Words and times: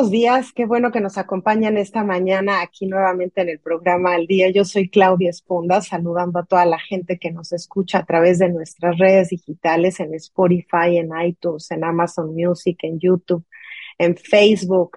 buenos 0.00 0.12
días. 0.12 0.52
Qué 0.54 0.64
bueno 0.64 0.90
que 0.90 1.02
nos 1.02 1.18
acompañan 1.18 1.76
esta 1.76 2.02
mañana 2.02 2.62
aquí 2.62 2.86
nuevamente 2.86 3.42
en 3.42 3.50
el 3.50 3.58
programa 3.58 4.14
Al 4.14 4.26
Día. 4.26 4.48
Yo 4.50 4.64
soy 4.64 4.88
Claudia 4.88 5.28
Esponda, 5.28 5.82
saludando 5.82 6.38
a 6.38 6.46
toda 6.46 6.64
la 6.64 6.78
gente 6.78 7.18
que 7.18 7.30
nos 7.30 7.52
escucha 7.52 7.98
a 7.98 8.06
través 8.06 8.38
de 8.38 8.48
nuestras 8.48 8.96
redes 8.96 9.28
digitales 9.28 10.00
en 10.00 10.14
Spotify, 10.14 10.96
en 10.96 11.10
iTunes, 11.22 11.70
en 11.70 11.84
Amazon 11.84 12.34
Music, 12.34 12.78
en 12.82 12.98
YouTube, 12.98 13.44
en 13.98 14.16
Facebook, 14.16 14.96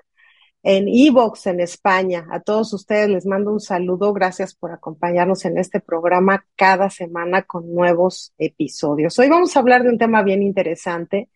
en 0.63 0.87
Evox 0.87 1.47
en 1.47 1.59
España. 1.59 2.25
A 2.31 2.39
todos 2.39 2.71
ustedes 2.71 3.09
les 3.09 3.25
mando 3.25 3.51
un 3.51 3.59
saludo. 3.59 4.13
Gracias 4.13 4.55
por 4.55 4.71
acompañarnos 4.71 5.43
en 5.43 5.57
este 5.57 5.81
programa 5.81 6.45
cada 6.55 6.89
semana 6.89 7.41
con 7.41 7.73
nuevos 7.73 8.33
episodios. 8.37 9.19
Hoy 9.19 9.27
vamos 9.27 9.53
a 9.53 9.59
hablar 9.59 9.83
de 9.83 9.89
un 9.89 9.97
tema 9.97 10.23
bien 10.23 10.41
interesante 10.41 11.27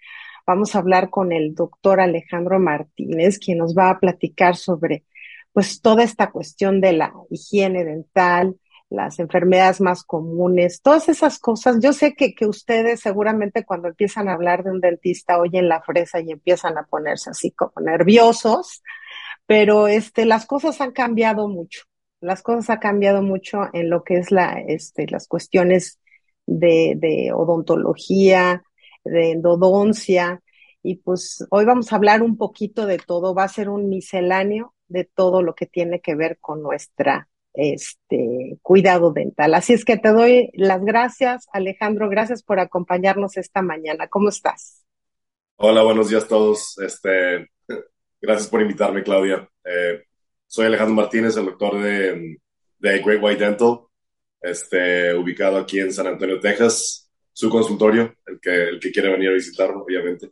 Vamos 0.48 0.76
a 0.76 0.80
hablar 0.80 1.10
con 1.10 1.34
el 1.34 1.54
doctor 1.54 2.00
Alejandro 2.00 2.58
Martínez, 2.58 3.38
quien 3.38 3.58
nos 3.58 3.76
va 3.76 3.90
a 3.90 4.00
platicar 4.00 4.56
sobre 4.56 5.04
pues 5.52 5.82
toda 5.82 6.04
esta 6.04 6.32
cuestión 6.32 6.80
de 6.80 6.94
la 6.94 7.14
higiene 7.30 7.84
dental, 7.84 8.56
las 8.90 9.20
enfermedades 9.20 9.82
más 9.82 10.04
comunes, 10.04 10.82
todas 10.82 11.10
esas 11.10 11.40
cosas. 11.40 11.80
Yo 11.82 11.92
sé 11.92 12.16
que, 12.16 12.34
que 12.34 12.46
ustedes 12.46 13.02
seguramente 13.02 13.66
cuando 13.66 13.90
empiezan 13.90 14.30
a 14.30 14.34
hablar 14.34 14.64
de 14.64 14.72
un 14.72 14.80
dentista 14.80 15.38
oyen 15.38 15.68
la 15.68 15.82
fresa 15.82 16.22
y 16.22 16.32
empiezan 16.32 16.78
a 16.78 16.84
ponerse 16.84 17.32
así 17.32 17.52
como 17.52 17.74
nerviosos, 17.82 18.84
pero 19.46 19.90
este, 19.90 20.26
las 20.26 20.46
cosas 20.46 20.80
han 20.80 20.92
cambiado 20.92 21.50
mucho. 21.50 21.82
Las 22.22 22.42
cosas 22.42 22.70
han 22.70 22.80
cambiado 22.80 23.22
mucho 23.22 23.64
en 23.74 23.90
lo 23.90 24.06
que 24.06 24.18
es 24.18 24.32
la, 24.32 24.62
este, 24.66 25.08
las 25.08 25.28
cuestiones 25.28 26.00
de, 26.46 26.94
de 26.96 27.34
odontología, 27.34 28.64
de 29.04 29.32
endodoncia. 29.32 30.42
Y 30.88 30.96
pues 30.96 31.46
hoy 31.50 31.66
vamos 31.66 31.92
a 31.92 31.98
hablar 31.98 32.24
un 32.24 32.38
poquito 32.38 32.86
de 32.86 32.98
todo, 32.98 33.36
va 33.36 33.44
a 33.44 33.50
ser 33.50 33.68
un 33.68 33.90
misceláneo 33.90 34.74
de 34.88 35.04
todo 35.04 35.42
lo 35.42 35.54
que 35.54 35.66
tiene 35.66 36.00
que 36.00 36.16
ver 36.16 36.38
con 36.40 36.64
nuestra 36.64 37.28
este 37.54 38.58
cuidado 38.62 39.12
dental. 39.12 39.54
Así 39.54 39.74
es 39.74 39.84
que 39.84 39.98
te 39.98 40.14
doy 40.14 40.50
las 40.54 40.82
gracias, 40.86 41.50
Alejandro, 41.52 42.08
gracias 42.08 42.42
por 42.42 42.62
acompañarnos 42.62 43.36
esta 43.36 43.62
mañana. 43.62 44.08
¿Cómo 44.08 44.30
estás? 44.30 44.86
Hola, 45.58 45.84
buenos 45.84 46.08
días 46.08 46.24
a 46.24 46.28
todos. 46.30 46.78
Este, 46.78 47.50
gracias 48.22 48.48
por 48.48 48.62
invitarme, 48.62 49.04
Claudia. 49.04 49.46
Eh, 49.66 50.04
soy 50.46 50.68
Alejandro 50.68 50.96
Martínez, 50.96 51.36
el 51.36 51.48
doctor 51.48 51.82
de, 51.82 52.38
de 52.80 53.00
Great 53.00 53.22
White 53.22 53.44
Dental, 53.44 53.80
este, 54.40 55.14
ubicado 55.14 55.58
aquí 55.58 55.82
en 55.82 55.92
San 55.92 56.08
Antonio, 56.08 56.40
Texas 56.40 57.08
su 57.34 57.52
consultorio, 57.52 58.16
el 58.26 58.40
que, 58.40 58.70
el 58.70 58.80
que 58.80 58.92
quiere 58.92 59.12
venir 59.12 59.30
a 59.30 59.34
visitarlo, 59.34 59.84
obviamente. 59.84 60.32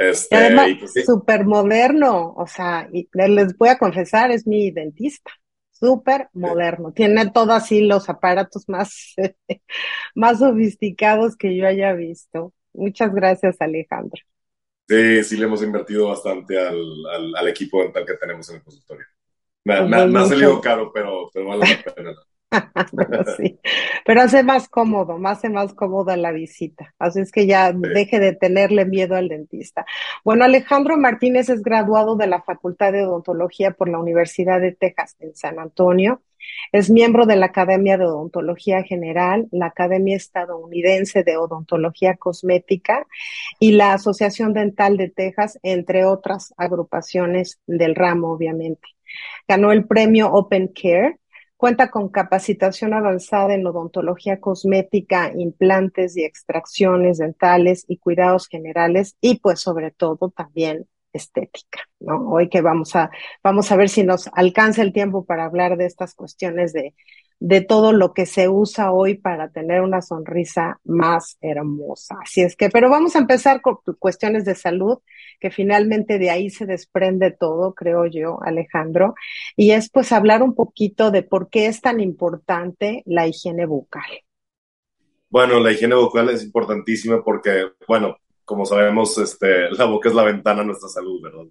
Este, 0.00 0.34
además, 0.34 0.68
pues 0.80 1.04
súper 1.04 1.44
moderno, 1.44 2.32
o 2.34 2.46
sea, 2.46 2.88
y 2.90 3.06
les 3.12 3.54
voy 3.58 3.68
a 3.68 3.76
confesar, 3.76 4.30
es 4.30 4.46
mi 4.46 4.70
dentista, 4.70 5.30
súper 5.70 6.30
moderno, 6.32 6.90
tiene 6.92 7.30
todos 7.30 7.50
así 7.50 7.82
los 7.82 8.08
aparatos 8.08 8.66
más, 8.66 9.14
más 10.14 10.38
sofisticados 10.38 11.36
que 11.36 11.54
yo 11.54 11.66
haya 11.66 11.92
visto. 11.92 12.54
Muchas 12.72 13.12
gracias, 13.12 13.56
Alejandro. 13.60 14.22
Sí, 14.88 15.22
sí 15.22 15.36
le 15.36 15.44
hemos 15.44 15.62
invertido 15.62 16.08
bastante 16.08 16.58
al, 16.58 17.36
al, 17.36 17.48
equipo 17.48 17.82
dental 17.82 18.06
que 18.06 18.14
tenemos 18.14 18.48
en 18.48 18.56
el 18.56 18.62
consultorio. 18.62 19.04
Me, 19.64 19.82
pues 19.82 20.14
ha 20.16 20.28
salido 20.28 20.62
caro, 20.62 20.90
pero, 20.94 21.30
pero 21.30 21.46
vale 21.48 21.66
la 21.84 21.92
pena. 21.92 22.14
pero 22.96 23.24
sí, 23.36 23.60
pero 24.04 24.22
hace 24.22 24.42
más 24.42 24.68
cómodo, 24.68 25.18
más 25.18 25.38
hace 25.38 25.48
más 25.48 25.72
cómoda 25.72 26.16
la 26.16 26.32
visita. 26.32 26.94
Así 26.98 27.20
es 27.20 27.30
que 27.30 27.46
ya 27.46 27.72
deje 27.72 28.18
de 28.18 28.34
tenerle 28.34 28.84
miedo 28.84 29.14
al 29.14 29.28
dentista. 29.28 29.86
Bueno, 30.24 30.44
Alejandro 30.44 30.96
Martínez 30.96 31.48
es 31.48 31.62
graduado 31.62 32.16
de 32.16 32.26
la 32.26 32.42
Facultad 32.42 32.92
de 32.92 33.06
Odontología 33.06 33.70
por 33.70 33.88
la 33.88 33.98
Universidad 33.98 34.60
de 34.60 34.72
Texas 34.72 35.16
en 35.20 35.34
San 35.36 35.58
Antonio. 35.60 36.22
Es 36.72 36.90
miembro 36.90 37.26
de 37.26 37.36
la 37.36 37.46
Academia 37.46 37.98
de 37.98 38.06
Odontología 38.06 38.82
General, 38.82 39.46
la 39.52 39.66
Academia 39.66 40.16
Estadounidense 40.16 41.22
de 41.22 41.36
Odontología 41.36 42.16
Cosmética 42.16 43.06
y 43.60 43.72
la 43.72 43.92
Asociación 43.92 44.52
Dental 44.52 44.96
de 44.96 45.10
Texas, 45.10 45.58
entre 45.62 46.04
otras 46.04 46.52
agrupaciones 46.56 47.60
del 47.66 47.94
ramo, 47.94 48.32
obviamente. 48.32 48.88
Ganó 49.46 49.70
el 49.70 49.86
premio 49.86 50.32
Open 50.32 50.68
Care 50.68 51.19
Cuenta 51.60 51.90
con 51.90 52.08
capacitación 52.08 52.94
avanzada 52.94 53.52
en 53.52 53.66
odontología 53.66 54.40
cosmética, 54.40 55.30
implantes 55.36 56.16
y 56.16 56.24
extracciones 56.24 57.18
dentales 57.18 57.84
y 57.86 57.98
cuidados 57.98 58.48
generales 58.48 59.18
y 59.20 59.40
pues 59.40 59.60
sobre 59.60 59.90
todo 59.90 60.30
también 60.30 60.88
estética. 61.12 61.80
Hoy 61.98 62.48
que 62.48 62.62
vamos 62.62 62.96
a, 62.96 63.10
vamos 63.44 63.70
a 63.70 63.76
ver 63.76 63.90
si 63.90 64.04
nos 64.04 64.30
alcanza 64.32 64.80
el 64.80 64.94
tiempo 64.94 65.26
para 65.26 65.44
hablar 65.44 65.76
de 65.76 65.84
estas 65.84 66.14
cuestiones 66.14 66.72
de, 66.72 66.94
de 67.40 67.62
todo 67.62 67.92
lo 67.92 68.12
que 68.12 68.26
se 68.26 68.50
usa 68.50 68.92
hoy 68.92 69.14
para 69.14 69.50
tener 69.50 69.80
una 69.80 70.02
sonrisa 70.02 70.78
más 70.84 71.38
hermosa. 71.40 72.18
Así 72.22 72.42
es 72.42 72.54
que, 72.54 72.68
pero 72.68 72.90
vamos 72.90 73.16
a 73.16 73.20
empezar 73.20 73.62
con 73.62 73.78
cuestiones 73.98 74.44
de 74.44 74.54
salud 74.54 74.98
que 75.40 75.50
finalmente 75.50 76.18
de 76.18 76.30
ahí 76.30 76.50
se 76.50 76.66
desprende 76.66 77.30
todo, 77.30 77.74
creo 77.74 78.04
yo, 78.04 78.38
Alejandro, 78.42 79.14
y 79.56 79.70
es 79.70 79.90
pues 79.90 80.12
hablar 80.12 80.42
un 80.42 80.54
poquito 80.54 81.10
de 81.10 81.22
por 81.22 81.48
qué 81.48 81.66
es 81.66 81.80
tan 81.80 81.98
importante 82.00 83.02
la 83.06 83.26
higiene 83.26 83.64
bucal. 83.64 84.20
Bueno, 85.30 85.60
la 85.60 85.72
higiene 85.72 85.94
bucal 85.94 86.28
es 86.28 86.44
importantísima 86.44 87.24
porque, 87.24 87.68
bueno, 87.88 88.18
como 88.44 88.66
sabemos, 88.66 89.16
este, 89.16 89.70
la 89.70 89.86
boca 89.86 90.10
es 90.10 90.14
la 90.14 90.24
ventana 90.24 90.60
a 90.60 90.64
nuestra 90.64 90.90
salud, 90.90 91.22
¿verdad? 91.22 91.46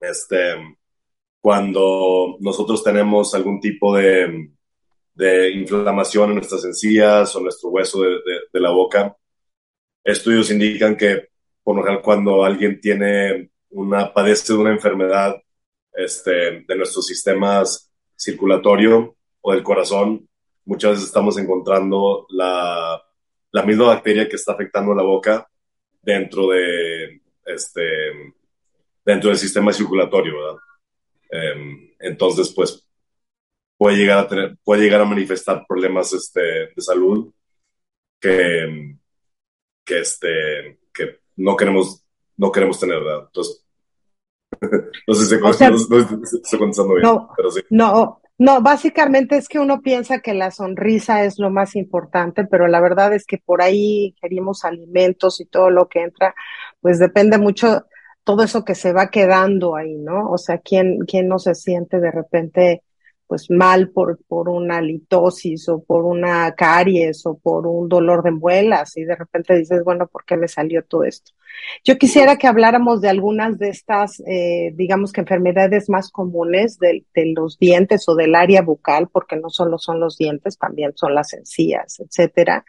Este, 0.00 0.78
cuando 1.40 2.36
nosotros 2.40 2.82
tenemos 2.82 3.34
algún 3.34 3.60
tipo 3.60 3.96
de, 3.96 4.53
de 5.14 5.50
inflamación 5.52 6.30
en 6.30 6.36
nuestras 6.36 6.64
encías 6.64 7.34
o 7.36 7.40
nuestro 7.40 7.70
hueso 7.70 8.02
de, 8.02 8.18
de 8.52 8.60
la 8.60 8.70
boca, 8.70 9.16
estudios 10.02 10.50
indican 10.50 10.96
que 10.96 11.28
por 11.62 11.76
lo 11.76 11.82
general 11.82 12.02
cuando 12.02 12.44
alguien 12.44 12.80
tiene 12.80 13.50
una, 13.70 14.12
padece 14.12 14.52
de 14.52 14.58
una 14.58 14.70
enfermedad 14.70 15.34
este, 15.92 16.64
de 16.66 16.76
nuestros 16.76 17.06
sistemas 17.06 17.90
circulatorio 18.16 19.16
o 19.40 19.52
del 19.52 19.62
corazón, 19.62 20.28
muchas 20.64 20.92
veces 20.92 21.06
estamos 21.06 21.38
encontrando 21.38 22.26
la, 22.30 23.02
la 23.50 23.62
misma 23.62 23.86
bacteria 23.86 24.28
que 24.28 24.36
está 24.36 24.52
afectando 24.52 24.94
la 24.94 25.02
boca 25.02 25.48
dentro 26.02 26.48
de 26.48 27.22
este 27.46 28.34
dentro 29.04 29.28
del 29.28 29.38
sistema 29.38 29.72
circulatorio, 29.72 30.34
¿verdad? 30.34 30.60
Em, 31.30 31.90
entonces, 31.98 32.52
pues 32.54 32.83
puede 33.76 33.96
llegar 33.96 34.18
a 34.18 34.28
tener, 34.28 34.56
puede 34.64 34.82
llegar 34.82 35.00
a 35.00 35.06
manifestar 35.06 35.64
problemas 35.66 36.12
este, 36.12 36.40
de 36.74 36.82
salud 36.82 37.32
que, 38.20 38.96
que, 39.84 39.98
este, 40.00 40.80
que 40.92 41.20
no 41.36 41.56
queremos, 41.56 42.04
no 42.36 42.50
queremos 42.52 42.78
tener, 42.78 43.00
¿verdad? 43.00 43.24
Entonces, 43.26 43.64
no 45.06 45.14
sé 45.14 45.26
si 45.26 45.34
estoy 45.34 46.58
contestando 46.58 46.94
bien, 46.94 47.02
no, 47.02 47.30
pero 47.36 47.50
sí. 47.50 47.60
No, 47.70 48.20
no, 48.38 48.62
básicamente 48.62 49.36
es 49.36 49.48
que 49.48 49.58
uno 49.58 49.80
piensa 49.80 50.20
que 50.20 50.34
la 50.34 50.50
sonrisa 50.50 51.24
es 51.24 51.38
lo 51.38 51.50
más 51.50 51.76
importante, 51.76 52.44
pero 52.44 52.66
la 52.66 52.80
verdad 52.80 53.12
es 53.14 53.26
que 53.26 53.38
por 53.38 53.62
ahí 53.62 54.14
querimos 54.20 54.64
alimentos 54.64 55.40
y 55.40 55.46
todo 55.46 55.70
lo 55.70 55.88
que 55.88 56.02
entra, 56.02 56.34
pues 56.80 56.98
depende 56.98 57.38
mucho 57.38 57.84
todo 58.24 58.42
eso 58.42 58.64
que 58.64 58.74
se 58.74 58.92
va 58.92 59.10
quedando 59.10 59.76
ahí, 59.76 59.96
¿no? 59.98 60.30
O 60.30 60.38
sea, 60.38 60.58
¿quién, 60.58 61.00
quién 61.06 61.28
no 61.28 61.38
se 61.38 61.54
siente 61.54 62.00
de 62.00 62.10
repente 62.10 62.82
pues 63.26 63.50
mal 63.50 63.90
por, 63.90 64.18
por 64.28 64.48
una 64.48 64.80
litosis 64.80 65.68
o 65.68 65.82
por 65.82 66.04
una 66.04 66.54
caries 66.54 67.24
o 67.26 67.38
por 67.38 67.66
un 67.66 67.88
dolor 67.88 68.22
de 68.22 68.30
muelas 68.30 68.96
y 68.96 69.04
de 69.04 69.16
repente 69.16 69.56
dices, 69.56 69.82
bueno, 69.84 70.06
¿por 70.06 70.24
qué 70.24 70.36
me 70.36 70.48
salió 70.48 70.84
todo 70.84 71.04
esto? 71.04 71.32
Yo 71.84 71.98
quisiera 71.98 72.36
que 72.36 72.46
habláramos 72.46 73.00
de 73.00 73.08
algunas 73.08 73.58
de 73.58 73.68
estas, 73.68 74.20
eh, 74.26 74.72
digamos 74.74 75.12
que 75.12 75.20
enfermedades 75.20 75.88
más 75.88 76.10
comunes 76.10 76.78
de, 76.78 77.04
de, 77.14 77.32
los 77.34 77.58
dientes 77.58 78.08
o 78.08 78.14
del 78.14 78.34
área 78.34 78.62
bucal, 78.62 79.08
porque 79.08 79.36
no 79.36 79.50
solo 79.50 79.78
son 79.78 80.00
los 80.00 80.16
dientes, 80.18 80.58
también 80.58 80.92
son 80.96 81.14
las 81.14 81.32
encías, 81.32 82.00
etcétera, 82.00 82.64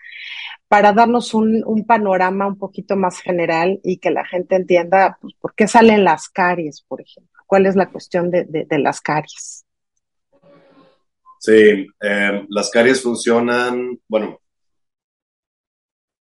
para 0.68 0.94
darnos 0.94 1.34
un, 1.34 1.64
un 1.66 1.86
panorama 1.86 2.48
un 2.48 2.58
poquito 2.58 2.96
más 2.96 3.20
general 3.20 3.80
y 3.84 3.98
que 3.98 4.12
la 4.12 4.26
gente 4.26 4.56
entienda 4.56 5.18
pues, 5.22 5.34
por 5.40 5.54
qué 5.56 5.68
salen 5.68 6.04
las 6.04 6.30
caries, 6.30 6.82
por 6.82 7.02
ejemplo. 7.02 7.32
¿Cuál 7.48 7.68
es 7.68 7.76
la 7.76 7.90
cuestión 7.90 8.32
de, 8.32 8.46
de, 8.46 8.66
de 8.66 8.80
las 8.80 9.02
caries? 9.02 9.65
Sí, 11.46 11.88
eh, 12.02 12.46
las 12.50 12.72
caries 12.72 13.04
funcionan, 13.04 14.00
bueno, 14.08 14.42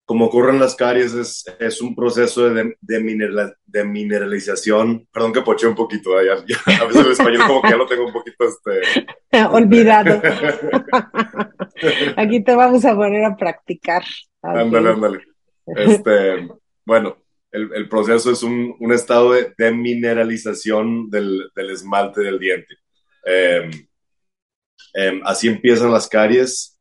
como 0.05 0.25
ocurren 0.25 0.58
las 0.58 0.75
caries 0.75 1.14
es, 1.14 1.44
es 1.61 1.81
un 1.81 1.94
proceso 1.94 2.50
de, 2.50 2.76
de, 2.81 3.55
de, 3.64 3.84
mineralización, 3.84 5.06
perdón 5.12 5.32
que 5.32 5.43
poché 5.43 5.69
un 5.69 5.76
poquito, 5.76 6.19
a 6.19 6.22
veces 6.22 6.96
el 6.96 7.12
español 7.12 7.43
como 7.46 7.62
que 7.62 7.70
ya 7.70 7.76
lo 7.76 7.87
tengo 7.87 8.06
un 8.06 8.12
poquito 8.12 8.44
este... 8.44 9.06
olvidado. 9.50 10.20
Aquí 12.16 12.43
te 12.43 12.56
vamos 12.56 12.84
a 12.84 12.96
poner 12.96 13.25
a 13.25 13.37
practicar. 13.37 14.02
Ándale, 14.43 14.90
ándale. 14.90 15.20
Este, 15.64 16.49
bueno, 16.84 17.19
el, 17.52 17.88
proceso 17.88 18.32
es 18.32 18.43
un, 18.43 18.75
un 18.81 18.93
estado 18.93 19.32
de, 19.32 19.55
de 19.56 19.70
mineralización 19.70 21.08
del, 21.08 21.50
del, 21.55 21.70
esmalte 21.70 22.20
del 22.20 22.40
diente. 22.40 22.75
Eh, 23.25 23.70
eh, 24.94 25.20
así 25.25 25.49
empiezan 25.49 25.93
las 25.93 26.08
caries. 26.08 26.79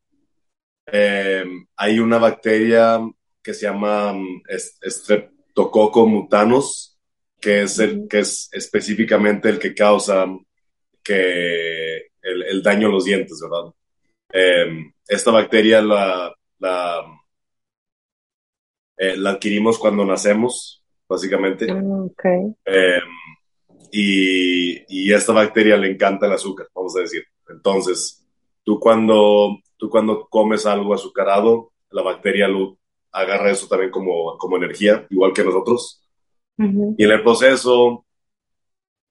Eh, 0.86 1.44
hay 1.76 1.98
una 1.98 2.18
bacteria 2.18 3.00
que 3.42 3.54
se 3.54 3.66
llama 3.66 4.12
um, 4.12 4.42
Streptococcus 4.48 6.08
mutanus, 6.08 6.98
que 7.40 7.62
es, 7.62 7.78
el, 7.78 8.06
que 8.08 8.20
es 8.20 8.48
específicamente 8.52 9.48
el 9.48 9.58
que 9.58 9.74
causa 9.74 10.26
que 11.02 11.96
el, 12.22 12.42
el 12.42 12.62
daño 12.62 12.88
a 12.88 12.90
los 12.90 13.04
dientes, 13.04 13.38
¿verdad? 13.42 13.72
Eh, 14.32 14.92
esta 15.06 15.30
bacteria 15.30 15.82
la, 15.82 16.34
la 16.58 17.02
eh, 18.96 19.16
la 19.16 19.30
adquirimos 19.30 19.78
cuando 19.78 20.04
nacemos, 20.04 20.82
básicamente. 21.08 21.66
Ah, 21.70 21.82
okay. 21.82 22.54
Y, 23.90 24.84
y, 24.88 25.12
esta 25.12 25.32
bacteria 25.32 25.76
le 25.76 25.90
encanta 25.90 26.26
el 26.26 26.32
azúcar, 26.32 26.68
vamos 26.74 26.96
a 26.96 27.00
decir. 27.00 27.24
Entonces, 27.54 28.26
tú 28.62 28.78
cuando, 28.78 29.58
tú 29.76 29.88
cuando 29.88 30.28
comes 30.28 30.66
algo 30.66 30.94
azucarado, 30.94 31.72
la 31.90 32.02
bacteria 32.02 32.48
lo 32.48 32.78
agarra 33.12 33.50
eso 33.50 33.68
también 33.68 33.90
como, 33.90 34.36
como 34.38 34.56
energía, 34.56 35.06
igual 35.10 35.32
que 35.32 35.44
nosotros. 35.44 36.02
Uh 36.58 36.64
-huh. 36.64 36.94
Y 36.98 37.04
en 37.04 37.10
el 37.10 37.22
proceso, 37.22 38.04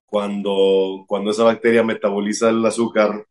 cuando, 0.06 1.06
cuando 1.08 1.32
esa 1.32 1.44
bacteria 1.44 1.84
metaboliza 1.84 2.50
el 2.50 2.66
azúcar, 2.66 3.26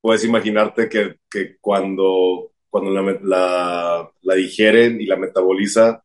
puedes 0.00 0.24
imaginarte 0.24 0.88
que, 0.88 1.16
que 1.30 1.56
cuando 1.60 2.50
cuando 2.70 2.90
la, 2.90 3.18
la, 3.22 4.12
la, 4.22 4.34
digieren 4.34 5.00
y 5.00 5.06
la 5.06 5.16
metaboliza, 5.16 6.04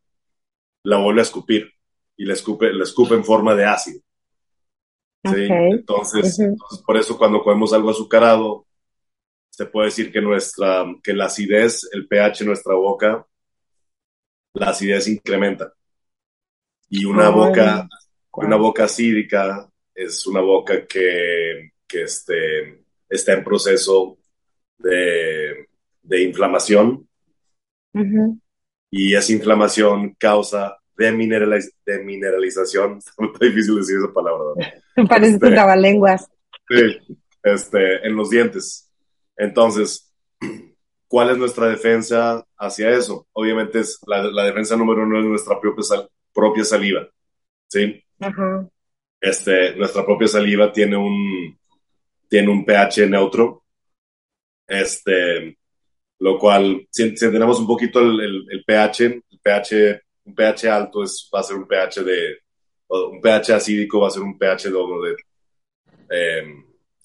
la 0.82 0.98
vuelve 0.98 1.20
a 1.20 1.22
escupir 1.22 1.72
y 2.16 2.24
la 2.24 2.34
escupe, 2.34 2.72
la 2.72 2.82
escupe 2.82 3.14
en 3.14 3.24
forma 3.24 3.54
de 3.54 3.64
ácido. 3.64 4.00
Entonces, 5.34 5.50
uh 6.38 6.42
-huh. 6.42 6.46
entonces, 6.50 6.82
por 6.86 6.96
eso 6.96 7.16
cuando 7.18 7.42
comemos 7.42 7.72
algo 7.72 7.90
azucarado, 7.90 8.66
se 9.50 9.66
puede 9.66 9.86
decir 9.86 10.12
que, 10.12 10.20
nuestra, 10.20 10.84
que 11.02 11.14
la 11.14 11.26
acidez, 11.26 11.88
el 11.92 12.06
pH 12.06 12.40
de 12.40 12.46
nuestra 12.46 12.74
boca, 12.74 13.26
la 14.54 14.70
acidez 14.70 15.08
incrementa. 15.08 15.72
Y 16.88 17.04
una, 17.04 17.30
oh, 17.30 17.46
boca, 17.46 17.88
wow. 18.32 18.46
una 18.46 18.56
boca 18.56 18.84
acídica 18.84 19.68
es 19.94 20.26
una 20.26 20.40
boca 20.40 20.86
que, 20.86 21.72
que 21.86 22.02
este, 22.02 22.84
está 23.08 23.32
en 23.32 23.44
proceso 23.44 24.18
de 24.78 25.66
de 26.06 26.22
inflamación 26.22 27.08
uh 27.94 28.00
-huh. 28.00 28.40
y 28.90 29.14
esa 29.14 29.32
inflamación 29.32 30.14
causa 30.14 30.78
demineraliz 30.96 31.72
demineralización. 31.84 32.98
Está 33.18 33.46
difícil 33.46 33.76
decir 33.76 33.96
esa 33.98 34.12
palabra. 34.12 34.44
¿no? 34.96 35.08
Parece 35.08 35.34
este, 35.34 35.50
trabalenguas. 35.50 36.28
Sí, 36.68 37.16
este, 37.42 38.06
en 38.06 38.16
los 38.16 38.30
dientes. 38.30 38.90
Entonces, 39.36 40.12
¿cuál 41.08 41.30
es 41.30 41.38
nuestra 41.38 41.68
defensa 41.68 42.44
hacia 42.56 42.90
eso? 42.90 43.26
Obviamente 43.32 43.80
es 43.80 44.00
la, 44.06 44.22
la 44.22 44.44
defensa 44.44 44.76
número 44.76 45.02
uno 45.02 45.20
es 45.20 45.24
nuestra 45.26 45.60
propia, 45.60 45.82
sal, 45.82 46.08
propia 46.32 46.64
saliva. 46.64 47.08
¿Sí? 47.68 48.02
-huh. 48.20 48.70
este, 49.20 49.74
nuestra 49.76 50.04
propia 50.04 50.28
saliva 50.28 50.72
tiene 50.72 50.96
un, 50.96 51.58
tiene 52.28 52.50
un 52.50 52.64
pH 52.64 53.06
neutro. 53.08 53.64
Este, 54.66 55.56
lo 56.18 56.38
cual, 56.38 56.86
si, 56.90 57.16
si 57.16 57.30
tenemos 57.30 57.60
un 57.60 57.66
poquito 57.66 58.00
el, 58.00 58.20
el, 58.20 58.46
el, 58.50 58.64
pH, 58.64 59.04
el 59.04 59.40
pH, 59.42 60.02
un 60.26 60.34
pH 60.34 60.68
alto 60.68 61.02
es, 61.02 61.28
va 61.34 61.40
a 61.40 61.42
ser 61.42 61.56
un 61.56 61.66
pH 61.66 62.02
de, 62.02 62.38
un 62.88 63.20
pH 63.20 63.54
acídico 63.54 64.00
va 64.00 64.08
a 64.08 64.10
ser 64.10 64.22
un 64.22 64.38
pH 64.38 64.70
doble 64.70 65.10
de, 65.10 65.16
eh, 66.10 66.44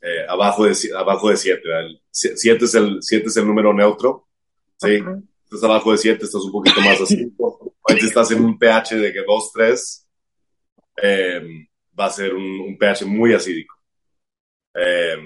eh, 0.02 0.26
abajo 0.28 0.66
de 0.66 0.76
abajo 0.96 1.30
de 1.30 1.38
7. 1.38 1.62
7 2.12 2.66
es, 2.66 2.76
el, 2.76 2.98
7 3.02 3.28
es 3.28 3.38
el 3.38 3.48
número 3.48 3.74
neutro, 3.74 4.28
¿sí? 4.78 5.00
Uh 5.00 5.06
-huh. 5.06 5.28
Estás 5.44 5.64
abajo 5.64 5.92
de 5.92 5.98
7, 5.98 6.26
estás 6.26 6.44
un 6.44 6.52
poquito 6.52 6.82
más 6.82 6.98
si 7.08 8.06
estás 8.06 8.32
en 8.32 8.44
un 8.44 8.58
pH 8.58 8.96
de 8.96 9.14
2, 9.26 9.52
3, 9.54 10.08
eh, 11.04 11.42
va 12.00 12.06
a 12.06 12.10
ser 12.10 12.34
un, 12.34 12.62
un 12.62 12.78
pH 12.78 13.06
muy 13.06 13.34
acídico. 13.34 13.76
Eh, 14.74 15.18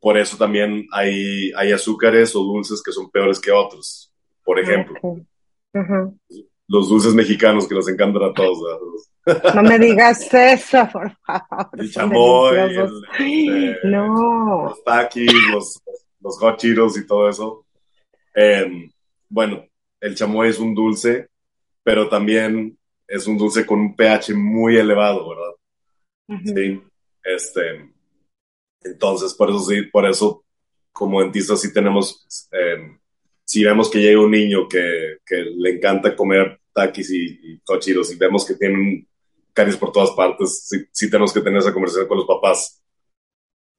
por 0.00 0.18
eso 0.18 0.36
también 0.36 0.86
hay, 0.92 1.52
hay 1.56 1.72
azúcares 1.72 2.34
o 2.34 2.40
dulces 2.40 2.82
que 2.82 2.92
son 2.92 3.10
peores 3.10 3.38
que 3.40 3.50
otros. 3.50 4.12
Por 4.44 4.58
ejemplo, 4.58 4.98
okay. 5.02 5.24
uh 5.74 5.80
-huh. 5.80 6.18
Los 6.68 6.88
dulces 6.88 7.14
mexicanos 7.14 7.66
que 7.66 7.74
nos 7.74 7.88
encantan 7.88 8.22
a 8.24 8.32
todos. 8.32 8.58
¿verdad? 9.24 9.54
No 9.54 9.62
me 9.62 9.78
digas 9.78 10.32
eso, 10.32 10.88
por 10.92 11.10
favor. 11.16 11.68
El 11.78 11.90
chamoy, 11.90 12.58
el, 12.58 12.80
este, 12.80 13.76
no. 13.84 14.64
los 14.68 14.84
taquis, 14.84 15.32
los, 15.52 15.82
los 16.20 16.38
hot 16.38 16.62
y 16.64 17.06
todo 17.06 17.28
eso. 17.28 17.66
Eh, 18.34 18.90
bueno, 19.28 19.64
el 20.00 20.14
chamoy 20.14 20.48
es 20.48 20.58
un 20.58 20.74
dulce, 20.74 21.28
pero 21.82 22.08
también 22.08 22.78
es 23.06 23.26
un 23.26 23.36
dulce 23.36 23.66
con 23.66 23.80
un 23.80 23.96
pH 23.96 24.34
muy 24.34 24.76
elevado, 24.76 25.28
¿verdad? 25.28 25.54
Uh 26.28 26.34
-huh. 26.34 26.54
Sí. 26.54 26.82
Este, 27.24 27.90
entonces, 28.82 29.34
por 29.34 29.50
eso 29.50 29.60
sí, 29.60 29.82
por 29.82 30.06
eso, 30.06 30.44
como 30.92 31.20
dentistas 31.20 31.60
sí 31.60 31.72
tenemos, 31.72 32.48
eh, 32.52 32.98
si 33.48 33.64
vemos 33.64 33.90
que 33.90 33.98
llega 33.98 34.20
un 34.20 34.30
niño 34.30 34.68
que, 34.68 35.20
que 35.24 35.36
le 35.36 35.70
encanta 35.70 36.14
comer 36.14 36.60
taquis 36.70 37.10
y, 37.10 37.40
y 37.42 37.60
cochiros 37.60 38.12
y 38.12 38.16
vemos 38.16 38.44
que 38.44 38.56
tienen 38.56 39.08
caries 39.54 39.78
por 39.78 39.90
todas 39.90 40.10
partes, 40.10 40.68
sí, 40.68 40.84
sí, 40.92 41.10
tenemos 41.10 41.32
que 41.32 41.40
tener 41.40 41.58
esa 41.58 41.72
conversación 41.72 42.06
con 42.06 42.18
los 42.18 42.26
papás. 42.26 42.82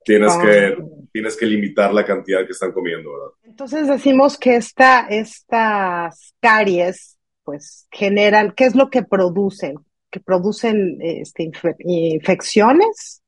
Tienes, 0.03 0.35
que, 0.37 0.75
tienes 1.11 1.37
que 1.37 1.45
limitar 1.45 1.93
la 1.93 2.03
cantidad 2.03 2.43
que 2.45 2.53
están 2.53 2.71
comiendo, 2.71 3.11
¿verdad? 3.11 3.27
Entonces 3.43 3.87
decimos 3.87 4.39
que 4.39 4.55
esta, 4.55 5.05
estas 5.07 6.33
caries, 6.41 7.19
pues 7.43 7.87
generan, 7.91 8.53
¿qué 8.57 8.65
es 8.65 8.75
lo 8.75 8.89
que 8.89 9.03
producen? 9.03 9.75
¿Que 10.09 10.19
producen 10.19 10.97
este, 10.99 11.43
inf 11.43 11.63
infecciones? 11.81 13.21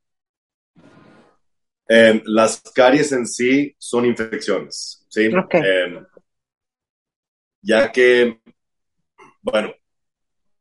Eh, 1.88 2.24
las 2.25 2.62
caries 2.74 3.12
en 3.12 3.27
sí 3.27 3.75
son 3.77 4.05
infecciones, 4.05 5.05
¿sí? 5.07 5.27
Okay. 5.27 5.62
Eh, 5.62 6.01
ya 7.62 7.91
que, 7.91 8.39
bueno, 9.41 9.74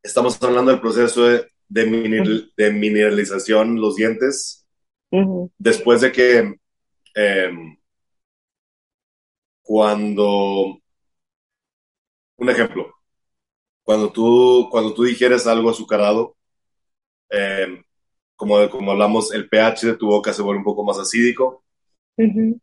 estamos 0.03 0.41
hablando 0.41 0.71
del 0.71 0.81
proceso 0.81 1.25
de, 1.25 1.47
de, 1.67 1.85
mineral, 1.85 2.51
de 2.55 2.71
mineralización 2.71 3.79
los 3.79 3.95
dientes. 3.95 4.65
Uh 5.11 5.19
-huh. 5.19 5.51
Después 5.57 6.01
de 6.01 6.11
que 6.11 6.55
eh, 7.15 7.51
cuando, 9.61 10.79
un 12.37 12.49
ejemplo, 12.49 12.93
cuando 13.83 14.11
tú, 14.11 14.67
cuando 14.71 14.93
tú 14.93 15.03
digieres 15.03 15.47
algo 15.47 15.69
azucarado, 15.69 16.35
eh, 17.29 17.81
como, 18.35 18.69
como 18.69 18.91
hablamos, 18.91 19.33
el 19.33 19.47
pH 19.49 19.87
de 19.87 19.97
tu 19.97 20.07
boca 20.07 20.33
se 20.33 20.41
vuelve 20.41 20.59
un 20.59 20.65
poco 20.65 20.83
más 20.83 20.97
acídico. 20.97 21.63
Uh 22.17 22.23
-huh. 22.23 22.61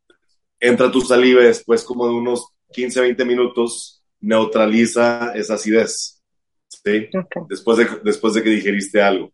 Entra 0.61 0.91
tu 0.91 1.01
saliva 1.01 1.43
después 1.43 1.85
como 1.85 2.07
de 2.07 2.15
unos 2.15 2.49
15, 2.73 3.01
20 3.01 3.25
minutos, 3.25 3.98
neutraliza 4.21 5.33
esa 5.35 5.55
acidez. 5.55 6.23
¿sí? 6.69 7.09
Okay. 7.09 7.43
Después, 7.49 7.79
de, 7.79 7.89
después 8.05 8.35
de 8.35 8.43
que 8.43 8.51
digeriste 8.51 9.01
algo. 9.01 9.33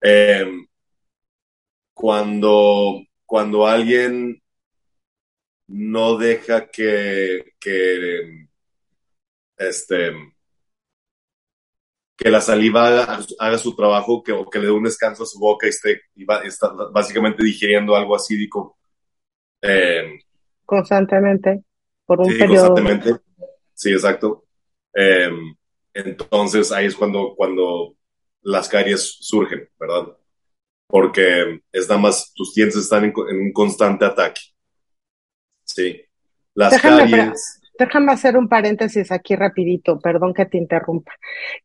Eh, 0.00 0.66
cuando, 1.94 3.02
cuando 3.24 3.66
alguien 3.66 4.42
no 5.68 6.16
deja 6.16 6.68
que, 6.68 7.54
que 7.58 8.46
este, 9.56 10.12
que 12.16 12.30
la 12.30 12.40
saliva 12.40 12.86
haga, 12.86 13.20
haga 13.38 13.58
su 13.58 13.74
trabajo, 13.74 14.22
que, 14.22 14.32
o 14.32 14.48
que 14.48 14.58
le 14.58 14.66
dé 14.66 14.70
un 14.70 14.84
descanso 14.84 15.22
a 15.22 15.26
su 15.26 15.38
boca 15.38 15.66
y 15.66 15.70
esté 15.70 16.02
y 16.14 16.24
va, 16.24 16.40
está 16.40 16.72
básicamente 16.92 17.44
digiriendo 17.44 17.94
algo 17.94 18.16
acídico. 18.16 18.78
Eh, 19.60 20.18
constantemente, 20.64 21.62
por 22.04 22.20
un 22.20 22.32
sí, 22.32 22.38
periodo. 22.38 22.74
Constantemente, 22.74 23.25
sí, 23.76 23.92
exacto. 23.92 24.44
Eh, 24.94 25.30
entonces 25.94 26.72
ahí 26.72 26.86
es 26.86 26.96
cuando, 26.96 27.34
cuando 27.36 27.94
las 28.42 28.68
caries 28.68 29.18
surgen, 29.20 29.68
¿verdad? 29.78 30.16
Porque 30.88 31.60
es 31.70 31.88
nada 31.88 32.00
más, 32.00 32.32
tus 32.34 32.54
dientes 32.54 32.78
están 32.78 33.04
en, 33.04 33.12
en 33.28 33.40
un 33.40 33.52
constante 33.52 34.04
ataque. 34.04 34.40
Sí. 35.64 36.02
Las 36.54 36.72
Déjame 36.72 37.10
caries... 37.10 37.60
Déjame 37.78 38.12
hacer 38.12 38.38
un 38.38 38.48
paréntesis 38.48 39.12
aquí 39.12 39.36
rapidito, 39.36 39.98
perdón 40.00 40.32
que 40.32 40.46
te 40.46 40.56
interrumpa. 40.56 41.12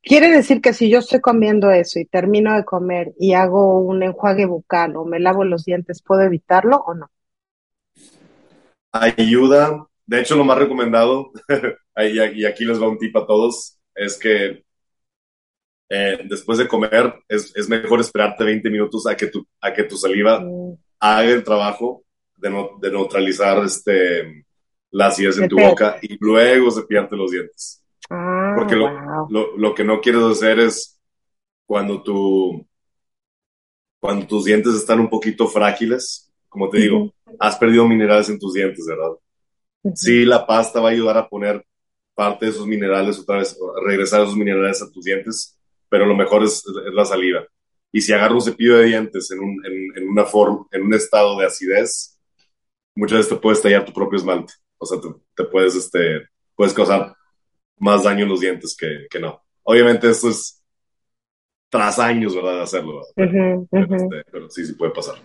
Quiere 0.01 0.30
decir 0.30 0.60
que 0.60 0.74
si 0.74 0.89
yo 0.89 1.00
estoy 1.00 1.22
comiendo 1.22 1.72
eso 1.72 2.00
y 2.00 2.06
termino 2.06 2.53
de 2.53 2.65
comer 2.65 3.13
y 3.18 3.32
hago 3.32 3.80
un 3.80 4.03
enjuague 4.03 4.46
bucal 4.46 4.98
o 4.98 5.06
me 5.06 5.22
lavo 5.22 5.46
los 5.46 5.63
dientes, 5.63 6.01
¿puedo 6.01 6.22
evitarlo 6.24 6.84
o 6.86 6.94
no? 6.96 7.10
Ayuda. 8.91 9.88
De 10.12 10.20
hecho, 10.20 10.36
lo 10.36 10.44
más 10.44 10.58
recomendado, 10.58 11.32
y 11.96 12.44
aquí 12.44 12.65
les 12.65 12.82
va 12.82 12.89
un 12.89 12.98
tip 12.98 13.15
a 13.15 13.25
todos, 13.25 13.80
es 13.96 14.20
que 14.20 14.62
eh, 15.88 16.20
después 16.25 16.58
de 16.58 16.68
comer 16.68 17.13
es, 17.30 17.56
es, 17.56 17.70
mejor 17.70 18.01
esperarte 18.01 18.44
20 18.44 18.70
minutos 18.70 19.08
a 19.08 19.15
que 19.15 19.27
tu, 19.27 19.48
a 19.62 19.72
que 19.72 19.86
tu 19.86 19.96
saliva 19.96 20.41
mm. 20.41 20.75
haga 21.00 21.30
el 21.30 21.46
trabajo 21.46 22.03
de, 22.36 22.50
no, 22.50 22.72
de 22.82 22.91
neutralizar 22.91 23.63
este, 23.63 24.44
la 24.89 25.08
acidez 25.08 25.38
en 25.38 25.48
tu 25.48 25.58
boca 25.58 25.98
y 26.01 26.18
luego 26.20 26.72
se 26.72 26.84
pierde 26.84 27.15
los 27.15 27.32
dientes. 27.32 27.82
Ah, 28.10 28.53
Porque 28.58 28.75
lo, 28.75 28.89
lo, 29.30 29.56
lo, 29.56 29.74
que 29.74 29.86
no 29.86 30.01
quieres 30.01 30.24
hacer 30.24 30.60
es 30.60 31.00
cuando, 31.65 32.03
tu, 32.03 32.68
cuando 33.98 34.27
tus 34.27 34.44
dientes 34.44 34.75
están 34.75 35.00
un 35.00 35.10
poquito 35.10 35.48
frágiles, 35.48 36.30
como 36.50 36.70
te 36.70 36.80
digo, 36.80 37.13
has 37.39 37.56
perdido 37.56 37.88
minerales 37.88 38.27
en 38.27 38.39
tus 38.39 38.51
dientes, 38.51 38.86
¿verdad? 38.86 39.15
Sí, 39.95 40.25
la 40.25 40.45
pasta 40.45 40.79
va 40.79 40.89
a 40.89 40.91
ayudar 40.91 41.17
a 41.17 41.27
poner 41.27 41.65
parte 42.13 42.45
de 42.45 42.51
esos 42.51 42.67
minerales 42.67 43.19
otra 43.19 43.38
vez, 43.38 43.57
regresar 43.85 44.21
esos 44.21 44.35
minerales 44.35 44.81
a 44.81 44.91
tus 44.91 45.03
dientes, 45.03 45.57
pero 45.89 46.05
lo 46.05 46.15
mejor 46.15 46.43
es, 46.43 46.63
la 46.93 47.05
saliva. 47.05 47.45
Y 47.91 48.01
si 48.01 48.13
agarro 48.13 48.35
un 48.35 48.41
cepillo 48.41 48.77
de 48.77 48.85
dientes 48.85 49.31
en, 49.31 49.39
un, 49.39 49.61
en, 49.65 50.07
una 50.07 50.25
forma, 50.25 50.65
en 50.71 50.83
un 50.83 50.93
estado 50.93 51.38
de 51.39 51.45
acidez, 51.45 52.19
muchas 52.95 53.19
veces 53.19 53.33
te 53.33 53.41
puedes 53.41 53.61
tallar 53.61 53.83
tu 53.83 53.91
propio 53.91 54.17
esmalte. 54.17 54.53
O 54.77 54.85
sea, 54.85 55.00
te, 55.35 55.43
puedes, 55.45 55.75
este, 55.75 56.27
puedes 56.55 56.73
causar 56.73 57.15
más 57.77 58.03
daño 58.03 58.23
en 58.23 58.29
los 58.29 58.39
dientes 58.39 58.75
que, 58.79 59.07
que, 59.09 59.19
no. 59.19 59.43
Obviamente 59.63 60.09
esto 60.09 60.29
es 60.29 60.63
tras 61.69 62.00
años, 62.00 62.35
¿verdad? 62.35 62.57
De 62.57 62.61
hacerlo. 62.61 63.01
Este, 63.15 64.23
pero, 64.31 64.50
sí, 64.50 64.65
sí 64.65 64.73
puede 64.73 64.91
pasar. 64.91 65.15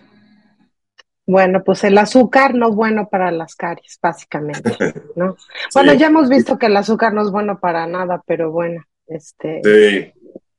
Bueno, 1.27 1.63
pues 1.63 1.83
el 1.83 1.97
azúcar 1.97 2.55
no 2.55 2.69
es 2.69 2.75
bueno 2.75 3.09
para 3.09 3.29
las 3.31 3.55
caries, 3.55 3.99
básicamente, 4.01 4.75
¿no? 5.15 5.35
Bueno, 5.73 5.93
ya 5.93 6.07
hemos 6.07 6.29
visto 6.29 6.57
que 6.57 6.67
el 6.67 6.77
azúcar 6.77 7.13
no 7.13 7.21
es 7.21 7.29
bueno 7.29 7.59
para 7.59 7.85
nada, 7.85 8.23
pero 8.25 8.51
bueno, 8.51 8.83
este... 9.05 9.61
Sí 9.63 10.13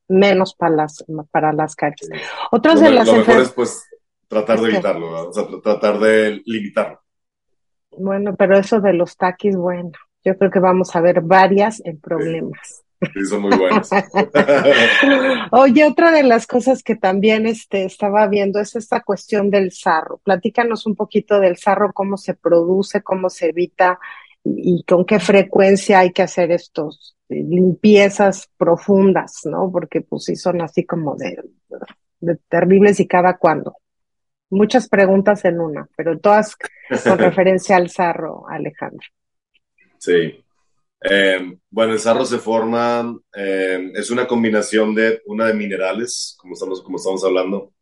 menos 0.08 0.54
para 0.54 0.74
las, 0.74 1.04
para 1.30 1.52
las 1.52 1.76
caries. 1.76 2.08
Otras 2.50 2.80
de 2.80 2.90
las 2.90 3.06
lo 3.06 3.16
mejor 3.16 3.40
es 3.40 3.52
pues 3.52 3.88
tratar 4.26 4.60
de 4.60 4.70
evitarlo, 4.70 5.28
o 5.28 5.32
sea, 5.32 5.46
tratar 5.62 5.98
de 5.98 6.42
limitarlo. 6.44 7.00
Bueno, 7.90 8.34
pero 8.36 8.58
eso 8.58 8.80
de 8.80 8.92
los 8.92 9.16
taquis, 9.16 9.56
bueno, 9.56 9.92
yo 10.24 10.36
creo 10.36 10.50
que 10.50 10.60
vamos 10.60 10.94
a 10.96 11.00
ver 11.00 11.20
varias 11.20 11.80
en 11.84 12.00
problemas. 12.00 12.84
Sí, 13.00 13.24
son 13.26 13.42
muy 13.42 13.56
buenos. 13.56 13.88
Oye, 15.52 15.84
otra 15.84 16.10
de 16.10 16.24
las 16.24 16.46
cosas 16.46 16.82
que 16.82 16.96
también 16.96 17.46
este, 17.46 17.84
estaba 17.84 18.26
viendo 18.26 18.58
es 18.58 18.74
esta 18.74 19.02
cuestión 19.02 19.50
del 19.50 19.70
sarro. 19.72 20.18
Platícanos 20.24 20.86
un 20.86 20.96
poquito 20.96 21.38
del 21.38 21.56
sarro, 21.56 21.92
cómo 21.92 22.16
se 22.16 22.34
produce, 22.34 23.02
cómo 23.02 23.30
se 23.30 23.50
evita 23.50 24.00
y 24.44 24.82
con 24.84 25.04
qué 25.04 25.20
frecuencia 25.20 26.00
hay 26.00 26.12
que 26.12 26.22
hacer 26.22 26.50
estos 26.50 27.16
limpiezas 27.28 28.50
profundas, 28.56 29.42
¿no? 29.44 29.70
Porque 29.70 30.00
pues 30.00 30.24
sí 30.24 30.36
son 30.36 30.60
así 30.62 30.84
como 30.84 31.14
de, 31.16 31.38
terribles 32.48 33.00
y 33.00 33.06
cada 33.06 33.36
cuando. 33.36 33.76
Muchas 34.50 34.88
preguntas 34.88 35.44
en 35.44 35.60
una, 35.60 35.88
pero 35.96 36.18
todas 36.18 36.56
con 36.56 37.18
referencia 37.18 37.76
al 37.76 37.90
sarro, 37.90 38.48
Alejandro. 38.48 39.06
Sí. 39.98 40.42
Eh, 41.00 41.58
bueno, 41.70 41.92
el 41.92 42.00
sarro 42.00 42.24
se 42.24 42.38
forma, 42.38 43.16
eh, 43.34 43.92
es 43.94 44.10
una 44.10 44.26
combinación 44.26 44.94
de 44.94 45.22
una 45.26 45.46
de 45.46 45.54
minerales, 45.54 46.36
como 46.38 46.54
estamos, 46.54 46.82
como 46.82 46.96
estamos 46.96 47.24
hablando. 47.24 47.72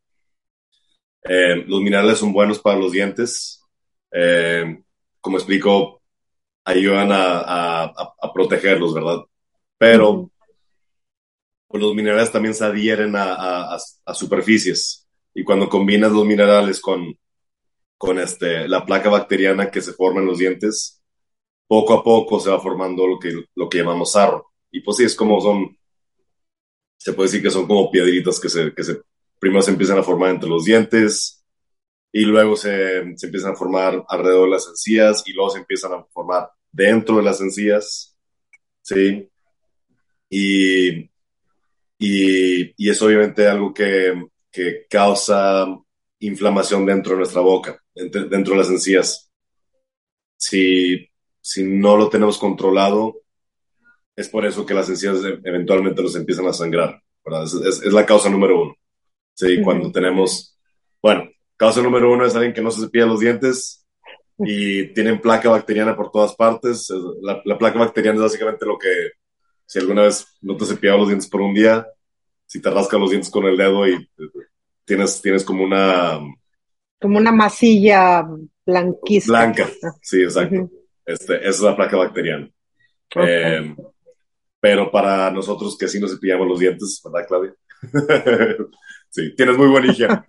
Eh, 1.23 1.65
los 1.67 1.81
minerales 1.81 2.19
son 2.19 2.33
buenos 2.33 2.59
para 2.61 2.79
los 2.79 2.93
dientes. 2.93 3.63
como 5.21 5.39
explico, 5.39 6.03
ayudan 6.65 7.11
a, 7.13 7.85
a, 7.85 8.33
protegerlos, 8.33 8.95
¿verdad? 8.95 9.19
Pero 9.79 10.31
pues, 11.69 11.83
los 11.83 11.95
minerales 11.95 12.33
también 12.33 12.55
se 12.55 12.65
adhieren 12.65 13.15
a, 13.17 13.79
superficies 14.15 15.07
y 15.35 15.45
cuando 15.45 15.69
combinas 15.69 16.13
los 16.13 16.25
minerales 16.25 16.81
con, 16.81 17.19
con 17.99 18.19
este, 18.19 18.69
la 18.69 18.85
placa 18.87 19.11
bacteriana 19.11 19.71
que 19.71 19.83
se 19.83 19.93
forma 19.93 20.21
en 20.21 20.27
los 20.27 20.39
dientes, 20.39 20.96
poco 21.67 21.95
a 21.95 22.03
poco 22.03 22.41
se 22.41 22.51
va 22.51 22.61
formando 22.61 23.07
lo 23.07 23.19
que, 23.19 23.33
lo 23.55 23.69
que 23.69 23.79
llamamos 23.79 24.13
sarro. 24.13 24.53
Y 24.71 24.81
pues 24.81 24.99
sí, 24.99 25.05
es 25.05 25.15
como 25.15 25.41
son, 25.41 25.77
se 26.97 27.13
puede 27.13 27.29
decir 27.29 27.43
que 27.43 27.51
son 27.51 27.67
como 27.67 27.91
piedritas 27.91 28.41
que 28.41 28.49
se, 28.49 28.73
que 28.75 28.85
se 28.85 29.01
primero 29.39 29.63
se 29.63 29.71
empiezan 29.71 29.99
a 29.99 30.03
formar 30.03 30.31
entre 30.31 30.49
los 30.49 30.65
dientes 30.65 31.45
y 32.13 32.23
luego 32.23 32.57
se, 32.57 33.17
se 33.17 33.27
empiezan 33.27 33.53
a 33.53 33.57
formar 33.57 34.05
alrededor 34.09 34.47
de 34.47 34.53
las 34.53 34.69
encías 34.69 35.23
y 35.27 35.33
luego 35.33 35.51
se 35.51 35.59
empiezan 35.59 35.93
a 35.93 36.05
formar 36.05 36.51
dentro 36.73 37.17
de 37.17 37.23
las 37.23 37.41
encías, 37.41 38.17
¿sí? 38.83 39.29
Y, 40.29 41.11
y, 41.99 42.75
y 42.77 42.91
es 42.91 43.01
obviamente 43.03 43.47
algo 43.47 43.73
que, 43.73 44.27
que, 44.51 44.87
causa 44.89 45.67
inflamación 46.21 46.87
dentro 46.87 47.13
de 47.13 47.19
nuestra 47.19 47.41
boca, 47.41 47.83
dentro 47.95 48.55
de 48.55 48.57
las 48.57 48.71
encías. 48.71 49.31
Si, 50.37 51.09
si 51.47 51.63
no 51.63 51.97
lo 51.97 52.09
tenemos 52.09 52.39
controlado, 52.39 53.21
es 54.17 54.29
por 54.29 54.45
eso 54.45 54.67
que 54.67 54.75
las 54.75 54.89
encías 54.89 55.23
e, 55.25 55.39
eventualmente 55.45 56.03
nos 56.03 56.17
empiezan 56.17 56.49
a 56.49 56.53
sangrar. 56.53 57.01
Es, 57.45 57.55
es, 57.85 57.93
la 57.93 58.05
causa 58.05 58.29
número 58.29 58.63
uno. 58.63 58.75
Sí, 59.33 59.63
cuando 59.63 59.93
tenemos, 59.93 60.59
bueno, 61.01 61.31
causa 61.57 61.81
número 61.83 62.13
uno 62.13 62.27
es 62.27 62.35
alguien 62.35 62.53
que 62.53 62.61
no 62.61 62.73
se 62.73 62.81
cepilla 62.81 63.07
los 63.07 63.21
dientes 63.21 63.87
y 64.39 64.93
tienen 64.93 65.21
placa 65.21 65.49
bacteriana 65.49 65.95
por 65.95 66.11
todas 66.11 66.35
partes. 66.35 66.89
La, 67.23 67.41
la, 67.45 67.57
placa 67.57 67.79
bacteriana 67.79 68.17
es 68.17 68.23
básicamente 68.23 68.67
lo 68.67 68.77
que, 68.77 69.13
si 69.67 69.79
alguna 69.79 70.03
vez 70.03 70.27
no 70.41 70.57
te 70.57 70.65
has 70.65 70.71
cepillado 70.71 70.99
los 70.99 71.09
dientes 71.09 71.29
por 71.29 71.43
un 71.43 71.55
día, 71.55 71.87
si 72.45 72.61
te 72.61 72.71
rascas 72.71 72.99
los 72.99 73.11
dientes 73.11 73.31
con 73.31 73.45
el 73.45 73.57
dedo 73.57 73.87
y 73.87 74.11
tienes, 74.85 75.23
tienes 75.23 75.45
como 75.45 75.63
una... 75.63 76.19
Como 77.01 77.19
una 77.19 77.31
masilla 77.31 78.27
blanquísima. 78.65 79.39
Blanca, 79.39 79.71
sí, 80.03 80.23
exacto. 80.23 80.69
Este, 81.07 81.37
esa 81.39 81.49
es 81.49 81.61
la 81.61 81.77
placa 81.77 81.97
bacteriana. 81.97 82.51
Eh, 83.15 83.75
pero 84.61 84.91
para 84.91 85.31
nosotros 85.31 85.79
que 85.79 85.89
sí 85.89 86.01
nos 86.01 86.13
cepillamos 86.13 86.49
los 86.49 86.59
dientes, 86.59 87.01
¿verdad, 87.05 87.27
Claudia? 87.27 87.55
Sí, 89.09 89.35
tienes 89.35 89.57
muy 89.57 89.69
buena 89.69 89.91
higiene. 89.91 90.23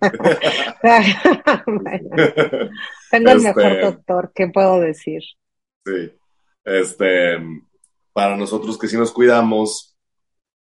tengo 3.10 3.30
el 3.32 3.40
mejor 3.40 3.66
este, 3.66 3.80
doctor, 3.82 4.32
¿qué 4.34 4.48
puedo 4.48 4.80
decir? 4.80 5.20
Sí. 5.84 6.10
Este, 6.64 7.36
para 8.14 8.34
nosotros 8.34 8.78
que 8.78 8.88
sí 8.88 8.96
nos 8.96 9.12
cuidamos, 9.12 9.94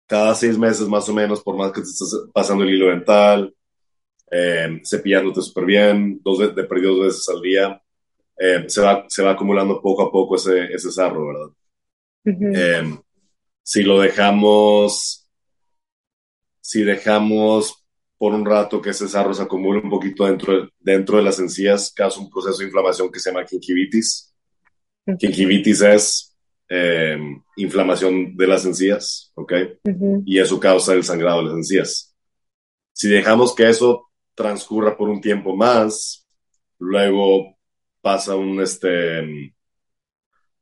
cada 0.07 0.35
seis 0.35 0.57
meses 0.57 0.89
más 0.89 1.07
o 1.07 1.13
menos, 1.13 1.41
por 1.41 1.55
más 1.55 1.71
que 1.71 1.79
te 1.79 1.87
estés 1.87 2.13
pasando 2.33 2.65
el 2.65 2.71
hilo 2.71 2.87
dental, 2.87 3.55
eh, 4.29 4.81
cepillándote 4.85 5.41
súper 5.41 5.63
bien, 5.63 6.19
dos 6.21 6.39
de, 6.39 6.49
de 6.49 6.63
dos 6.63 6.99
veces 6.99 7.29
al 7.29 7.41
día, 7.41 7.81
eh, 8.37 8.65
se, 8.67 8.81
va, 8.81 9.05
se 9.07 9.23
va 9.23 9.31
acumulando 9.31 9.81
poco 9.81 10.03
a 10.03 10.11
poco 10.11 10.35
ese, 10.35 10.65
ese 10.65 10.91
sarro, 10.91 11.27
¿verdad? 11.27 11.49
Eh, 12.25 12.97
si 13.63 13.83
lo 13.83 13.99
dejamos, 13.99 15.27
si 16.59 16.83
dejamos 16.83 17.85
por 18.17 18.33
un 18.33 18.45
rato 18.45 18.81
que 18.81 18.89
ese 18.89 19.07
sarro 19.07 19.33
se 19.33 19.43
acumule 19.43 19.79
un 19.79 19.89
poquito 19.89 20.25
dentro 20.25 20.53
de, 20.53 20.69
dentro 20.79 21.17
de 21.17 21.23
las 21.23 21.39
encías, 21.39 21.91
causa 21.93 22.19
un 22.19 22.29
proceso 22.29 22.59
de 22.59 22.65
inflamación 22.65 23.11
que 23.11 23.19
se 23.19 23.31
llama 23.31 23.45
gingivitis. 23.47 24.33
Gingivitis 25.19 25.81
es 25.81 26.37
eh, 26.69 27.17
inflamación 27.55 28.35
de 28.35 28.47
las 28.47 28.65
encías, 28.65 29.31
¿ok? 29.35 29.53
Y 30.25 30.39
eso 30.39 30.59
causa 30.59 30.93
el 30.93 31.03
sangrado 31.03 31.39
de 31.39 31.45
las 31.45 31.55
encías. 31.55 32.15
Si 32.93 33.07
dejamos 33.07 33.55
que 33.55 33.69
eso 33.69 34.09
transcurra 34.33 34.97
por 34.97 35.09
un 35.09 35.21
tiempo 35.21 35.55
más, 35.55 36.27
luego 36.79 37.56
pasa 38.01 38.35
un, 38.35 38.61
este, 38.61 39.53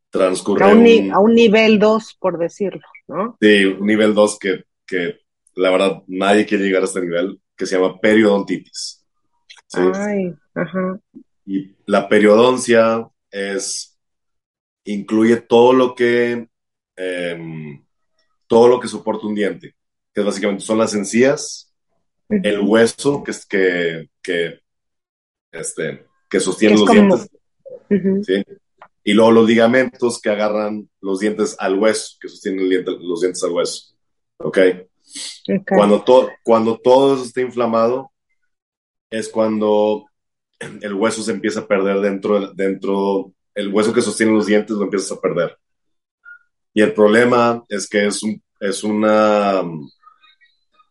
transcurre 0.10 0.64
a 0.64 0.68
un, 0.68 1.12
a 1.12 1.20
un 1.20 1.34
nivel 1.34 1.80
2, 1.80 2.18
por 2.20 2.38
decirlo, 2.38 2.82
¿no? 3.08 3.38
Sí, 3.42 3.66
un 3.66 3.86
nivel 3.86 4.14
2 4.14 4.40
que, 4.40 4.64
que 4.86 5.20
la 5.56 5.72
verdad 5.72 6.04
nadie 6.08 6.46
quiere 6.46 6.64
llegar 6.64 6.82
a 6.82 6.86
este 6.86 7.02
nivel 7.02 7.40
que 7.56 7.66
se 7.66 7.78
llama 7.78 8.00
periodontitis. 8.00 9.06
Ay, 9.74 10.34
ajá. 10.54 11.00
Y 11.46 11.76
la 11.86 12.08
periodoncia 12.08 13.08
es, 13.32 13.98
incluye 14.84 15.38
todo 15.38 15.74
lo 15.74 15.96
que, 15.96 16.48
em, 16.96 17.84
todo 18.48 18.68
lo 18.68 18.80
que 18.80 18.88
soporta 18.88 19.28
un 19.28 19.36
diente, 19.36 19.76
que 20.14 20.22
básicamente 20.22 20.64
son 20.64 20.78
las 20.78 20.94
encías, 20.94 21.74
el 22.30 22.62
hueso 22.62 23.24
que, 23.24 23.34
que, 23.48 24.10
que, 24.22 24.60
este, 25.52 26.08
que 26.30 26.40
sostiene 26.40 26.78
los 26.78 26.90
dientes, 26.90 27.30
¿sí? 28.26 28.44
y 29.04 29.14
luego 29.14 29.32
los 29.32 29.48
ligamentos 29.48 30.20
que 30.20 30.30
agarran 30.30 30.90
los 31.00 31.20
dientes 31.20 31.56
al 31.60 31.78
hueso, 31.78 32.18
que 32.20 32.28
sostienen 32.28 32.68
los 33.02 33.22
dientes 33.22 33.44
al 33.44 33.52
hueso. 33.52 33.96
¿Ok? 34.38 34.58
Cuando, 35.70 36.04
todo 36.04 36.30
cuando 36.44 36.78
todo 36.78 37.14
eso 37.14 37.24
está 37.24 37.42
inflamado, 37.42 38.12
es 39.10 39.30
cuando 39.30 40.06
el 40.60 40.94
hueso 40.94 41.22
se 41.22 41.32
empieza 41.32 41.62
a 41.62 41.68
perder 41.68 42.00
dentro, 42.02 42.54
dentro, 42.54 43.32
el 43.54 43.72
hueso 43.72 43.94
que 43.94 44.02
sostiene 44.02 44.34
los 44.34 44.48
dientes 44.48 44.76
lo 44.76 44.84
empiezas 44.84 45.12
a 45.12 45.22
perder. 45.22 45.58
Y 46.74 46.82
el 46.82 46.94
problema 46.94 47.64
es 47.70 47.88
que 47.88 48.08
es, 48.08 48.22
un, 48.24 48.42
es 48.60 48.84
una, 48.84 49.64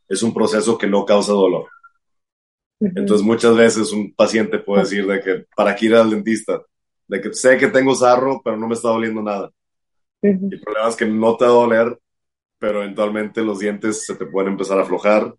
es 0.09 0.23
un 0.23 0.33
proceso 0.33 0.79
que 0.79 0.87
no 0.87 1.05
causa 1.05 1.33
dolor. 1.33 1.69
Entonces 2.81 3.23
muchas 3.23 3.57
veces 3.57 3.93
un 3.93 4.15
paciente 4.15 4.59
puede 4.59 4.83
decir 4.83 5.07
de 5.07 5.21
que 5.21 5.47
para 5.57 5.75
qué 5.75 5.87
ir 5.87 5.95
al 5.95 6.11
dentista, 6.11 6.63
de 7.07 7.21
que 7.21 7.33
sé 7.33 7.57
que 7.57 7.69
tengo 7.69 7.95
sarro, 7.95 8.41
pero 8.45 8.57
no 8.57 8.69
me 8.69 8.75
está 8.75 8.89
doliendo 8.89 9.23
nada. 9.23 9.51
El 10.23 10.61
problema 10.61 10.89
es 10.89 10.97
que 10.97 11.07
no 11.07 11.37
te 11.37 11.45
va 11.45 11.51
a 11.51 11.55
doler, 11.55 11.99
pero 12.59 12.83
eventualmente 12.83 13.43
los 13.43 13.59
dientes 13.59 14.07
se 14.07 14.15
te 14.17 14.27
pueden 14.27 14.53
empezar 14.53 14.79
a 14.79 14.83
aflojar, 14.83 15.35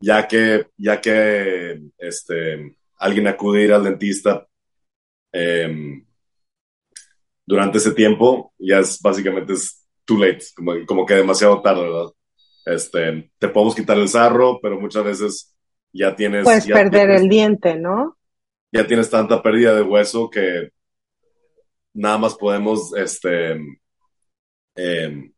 ya 0.00 0.28
que, 0.28 0.66
ya 0.76 1.00
que 1.00 1.80
este, 1.98 2.76
alguien 2.98 3.26
acude 3.26 3.62
a 3.62 3.64
ir 3.64 3.72
al 3.72 3.84
dentista 3.84 4.46
em, 5.32 6.04
durante 7.46 7.78
ese 7.78 7.92
tiempo, 7.92 8.52
ya 8.58 8.80
es 8.80 9.00
básicamente 9.00 9.54
es 9.54 9.86
too 10.04 10.18
late, 10.18 10.44
como, 10.54 10.72
como 10.86 11.06
que 11.06 11.14
demasiado 11.14 11.62
tarde, 11.62 11.82
¿verdad? 11.82 12.12
Este, 12.66 13.30
te 13.38 13.48
podemos 13.48 13.74
quitar 13.74 13.98
el 13.98 14.08
sarro, 14.08 14.60
pero 14.60 14.80
muchas 14.80 15.04
veces 15.04 15.53
ya 15.94 16.14
tienes... 16.16 16.44
Puedes 16.44 16.66
perder 16.66 17.10
el 17.10 17.28
diente, 17.28 17.76
¿no? 17.76 18.18
Ya 18.72 18.86
tienes 18.86 19.08
tanta 19.08 19.40
pérdida 19.40 19.74
de 19.74 19.82
hueso 19.82 20.28
que 20.28 20.70
nada 21.94 22.18
más 22.18 22.34
podemos 22.34 22.92
este, 22.96 23.52
em, 24.74 25.32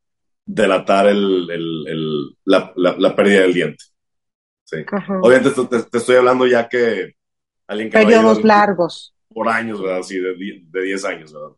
delatar 0.46 1.08
el, 1.08 1.50
el, 1.50 2.36
la, 2.44 2.72
la, 2.74 3.14
pérdida 3.14 3.42
del 3.42 3.52
diente. 3.52 3.84
Sí. 4.64 4.78
Obviamente 5.20 5.50
te, 5.66 5.98
estoy 5.98 6.16
hablando 6.16 6.46
ya 6.46 6.66
que 6.68 7.14
alguien 7.66 7.90
que... 7.90 7.98
Periodos 7.98 8.42
largos. 8.42 9.14
Por 9.28 9.50
años, 9.50 9.82
¿verdad? 9.82 10.02
Sí, 10.02 10.18
de, 10.18 10.34
de 10.70 10.82
10 10.82 11.04
años, 11.04 11.32
¿verdad? 11.34 11.56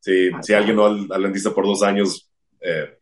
Sí, 0.00 0.30
si 0.42 0.52
alguien 0.52 0.76
no 0.76 0.86
al, 0.86 1.06
al, 1.12 1.22
dentista 1.22 1.54
por 1.54 1.64
dos 1.64 1.82
años, 1.84 2.28
eh, 2.60 2.98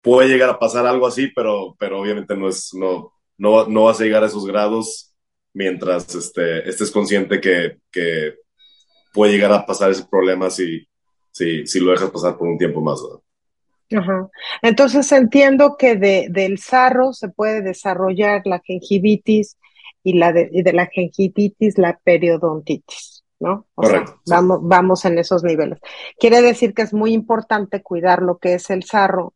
puede 0.00 0.28
llegar 0.28 0.50
a 0.50 0.58
pasar 0.58 0.84
algo 0.86 1.06
así, 1.06 1.28
pero, 1.28 1.76
pero 1.78 2.00
obviamente 2.00 2.36
no 2.36 2.48
es, 2.48 2.74
no, 2.74 3.12
no, 3.40 3.66
no 3.66 3.84
vas 3.84 3.98
a 4.00 4.04
llegar 4.04 4.22
a 4.22 4.26
esos 4.26 4.46
grados 4.46 5.14
mientras 5.54 6.14
este, 6.14 6.68
estés 6.68 6.90
consciente 6.90 7.40
que, 7.40 7.78
que 7.90 8.34
puede 9.14 9.32
llegar 9.32 9.50
a 9.52 9.64
pasar 9.64 9.90
ese 9.90 10.04
problema 10.04 10.50
si, 10.50 10.86
si, 11.30 11.66
si 11.66 11.80
lo 11.80 11.90
dejas 11.90 12.10
pasar 12.10 12.36
por 12.36 12.46
un 12.46 12.58
tiempo 12.58 12.82
más. 12.82 13.00
Ajá. 13.96 14.28
Entonces 14.60 15.10
entiendo 15.10 15.76
que 15.78 15.96
de, 15.96 16.28
del 16.30 16.58
sarro 16.58 17.14
se 17.14 17.30
puede 17.30 17.62
desarrollar 17.62 18.42
la 18.44 18.60
gingivitis 18.60 19.56
y, 20.04 20.18
la 20.18 20.32
de, 20.32 20.50
y 20.52 20.62
de 20.62 20.74
la 20.74 20.86
gingivitis 20.86 21.78
la 21.78 21.98
periodontitis, 22.04 23.24
¿no? 23.40 23.66
Correcto. 23.74 24.20
vamos, 24.26 24.58
vamos 24.62 25.04
en 25.06 25.18
esos 25.18 25.42
niveles. 25.42 25.78
Quiere 26.18 26.42
decir 26.42 26.74
que 26.74 26.82
es 26.82 26.92
muy 26.92 27.14
importante 27.14 27.82
cuidar 27.82 28.20
lo 28.20 28.36
que 28.36 28.52
es 28.52 28.68
el 28.68 28.84
sarro. 28.84 29.32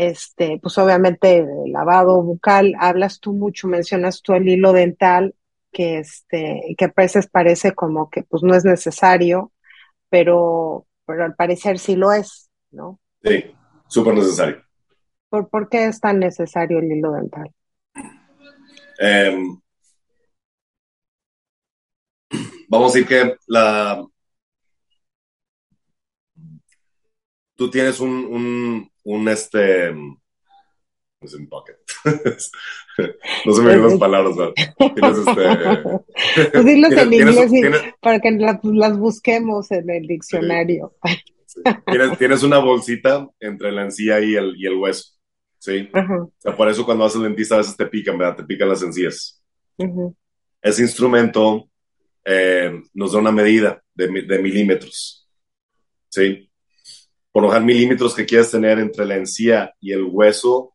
Este, 0.00 0.60
pues 0.62 0.78
obviamente 0.78 1.38
el 1.38 1.72
lavado 1.72 2.22
bucal, 2.22 2.76
hablas 2.78 3.18
tú 3.18 3.32
mucho, 3.32 3.66
mencionas 3.66 4.22
tú 4.22 4.32
el 4.32 4.48
hilo 4.48 4.72
dental, 4.72 5.34
que 5.72 5.98
este, 5.98 6.76
que 6.78 6.84
a 6.84 6.92
veces 6.96 7.26
parece 7.26 7.74
como 7.74 8.08
que 8.08 8.22
pues 8.22 8.44
no 8.44 8.54
es 8.54 8.64
necesario, 8.64 9.50
pero, 10.08 10.86
pero 11.04 11.24
al 11.24 11.34
parecer 11.34 11.80
sí 11.80 11.96
lo 11.96 12.12
es, 12.12 12.48
¿no? 12.70 13.00
Sí, 13.24 13.52
súper 13.88 14.14
necesario. 14.14 14.62
¿Por, 15.28 15.48
¿Por, 15.48 15.68
qué 15.68 15.86
es 15.86 16.00
tan 16.00 16.20
necesario 16.20 16.78
el 16.78 16.92
hilo 16.92 17.10
dental? 17.10 17.52
Em, 19.00 19.60
vamos 22.68 22.92
a 22.92 22.98
decir 22.98 23.08
que 23.08 23.36
la 23.48 24.06
tú 27.56 27.68
tienes 27.68 27.98
un, 27.98 28.10
un, 28.10 28.87
un 29.08 29.28
este 29.28 29.88
es 31.20 31.34
un 31.34 31.48
pocket. 31.48 31.76
no 33.44 33.52
se 33.52 33.62
me 33.62 33.68
vienen 33.68 33.88
las 33.88 33.98
palabras, 33.98 34.36
¿verdad? 34.36 34.54
Tienes 34.94 35.18
este. 35.18 36.52
Pues 36.52 36.64
dilos 36.64 36.92
en 36.92 37.12
inglés 37.12 37.94
para 38.00 38.20
que 38.20 38.30
las 38.30 38.98
busquemos 38.98 39.70
en 39.70 39.90
el 39.90 40.06
diccionario. 40.06 40.94
Tienes, 41.86 42.18
tienes, 42.18 42.42
una 42.42 42.58
bolsita 42.58 43.28
entre 43.40 43.72
la 43.72 43.84
encía 43.84 44.20
y 44.20 44.34
el, 44.34 44.54
y 44.56 44.66
el 44.66 44.74
hueso. 44.74 45.14
¿Sí? 45.58 45.88
O 45.92 46.30
sea, 46.38 46.56
por 46.56 46.68
eso 46.68 46.84
cuando 46.84 47.04
vas 47.04 47.16
al 47.16 47.22
dentista 47.22 47.56
a 47.56 47.58
veces 47.58 47.76
te 47.76 47.86
pican, 47.86 48.16
¿verdad? 48.16 48.36
Te 48.36 48.44
pican 48.44 48.68
las 48.68 48.82
encías. 48.82 49.42
Ese 50.62 50.82
instrumento 50.82 51.68
eh, 52.24 52.80
nos 52.94 53.12
da 53.12 53.18
una 53.18 53.32
medida 53.32 53.82
de, 53.94 54.22
de 54.22 54.38
milímetros. 54.38 55.28
¿Sí? 56.10 56.47
Por 57.38 57.44
lo 57.44 57.50
general, 57.50 57.66
milímetros 57.66 58.16
que 58.16 58.26
quieres 58.26 58.50
tener 58.50 58.80
entre 58.80 59.06
la 59.06 59.14
encía 59.14 59.72
y 59.78 59.92
el 59.92 60.02
hueso 60.02 60.74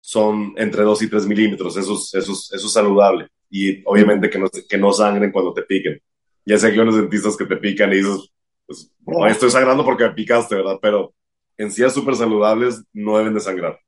son 0.00 0.54
entre 0.56 0.84
2 0.84 1.02
y 1.02 1.10
3 1.10 1.26
milímetros, 1.26 1.76
eso 1.76 1.94
es, 1.94 2.14
eso, 2.14 2.30
eso 2.30 2.66
es 2.68 2.72
saludable. 2.72 3.26
Y 3.50 3.82
obviamente 3.84 4.30
que 4.30 4.38
no, 4.38 4.46
que 4.48 4.78
no 4.78 4.92
sangren 4.92 5.32
cuando 5.32 5.52
te 5.52 5.62
piquen. 5.62 6.00
Ya 6.46 6.56
sé 6.56 6.68
que 6.68 6.74
hay 6.74 6.78
unos 6.78 6.94
dentistas 6.94 7.36
que 7.36 7.46
te 7.46 7.56
pican 7.56 7.92
y 7.92 7.96
dices, 7.96 8.32
pues, 8.64 8.92
estoy 9.28 9.50
sangrando 9.50 9.84
porque 9.84 10.04
me 10.04 10.14
picaste, 10.14 10.54
¿verdad? 10.54 10.78
Pero 10.80 11.12
en 11.58 11.72
sí 11.72 11.82
súper 11.90 12.14
saludables 12.14 12.84
no 12.92 13.18
deben 13.18 13.34
de 13.34 13.40
sangrar. 13.40 13.80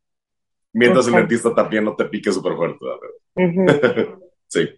Mientras 0.72 1.06
el 1.06 1.12
dentista 1.12 1.54
también 1.54 1.84
no 1.84 1.94
te 1.94 2.06
pique 2.06 2.32
súper 2.32 2.56
fuerte, 2.56 2.84
¿verdad? 3.36 4.18
sí. 4.48 4.68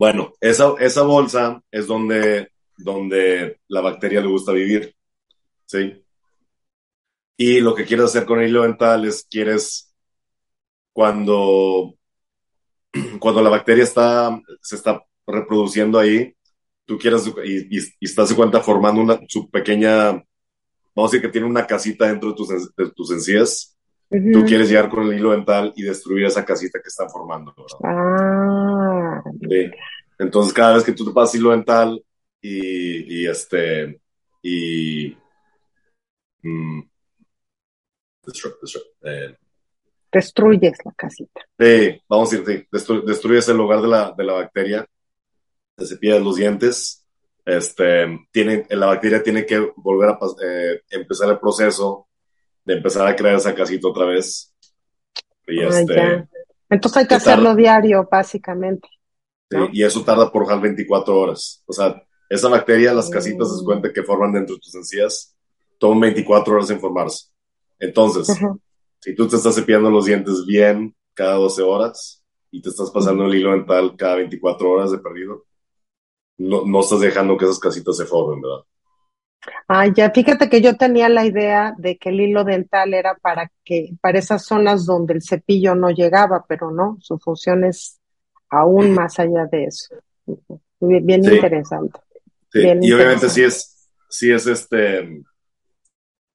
Bueno, 0.00 0.32
esa, 0.40 0.74
esa 0.80 1.02
bolsa 1.02 1.62
es 1.70 1.86
donde, 1.86 2.48
donde 2.76 3.60
la 3.68 3.82
bacteria 3.82 4.20
le 4.20 4.26
gusta 4.26 4.50
vivir. 4.50 4.92
¿Sí? 5.66 6.04
Y 7.36 7.60
lo 7.60 7.74
que 7.74 7.84
quieres 7.84 8.06
hacer 8.06 8.24
con 8.24 8.40
el 8.40 8.48
hilo 8.48 8.62
dental 8.62 9.04
es 9.04 9.26
quieres 9.28 9.92
cuando, 10.92 11.94
cuando 13.18 13.42
la 13.42 13.50
bacteria 13.50 13.84
está, 13.84 14.40
se 14.60 14.76
está 14.76 15.02
reproduciendo 15.26 15.98
ahí, 15.98 16.34
tú 16.86 16.98
quieres 16.98 17.26
y, 17.44 17.78
y, 17.78 17.82
estás 18.00 18.28
de 18.28 18.36
cuenta 18.36 18.60
formando 18.60 19.00
una, 19.00 19.18
su 19.26 19.50
pequeña, 19.50 20.12
vamos 20.12 20.24
a 20.96 21.02
decir 21.02 21.22
que 21.22 21.32
tiene 21.32 21.46
una 21.46 21.66
casita 21.66 22.06
dentro 22.06 22.30
de 22.30 22.36
tus, 22.36 22.48
de 22.48 22.90
tus 22.94 23.10
encías, 23.10 23.76
tú 24.08 24.44
quieres 24.44 24.68
llegar 24.68 24.88
con 24.88 25.04
el 25.04 25.18
hilo 25.18 25.32
dental 25.32 25.72
y 25.74 25.82
destruir 25.82 26.26
esa 26.26 26.44
casita 26.44 26.78
que 26.80 26.88
están 26.88 27.10
formando. 27.10 27.52
Ah. 27.82 29.20
Entonces, 30.18 30.52
cada 30.52 30.74
vez 30.74 30.84
que 30.84 30.92
tú 30.92 31.04
te 31.04 31.12
pasas 31.12 31.34
hilo 31.34 31.50
dental 31.50 32.00
y, 32.40 33.22
y 33.22 33.26
este, 33.26 34.00
y... 34.40 35.16
Mm, 36.44 36.80
eh, 39.02 39.36
destruyes 40.12 40.78
la 40.84 40.92
casita. 40.92 41.40
Sí, 41.58 42.02
vamos 42.08 42.32
a 42.32 42.36
decir, 42.36 42.68
sí, 42.70 42.78
destruyes 43.06 43.48
el 43.48 43.56
lugar 43.56 43.80
de 43.80 43.88
la, 43.88 44.14
de 44.16 44.24
la 44.24 44.34
bacteria, 44.34 44.86
te 45.74 45.86
cepillas 45.86 46.22
los 46.22 46.36
dientes, 46.36 47.04
este, 47.44 48.26
tiene, 48.30 48.66
la 48.70 48.86
bacteria 48.86 49.22
tiene 49.22 49.44
que 49.44 49.72
volver 49.76 50.10
a 50.10 50.18
eh, 50.42 50.82
empezar 50.90 51.30
el 51.30 51.38
proceso 51.38 52.08
de 52.64 52.74
empezar 52.74 53.06
a 53.06 53.16
crear 53.16 53.36
esa 53.36 53.54
casita 53.54 53.88
otra 53.88 54.06
vez. 54.06 54.54
Y 55.46 55.60
este, 55.60 56.26
Entonces 56.70 56.96
hay 56.96 57.06
que 57.06 57.14
hacerlo 57.14 57.54
diario, 57.54 58.08
básicamente. 58.10 58.88
Sí, 59.50 59.58
y 59.72 59.82
eso 59.82 60.02
tarda 60.04 60.30
por 60.30 60.60
24 60.60 61.18
horas. 61.18 61.62
O 61.66 61.72
sea, 61.72 62.02
esa 62.28 62.48
bacteria, 62.48 62.94
las 62.94 63.10
casitas, 63.10 63.54
se 63.54 63.62
mm. 63.62 63.66
cuenta 63.66 63.92
que 63.92 64.02
forman 64.02 64.32
dentro 64.32 64.54
de 64.54 64.60
tus 64.60 64.74
encías, 64.74 65.33
toman 65.78 66.00
24 66.00 66.54
horas 66.54 66.70
en 66.70 66.80
formarse. 66.80 67.28
Entonces, 67.78 68.38
si 69.00 69.14
tú 69.14 69.28
te 69.28 69.36
estás 69.36 69.54
cepillando 69.54 69.90
los 69.90 70.06
dientes 70.06 70.44
bien 70.46 70.94
cada 71.14 71.34
12 71.34 71.62
horas 71.62 72.24
y 72.50 72.62
te 72.62 72.70
estás 72.70 72.90
pasando 72.90 73.26
el 73.26 73.34
hilo 73.34 73.52
dental 73.52 73.94
cada 73.96 74.16
24 74.16 74.70
horas 74.70 74.90
de 74.90 74.98
perdido, 74.98 75.44
no, 76.38 76.64
no 76.64 76.80
estás 76.80 77.00
dejando 77.00 77.36
que 77.36 77.44
esas 77.44 77.58
casitas 77.58 77.96
se 77.96 78.06
formen, 78.06 78.40
¿verdad? 78.40 78.64
Ah, 79.68 79.86
ya, 79.86 80.10
fíjate 80.10 80.48
que 80.48 80.60
yo 80.60 80.76
tenía 80.76 81.08
la 81.08 81.26
idea 81.26 81.74
de 81.76 81.96
que 81.96 82.08
el 82.08 82.20
hilo 82.20 82.44
dental 82.44 82.94
era 82.94 83.14
para 83.14 83.50
que, 83.64 83.90
para 84.00 84.18
esas 84.18 84.44
zonas 84.44 84.86
donde 84.86 85.14
el 85.14 85.22
cepillo 85.22 85.74
no 85.74 85.90
llegaba, 85.90 86.44
pero 86.48 86.70
no, 86.70 86.96
su 87.00 87.18
función 87.18 87.64
es 87.64 88.00
aún 88.48 88.92
más 88.94 89.18
allá 89.18 89.46
de 89.46 89.64
eso. 89.64 89.94
Bien, 90.80 91.24
interesante. 91.24 92.00
Sí. 92.52 92.60
y 92.82 92.92
obviamente 92.92 93.28
sí 93.28 93.42
es, 93.42 93.88
sí 94.08 94.30
es 94.30 94.46
este, 94.46 95.22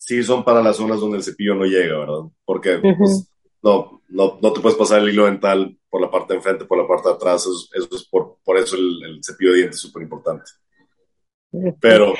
sí 0.09 0.23
son 0.23 0.43
para 0.43 0.63
las 0.63 0.75
zonas 0.75 0.99
donde 0.99 1.17
el 1.17 1.23
cepillo 1.23 1.53
no 1.53 1.65
llega, 1.65 1.99
¿verdad? 1.99 2.21
Porque 2.43 2.79
pues, 2.79 3.31
no, 3.61 4.01
no, 4.09 4.39
no, 4.41 4.53
te 4.53 4.59
puedes 4.59 4.75
pasar 4.75 5.01
el 5.01 5.09
hilo 5.09 5.25
dental 5.25 5.77
por 5.87 6.01
la 6.01 6.09
parte 6.09 6.33
de 6.33 6.37
enfrente, 6.37 6.65
por 6.65 6.79
la 6.79 6.87
parte 6.87 7.09
de 7.09 7.13
atrás, 7.13 7.45
eso, 7.45 7.95
es 7.95 8.07
por, 8.09 8.37
por 8.43 8.57
eso 8.57 8.75
el, 8.75 9.21
cepillo 9.23 9.51
de 9.51 9.57
dientes 9.57 9.75
es 9.75 9.81
súper 9.83 10.01
importante. 10.01 10.45
Pero... 11.79 12.15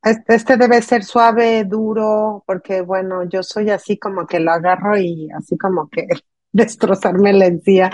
este 0.00 0.56
debe 0.56 0.80
ser 0.80 1.02
suave, 1.02 1.64
duro, 1.64 2.44
porque 2.46 2.82
bueno, 2.82 3.28
yo 3.28 3.42
soy 3.42 3.70
así 3.70 3.98
como 3.98 4.24
que 4.24 4.38
lo 4.38 4.52
agarro 4.52 4.96
y 4.96 5.28
así 5.36 5.58
como 5.58 5.88
que 5.88 6.06
destrozarme 6.52 7.32
la 7.32 7.46
encía. 7.46 7.90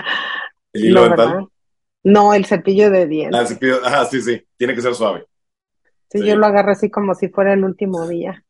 ¿El 0.71 0.85
hilo 0.85 1.03
dental? 1.05 1.47
No, 2.03 2.35
el 2.35 2.45
cepillo 2.45 2.91
de 2.91 3.07
dientes. 3.07 3.39
Ah, 3.39 3.41
el 3.41 3.47
cepillo, 3.47 3.79
ah, 3.83 4.05
sí, 4.05 4.21
sí, 4.21 4.39
tiene 4.55 4.75
que 4.75 4.81
ser 4.81 4.93
suave. 4.93 5.25
sí, 6.11 6.23
yo 6.23 6.35
lo 6.35 6.45
agarro 6.45 6.73
así 6.73 6.91
como 6.91 7.15
si 7.15 7.29
fuera 7.29 7.53
el 7.53 7.63
último 7.63 8.07
día. 8.07 8.43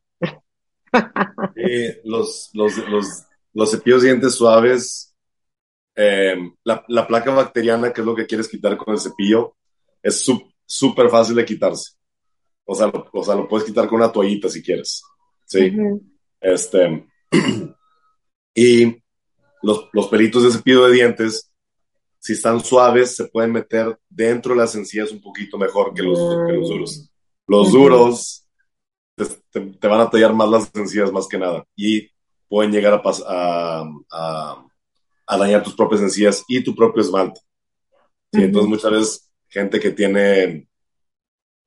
Los, 2.04 2.50
los, 2.52 2.76
los, 2.88 3.06
los 3.52 3.70
cepillos 3.70 4.02
de 4.02 4.08
dientes 4.08 4.34
suaves, 4.34 5.14
eh, 5.96 6.36
la, 6.64 6.84
la, 6.88 7.06
placa 7.06 7.32
bacteriana, 7.32 7.92
que 7.92 8.00
es 8.00 8.06
lo 8.06 8.14
que 8.14 8.26
quieres 8.26 8.48
quitar 8.48 8.76
con 8.76 8.94
el 8.94 9.00
cepillo, 9.00 9.56
es 10.02 10.24
súper 10.66 11.08
fácil 11.08 11.36
de 11.36 11.44
quitarse. 11.44 11.92
O 12.64 12.74
sea, 12.74 12.86
lo, 12.86 13.08
o 13.12 13.24
sea, 13.24 13.34
lo 13.34 13.48
puedes 13.48 13.66
quitar 13.66 13.88
con 13.88 14.00
una 14.00 14.10
toallita 14.10 14.48
si 14.48 14.62
quieres. 14.62 15.02
Sí. 15.44 15.72
Este. 16.40 17.06
y 18.54 18.96
los, 19.62 19.88
los 19.92 20.08
pelitos 20.08 20.42
de 20.42 20.50
cepillo 20.50 20.86
de 20.86 20.92
dientes, 20.92 21.50
si 22.18 22.34
están 22.34 22.62
suaves, 22.62 23.16
se 23.16 23.26
pueden 23.26 23.52
meter 23.52 23.98
dentro 24.08 24.54
de 24.54 24.60
las 24.60 24.74
encías 24.74 25.12
un 25.12 25.20
poquito 25.20 25.58
mejor 25.58 25.94
que 25.94 26.02
los, 26.02 26.18
que 26.18 26.52
los 26.52 26.68
duros. 26.68 27.10
Los 27.46 27.72
duros 27.72 28.43
te, 29.16 29.60
te, 29.60 29.88
van 29.88 30.00
a 30.00 30.10
tallar 30.10 30.34
más 30.34 30.48
las 30.48 30.74
encías 30.74 31.12
más 31.12 31.26
que 31.26 31.38
nada. 31.38 31.64
Y 31.76 32.08
pueden 32.48 32.72
llegar 32.72 32.94
a, 32.94 33.02
a, 33.26 33.84
a, 34.10 34.66
a 35.26 35.38
dañar 35.38 35.62
tus 35.62 35.74
propias 35.74 36.02
encías 36.02 36.44
y 36.48 36.62
tu 36.62 36.74
propio 36.74 37.02
esmalte. 37.02 37.40
¿sí? 38.32 38.42
Entonces, 38.42 38.68
muchas 38.68 38.90
veces, 38.90 39.30
gente 39.48 39.80
que 39.80 39.90
tiene 39.90 40.68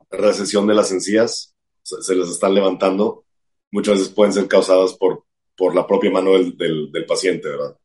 recesión 0.09 0.67
de 0.67 0.75
las 0.75 0.91
encías, 0.91 1.55
se, 1.81 2.01
se, 2.01 2.15
les 2.15 2.29
están 2.29 2.53
levantando, 2.53 3.25
muchas 3.71 3.97
veces 3.97 4.13
pueden 4.13 4.33
ser 4.33 4.47
causadas 4.47 4.93
por, 4.93 5.23
por 5.55 5.75
la 5.75 5.85
propia 5.85 6.11
mano 6.11 6.33
del, 6.33 6.55
del, 6.57 6.91
del 6.91 7.05
paciente, 7.05 7.49
¿verdad? 7.49 7.75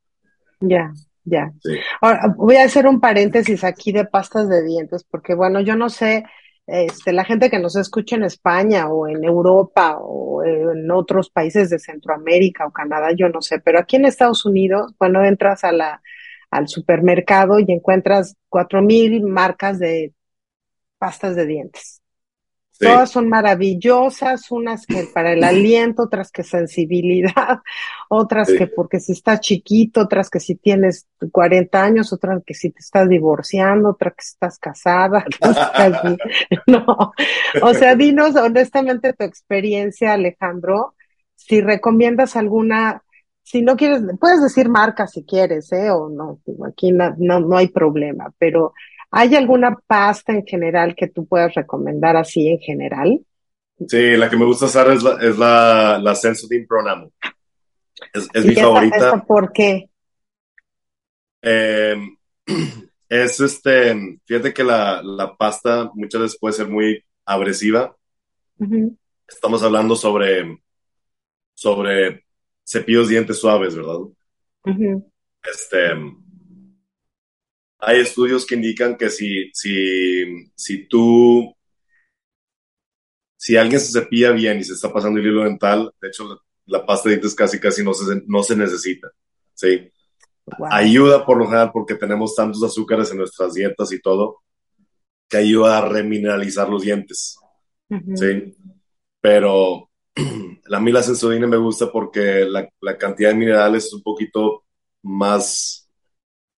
Ya, 0.61 0.92
ya. 1.25 1.53
Sí. 1.62 1.77
Ahora, 2.01 2.35
voy 2.37 2.57
a 2.57 2.64
hacer 2.64 2.87
un 2.87 3.01
paréntesis 3.01 3.64
aquí 3.64 3.92
de 3.92 4.05
pastas 4.05 4.48
de 4.48 4.62
dientes, 4.62 5.05
porque 5.05 5.35
bueno, 5.35 5.61
yo 5.61 5.75
no 5.77 5.88
sé, 5.88 6.25
este, 6.72 7.12
la 7.12 7.26
gente 7.26 7.50
que 7.50 7.58
nos 7.58 7.76
escucha 7.76 8.16
en 8.16 8.24
España 8.24 8.88
o 8.88 9.06
en 9.06 9.22
Europa 9.24 9.98
o 10.00 10.42
en 10.42 10.90
otros 10.90 11.28
países 11.28 11.68
de 11.68 11.78
Centroamérica 11.78 12.66
o 12.66 12.72
Canadá, 12.72 13.08
yo 13.14 13.28
no 13.28 13.42
sé, 13.42 13.61
pero 13.61 13.78
aquí 13.78 13.96
en 13.96 14.06
Estados 14.06 14.46
Unidos, 14.46 14.94
cuando 14.96 15.22
entras 15.22 15.64
a 15.64 15.72
la, 15.72 16.00
al 16.50 16.68
supermercado 16.68 17.58
y 17.58 17.66
encuentras 17.68 18.37
cuatro 18.48 18.80
mil 18.80 19.22
marcas 19.22 19.78
de 19.78 20.14
pastas 20.96 21.37
de 21.37 21.44
dientes. 21.44 22.00
Sí. 22.70 22.87
Todas 22.87 23.11
son 23.11 23.28
maravillosas, 23.28 24.50
unas 24.50 24.87
que 24.87 25.04
para 25.12 25.35
el 25.35 25.44
aliento, 25.44 26.04
otras 26.04 26.32
que 26.32 26.42
sensibilidad, 26.42 27.58
otras 28.14 28.48
sí. 28.48 28.59
que 28.59 28.66
porque 28.66 29.01
si 29.01 29.12
estás 29.12 29.40
chiquito, 29.40 30.03
otras 30.03 30.29
que 30.29 30.40
si 30.40 30.55
tienes 30.55 31.07
40 31.31 31.83
años, 31.83 32.12
otras 32.12 32.42
que 32.44 32.55
si 32.55 32.70
te 32.70 32.81
estás 32.81 33.09
divorciando, 33.09 33.90
otra 33.90 34.11
que 34.11 34.22
si 34.22 34.33
estás 34.35 34.59
casada. 34.59 35.25
no, 36.66 37.12
o 37.62 37.75
sea, 37.75 37.94
dinos 37.94 38.37
honestamente 38.37 39.12
tu 39.12 39.25
experiencia, 39.25 40.12
Alejandro, 40.12 40.94
si 41.35 41.61
recomiendas 41.61 42.37
alguna, 42.37 43.03
si 43.42 43.62
no 43.62 43.77
quieres, 43.77 44.03
puedes 44.20 44.42
decir 44.42 44.68
marca 44.68 45.07
si 45.07 45.25
quieres, 45.25 45.72
¿eh? 45.72 45.90
O 45.90 46.09
no, 46.09 46.40
aquí 46.66 46.92
no, 46.92 47.14
no, 47.18 47.40
no 47.40 47.57
hay 47.57 47.68
problema, 47.68 48.33
pero 48.38 48.72
¿Hay 49.14 49.37
alguna 49.37 49.77
pasta 49.87 50.33
en 50.33 50.46
general 50.46 50.94
que 50.96 51.07
tú 51.07 51.27
puedas 51.27 51.55
recomendar 51.55 52.16
así 52.16 52.48
en 52.48 52.59
general? 52.61 53.20
Sí, 53.87 54.16
la 54.16 54.31
que 54.31 54.38
me 54.38 54.46
gusta 54.46 54.64
usar 54.64 54.90
es 54.90 55.03
la, 55.03 55.18
es 55.20 55.37
la, 55.37 55.98
la 56.03 56.14
Sensodyne 56.14 56.66
Pronamo. 56.66 57.12
Es, 58.12 58.28
es 58.32 58.44
mi 58.44 58.54
favorita. 58.54 58.96
¿esa 58.96 59.24
¿Por 59.24 59.52
qué? 59.52 59.88
Eh, 61.42 61.96
es 63.08 63.40
este, 63.40 64.18
fíjate 64.24 64.54
que 64.54 64.64
la, 64.64 65.02
la, 65.02 65.36
pasta 65.36 65.90
muchas 65.94 66.22
veces 66.22 66.38
puede 66.38 66.54
ser 66.54 66.68
muy 66.68 67.04
agresiva. 67.24 67.96
Uh 68.58 68.66
-huh. 68.66 68.96
Estamos 69.26 69.62
hablando 69.62 69.96
sobre, 69.96 70.62
sobre 71.54 72.24
cepillos 72.64 73.08
de 73.08 73.14
dientes 73.14 73.38
suaves, 73.38 73.74
¿verdad? 73.74 73.96
Uh 73.96 74.14
-huh. 74.64 75.10
Este, 75.42 75.94
hay 77.84 78.00
estudios 78.00 78.46
que 78.46 78.54
indican 78.54 78.96
que 78.96 79.10
si, 79.10 79.50
si, 79.52 80.50
si 80.54 80.86
tú, 80.86 81.52
si 83.36 83.56
alguien 83.56 83.80
se 83.80 83.90
cepilla 83.90 84.30
bien 84.30 84.60
y 84.60 84.64
se 84.64 84.74
está 84.74 84.92
pasando 84.92 85.18
el 85.18 85.26
hilo 85.26 85.42
dental, 85.42 85.92
de 86.00 86.08
hecho, 86.08 86.40
la, 86.72 86.78
la 86.78 86.87
pasta 86.87 87.08
de 87.08 87.16
dientes 87.16 87.35
casi 87.35 87.58
casi 87.58 87.85
no 87.85 87.94
se, 87.94 88.22
no 88.26 88.42
se 88.42 88.56
necesita, 88.56 89.11
¿sí? 89.54 89.90
Wow. 90.46 90.68
Ayuda 90.72 91.24
por 91.24 91.38
lo 91.38 91.46
general 91.46 91.70
porque 91.72 91.94
tenemos 91.94 92.35
tantos 92.35 92.62
azúcares 92.62 93.11
en 93.11 93.18
nuestras 93.18 93.54
dietas 93.54 93.92
y 93.92 94.00
todo, 94.00 94.42
que 95.28 95.37
ayuda 95.37 95.78
a 95.78 95.88
remineralizar 95.88 96.68
los 96.68 96.82
dientes, 96.82 97.37
uh 97.90 97.96
-huh. 97.96 98.16
¿sí? 98.16 98.56
Pero 99.20 99.88
la 100.66 100.80
mila 100.80 101.02
sensodina 101.02 101.46
me 101.46 101.56
gusta 101.56 101.90
porque 101.90 102.44
la, 102.44 102.68
la, 102.80 102.98
cantidad 102.98 103.30
de 103.30 103.37
minerales 103.37 103.87
es 103.87 103.92
un 103.94 104.02
poquito 104.02 104.64
más... 105.02 105.88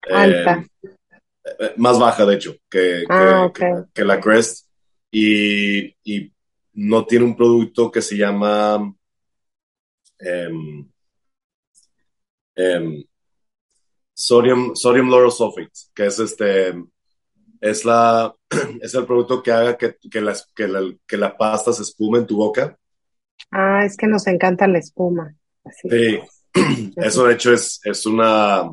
Alta. 0.01 0.65
Eh, 0.83 1.73
más 1.77 1.99
baja, 1.99 2.25
de 2.25 2.35
hecho, 2.35 2.55
que, 2.69 3.03
ah, 3.07 3.49
que, 3.53 3.63
okay. 3.63 3.69
que, 3.69 3.93
que, 3.93 4.03
la 4.03 4.19
Crest. 4.19 4.67
Y, 5.11 5.95
y, 6.03 6.31
no 6.73 7.05
tiene 7.05 7.23
un 7.23 7.37
producto 7.37 7.89
que 7.89 8.01
se 8.01 8.17
llama 8.17 8.93
um, 10.21 10.89
um, 12.57 13.03
sodium, 14.13 14.75
sodium 14.75 15.09
lauryl 15.09 15.31
sulfate, 15.31 15.71
que 15.93 16.05
es 16.05 16.19
este 16.19 16.83
es 17.61 17.85
la 17.85 18.33
es 18.81 18.93
el 18.93 19.05
producto 19.05 19.41
que 19.41 19.51
haga 19.51 19.77
que, 19.77 19.95
que, 20.09 20.21
la, 20.21 20.35
que, 20.55 20.67
la, 20.67 20.81
que 21.07 21.17
la 21.17 21.37
pasta 21.37 21.73
se 21.73 21.83
espume 21.83 22.19
en 22.19 22.27
tu 22.27 22.37
boca. 22.37 22.77
Ah, 23.51 23.83
es 23.85 23.97
que 23.97 24.07
nos 24.07 24.27
encanta 24.27 24.67
la 24.67 24.79
espuma. 24.79 25.35
Así. 25.63 25.89
Sí, 25.89 26.93
eso 26.95 27.25
de 27.25 27.33
hecho 27.33 27.53
es, 27.53 27.81
es 27.83 28.05
una 28.05 28.69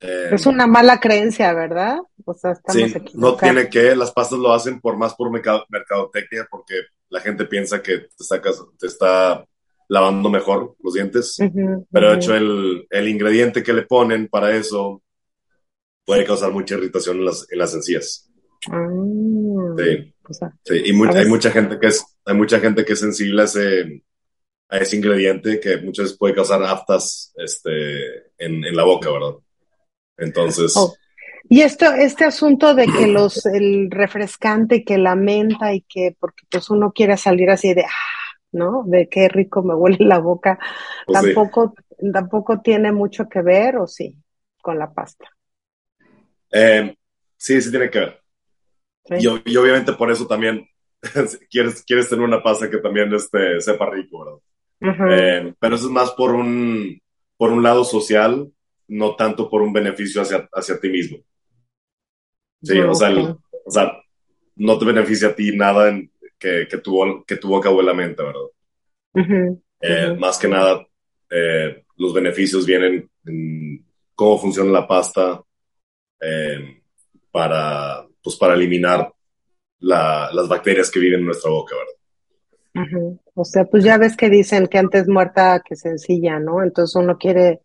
eh, 0.00 0.30
es 0.30 0.46
una 0.46 0.66
mala 0.66 1.00
creencia, 1.00 1.52
¿verdad? 1.52 1.98
O 2.24 2.34
sea, 2.34 2.52
estamos 2.52 2.92
sí, 2.92 3.04
no 3.14 3.36
tiene 3.36 3.68
que, 3.68 3.96
las 3.96 4.12
pastas 4.12 4.38
lo 4.38 4.52
hacen 4.52 4.80
por 4.80 4.96
más 4.96 5.14
por 5.14 5.30
mercado, 5.30 5.66
mercadotecnia, 5.70 6.46
porque 6.48 6.74
la 7.08 7.20
gente 7.20 7.46
piensa 7.46 7.82
que 7.82 7.98
te, 7.98 8.24
sacas, 8.24 8.62
te 8.78 8.86
está 8.86 9.44
lavando 9.88 10.28
mejor 10.28 10.76
los 10.82 10.94
dientes, 10.94 11.38
uh 11.40 11.44
-huh, 11.44 11.86
pero 11.90 12.10
de 12.10 12.16
hecho 12.16 12.34
el, 12.34 12.86
el, 12.90 13.08
ingrediente 13.08 13.62
que 13.62 13.72
le 13.72 13.82
ponen 13.82 14.28
para 14.28 14.54
eso 14.54 15.02
puede 16.04 16.24
causar 16.24 16.52
mucha 16.52 16.74
irritación 16.74 17.18
en 17.18 17.24
las, 17.24 17.46
en 17.50 17.58
las 17.58 17.74
encías. 17.74 18.30
Uh, 18.70 19.76
sí. 19.78 20.14
O 20.28 20.32
sea, 20.34 20.52
sí. 20.64 20.82
y 20.84 20.92
mu 20.92 21.04
hay 21.04 21.26
mucha 21.26 21.50
gente 21.50 21.78
que 21.78 21.86
es, 21.86 22.04
hay 22.24 22.34
mucha 22.34 22.60
gente 22.60 22.84
que 22.84 22.92
es 22.92 22.98
sensible 22.98 23.42
a 23.42 23.44
ese, 23.46 24.02
a 24.68 24.78
ese 24.78 24.96
ingrediente 24.96 25.58
que 25.58 25.78
muchas 25.78 26.04
veces 26.04 26.18
puede 26.18 26.34
causar 26.34 26.62
aftas 26.62 27.32
este, 27.36 28.32
en, 28.36 28.64
en 28.64 28.76
la 28.76 28.84
boca, 28.84 29.10
¿verdad? 29.10 29.36
Entonces. 30.18 30.76
Oh. 30.76 30.94
Y 31.48 31.62
esto, 31.62 31.86
este 31.92 32.26
asunto 32.26 32.74
de 32.74 32.86
que 32.86 33.06
los, 33.06 33.46
el 33.46 33.90
refrescante, 33.90 34.84
que 34.84 34.98
la 34.98 35.14
menta 35.14 35.72
y 35.72 35.80
que, 35.80 36.14
porque 36.20 36.44
pues 36.50 36.68
uno 36.68 36.92
quiere 36.92 37.16
salir 37.16 37.48
así 37.48 37.72
de, 37.72 37.84
ah, 37.84 38.27
¿no? 38.52 38.84
De 38.86 39.08
qué 39.08 39.28
rico 39.28 39.62
me 39.62 39.74
huele 39.74 40.04
la 40.04 40.18
boca, 40.18 40.58
pues 41.06 41.20
tampoco, 41.20 41.74
sí. 41.98 42.10
tampoco 42.12 42.60
tiene 42.60 42.92
mucho 42.92 43.28
que 43.28 43.42
ver, 43.42 43.76
¿o 43.76 43.86
sí? 43.86 44.16
Con 44.60 44.78
la 44.78 44.92
pasta. 44.92 45.28
Eh, 46.50 46.94
sí, 47.36 47.60
sí 47.60 47.70
tiene 47.70 47.90
que 47.90 47.98
ver. 47.98 48.22
¿Sí? 49.04 49.14
Y, 49.20 49.52
y, 49.52 49.56
obviamente 49.56 49.92
por 49.94 50.10
eso 50.10 50.26
también 50.26 50.66
quieres, 51.50 51.84
quieres 51.84 52.08
tener 52.08 52.24
una 52.24 52.42
pasta 52.42 52.70
que 52.70 52.78
también 52.78 53.12
este, 53.14 53.60
sepa 53.60 53.90
rico, 53.90 54.24
¿verdad? 54.24 54.40
Uh 54.80 54.86
-huh. 54.86 55.48
eh, 55.50 55.54
pero 55.58 55.74
eso 55.74 55.86
es 55.86 55.92
más 55.92 56.12
por 56.12 56.34
un, 56.34 57.00
por 57.36 57.50
un 57.50 57.62
lado 57.62 57.84
social 57.84 58.52
no 58.88 59.14
tanto 59.14 59.48
por 59.48 59.62
un 59.62 59.72
beneficio 59.72 60.22
hacia, 60.22 60.48
hacia 60.52 60.80
ti 60.80 60.88
mismo. 60.88 61.18
Sí, 62.62 62.78
o, 62.80 62.94
sea, 62.94 63.08
el, 63.08 63.18
o, 63.18 63.70
sea, 63.70 63.92
no 64.56 64.78
te 64.78 64.84
beneficia 64.86 65.28
a 65.28 65.34
ti 65.34 65.56
nada 65.56 65.90
en, 65.90 66.10
que, 66.38 66.66
que, 66.68 66.78
tu, 66.78 67.24
que 67.26 67.36
tu 67.36 67.48
boca 67.48 67.70
huele 67.70 67.90
a 67.90 67.94
menta, 67.94 68.22
¿verdad? 68.22 68.40
Uh 69.14 69.20
-huh. 69.20 69.62
Eh, 69.80 70.10
uh 70.10 70.14
-huh. 70.14 70.18
Más 70.18 70.38
que 70.38 70.48
nada, 70.48 70.86
eh, 71.30 71.84
los 71.96 72.12
beneficios 72.12 72.64
vienen 72.64 73.08
en 73.26 73.84
cómo 74.14 74.38
funciona 74.38 74.70
la 74.70 74.86
pasta 74.86 75.42
eh, 76.20 76.82
para, 77.30 78.06
pues, 78.22 78.36
para 78.36 78.54
eliminar 78.54 79.12
la, 79.80 80.30
las 80.32 80.48
bacterias 80.48 80.90
que 80.90 81.00
viven 81.00 81.20
en 81.20 81.26
nuestra 81.26 81.50
boca, 81.50 81.76
¿verdad? 81.76 81.94
Uh 82.74 82.80
-huh. 82.80 83.18
O 83.34 83.44
sea, 83.44 83.64
pues 83.64 83.84
ya 83.84 83.98
ves 83.98 84.16
que 84.16 84.28
dicen 84.28 84.66
que 84.66 84.78
antes 84.78 85.08
muerta 85.08 85.62
que 85.66 85.76
sencilla, 85.76 86.38
¿no? 86.38 86.62
Entonces 86.62 86.96
uno 86.96 87.16
quiere 87.16 87.60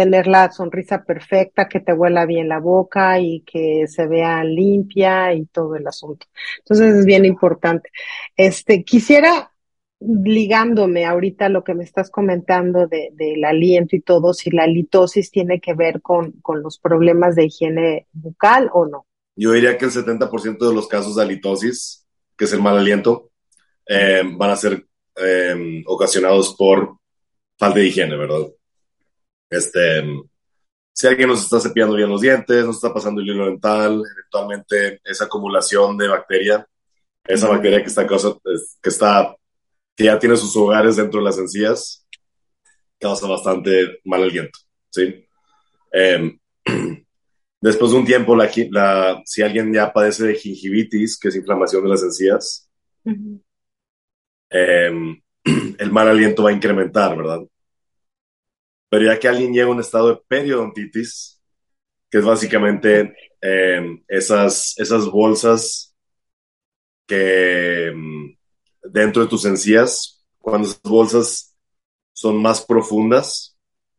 tener 0.00 0.26
la 0.26 0.50
sonrisa 0.50 1.04
perfecta, 1.04 1.68
que 1.68 1.78
te 1.78 1.92
huela 1.92 2.24
bien 2.24 2.48
la 2.48 2.58
boca 2.58 3.20
y 3.20 3.40
que 3.40 3.86
se 3.86 4.06
vea 4.06 4.42
limpia 4.44 5.34
y 5.34 5.44
todo 5.44 5.76
el 5.76 5.86
asunto. 5.86 6.26
Entonces 6.60 6.96
es 6.96 7.04
bien 7.04 7.26
importante. 7.26 7.90
Este, 8.34 8.82
quisiera, 8.82 9.52
ligándome 10.00 11.04
ahorita 11.04 11.46
a 11.46 11.48
lo 11.50 11.64
que 11.64 11.74
me 11.74 11.84
estás 11.84 12.08
comentando 12.10 12.86
del 12.86 13.14
de, 13.14 13.46
aliento 13.46 13.94
y 13.94 14.00
todo, 14.00 14.32
si 14.32 14.50
la 14.50 14.66
litosis 14.66 15.30
tiene 15.30 15.60
que 15.60 15.74
ver 15.74 16.00
con, 16.00 16.32
con 16.40 16.62
los 16.62 16.78
problemas 16.78 17.36
de 17.36 17.44
higiene 17.44 18.06
bucal 18.12 18.70
o 18.72 18.86
no. 18.86 19.04
Yo 19.36 19.52
diría 19.52 19.76
que 19.76 19.84
el 19.84 19.90
70% 19.90 20.66
de 20.66 20.74
los 20.74 20.88
casos 20.88 21.14
de 21.16 21.24
halitosis, 21.24 22.06
que 22.38 22.46
es 22.46 22.52
el 22.54 22.62
mal 22.62 22.78
aliento, 22.78 23.32
eh, 23.86 24.22
van 24.24 24.48
a 24.48 24.56
ser 24.56 24.86
eh, 25.16 25.82
ocasionados 25.84 26.54
por 26.54 26.96
falta 27.58 27.80
de 27.80 27.86
higiene, 27.86 28.16
¿verdad? 28.16 28.46
Este, 29.50 30.04
si 30.92 31.06
alguien 31.06 31.28
nos 31.28 31.42
está 31.42 31.60
cepillando 31.60 31.96
bien 31.96 32.08
los 32.08 32.20
dientes, 32.20 32.64
nos 32.64 32.76
está 32.76 32.94
pasando 32.94 33.20
el 33.20 33.28
hilo 33.28 33.46
dental, 33.46 34.02
eventualmente 34.12 35.00
esa 35.04 35.24
acumulación 35.24 35.98
de 35.98 36.08
bacteria, 36.08 36.66
esa 37.24 37.48
bacteria 37.48 37.80
que 37.82 37.88
está, 37.88 38.06
que 38.06 38.88
está, 38.88 39.36
que 39.96 40.04
ya 40.04 40.18
tiene 40.18 40.36
sus 40.36 40.56
hogares 40.56 40.96
dentro 40.96 41.20
de 41.20 41.24
las 41.24 41.38
encías, 41.38 42.06
causa 42.98 43.26
bastante 43.26 44.00
mal 44.04 44.22
aliento, 44.22 44.58
¿sí? 44.90 45.26
Em, 45.92 46.38
después 47.60 47.90
de 47.90 47.96
un 47.96 48.04
tiempo, 48.04 48.36
la, 48.36 49.22
si 49.24 49.42
alguien 49.42 49.72
ya 49.72 49.92
padece 49.92 50.24
de 50.26 50.34
gingivitis, 50.34 51.18
que 51.18 51.28
es 51.28 51.36
inflamación 51.36 51.82
de 51.82 51.88
las 51.88 52.02
encías, 52.02 52.70
em, 54.50 55.20
el 55.78 55.92
mal 55.92 56.08
aliento 56.08 56.42
va 56.42 56.50
a 56.50 56.52
incrementar, 56.52 57.16
¿verdad? 57.16 57.40
Pero 58.90 59.06
ya 59.06 59.18
que 59.18 59.28
alguien 59.28 59.54
llega 59.54 59.68
a 59.68 59.70
un 59.70 59.80
estado 59.80 60.08
de 60.08 60.20
periodontitis, 60.28 61.40
que 62.10 62.18
es 62.18 62.24
básicamente 62.24 63.14
em, 63.40 64.02
esas, 64.08 64.74
esas 64.78 65.06
bolsas 65.06 65.96
que 67.06 67.92
dentro 68.82 69.22
de 69.22 69.28
tus 69.28 69.44
encías, 69.46 70.24
cuando 70.38 70.68
esas 70.68 70.82
bolsas 70.82 71.56
son 72.12 72.42
más 72.42 72.64
profundas, 72.64 73.56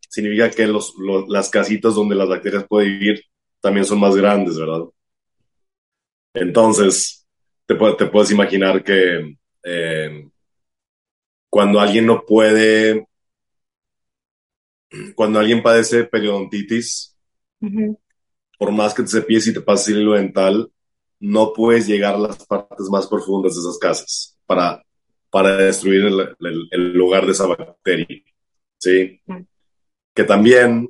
significa 0.10 0.52
que 0.52 0.68
los, 0.68 0.94
las 1.28 1.50
casitas 1.50 1.96
donde 1.96 2.16
las 2.16 2.30
bacterias 2.30 2.66
pueden 2.68 3.00
vivir 3.00 3.24
también 3.62 3.86
son 3.86 4.00
más 4.00 4.16
grandes, 4.16 4.58
¿verdad? 4.58 4.82
Entonces, 6.34 7.26
te, 7.66 7.76
te 7.76 8.06
puedes 8.08 8.32
imaginar 8.32 8.84
que 8.84 9.38
eh, 9.64 10.30
cuando 11.50 11.80
alguien 11.80 12.06
no 12.06 12.26
puede, 12.26 13.08
cuando 15.16 15.40
alguien 15.40 15.64
padece 15.64 16.04
periodontitis, 16.04 17.18
por 18.58 18.72
más 18.72 18.94
que 18.94 19.04
te 19.04 19.10
cepilles 19.10 19.48
y 19.48 19.54
te 19.54 19.62
pases 19.62 19.90
el 19.90 20.02
hilo 20.02 20.14
dental, 20.14 20.72
no 21.20 21.54
puedes 21.54 21.88
llegar 21.88 22.16
a 22.16 22.20
las 22.20 22.46
partes 22.46 22.90
más 22.90 23.08
profundas 23.08 23.56
de 23.56 23.62
esas 23.62 23.78
casas 23.78 24.38
para, 24.46 24.84
para 25.30 25.56
destruir 25.56 26.06
el, 26.06 26.94
lugar 26.94 27.26
de 27.26 27.32
esa 27.32 27.48
bacteria. 27.48 28.08
¿Sí? 28.78 29.22
que 30.14 30.24
también 30.24 30.90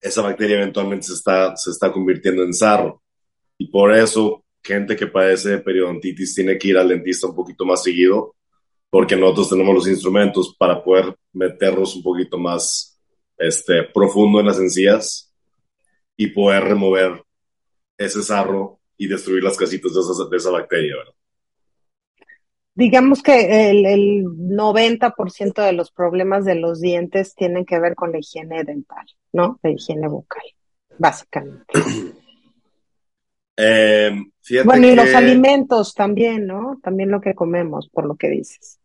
esa 0.00 0.22
bacteria 0.22 0.56
eventualmente 0.56 1.06
se 1.06 1.14
está, 1.14 1.56
se 1.56 1.70
está 1.70 1.92
convirtiendo 1.92 2.42
en 2.42 2.54
sarro. 2.54 3.02
Y 3.58 3.68
por 3.68 3.94
eso, 3.94 4.44
gente 4.62 4.96
que 4.96 5.06
padece 5.06 5.50
de 5.50 5.58
periodontitis 5.58 6.34
tiene 6.34 6.58
que 6.58 6.68
ir 6.68 6.78
al 6.78 6.88
dentista 6.88 7.28
un 7.28 7.36
poquito 7.36 7.64
más 7.64 7.82
seguido, 7.82 8.34
porque 8.90 9.16
nosotros 9.16 9.50
tenemos 9.50 9.74
los 9.74 9.88
instrumentos 9.88 10.56
para 10.58 10.82
poder 10.82 11.14
meternos 11.32 11.94
un 11.94 12.02
poquito 12.02 12.38
más 12.38 12.91
este, 13.42 13.84
profundo 13.84 14.40
en 14.40 14.46
las 14.46 14.58
encías 14.58 15.32
y 16.16 16.28
poder 16.28 16.64
remover 16.64 17.22
ese 17.98 18.22
sarro 18.22 18.80
y 18.96 19.06
destruir 19.06 19.42
las 19.42 19.56
casitas 19.56 19.94
de 19.94 20.00
esa, 20.00 20.28
de 20.30 20.36
esa 20.36 20.50
bacteria, 20.50 20.96
¿verdad? 20.96 21.14
digamos 22.74 23.22
que 23.22 23.70
el, 23.70 23.86
el 23.86 24.24
90% 24.24 25.64
de 25.64 25.72
los 25.72 25.90
problemas 25.90 26.44
de 26.44 26.54
los 26.54 26.80
dientes 26.80 27.34
tienen 27.34 27.64
que 27.64 27.78
ver 27.78 27.94
con 27.94 28.12
la 28.12 28.18
higiene 28.18 28.64
dental, 28.64 29.04
¿no? 29.32 29.58
La 29.62 29.70
higiene 29.70 30.08
bucal, 30.08 30.42
básicamente. 30.98 31.64
Em, 33.54 34.32
bueno, 34.64 34.86
y 34.88 34.94
los 34.94 35.14
alimentos 35.14 35.92
también, 35.92 36.46
¿no? 36.46 36.80
También 36.82 37.10
lo 37.10 37.20
que 37.20 37.34
comemos, 37.34 37.86
por 37.90 38.06
lo 38.06 38.16
que 38.16 38.30
dices. 38.30 38.80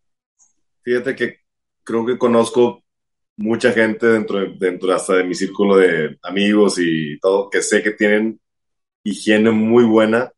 Fíjate 0.82 1.16
que 1.16 1.38
creo 1.86 2.06
que 2.06 2.18
conozco 2.18 2.84
mucha 3.38 3.72
gente 3.72 4.08
dentro 4.08 4.40
de, 4.40 4.56
dentro 4.58 4.94
hasta 4.94 5.16
de 5.16 5.24
mi 5.24 5.36
círculo 5.36 5.78
de 5.78 6.18
amigos 6.24 6.78
y 6.80 7.20
todo, 7.20 7.50
que 7.50 7.62
sé 7.62 7.82
que 7.82 7.92
tienen 7.92 8.40
higiene 9.04 9.52
muy 9.52 9.86
buena, 9.86 10.32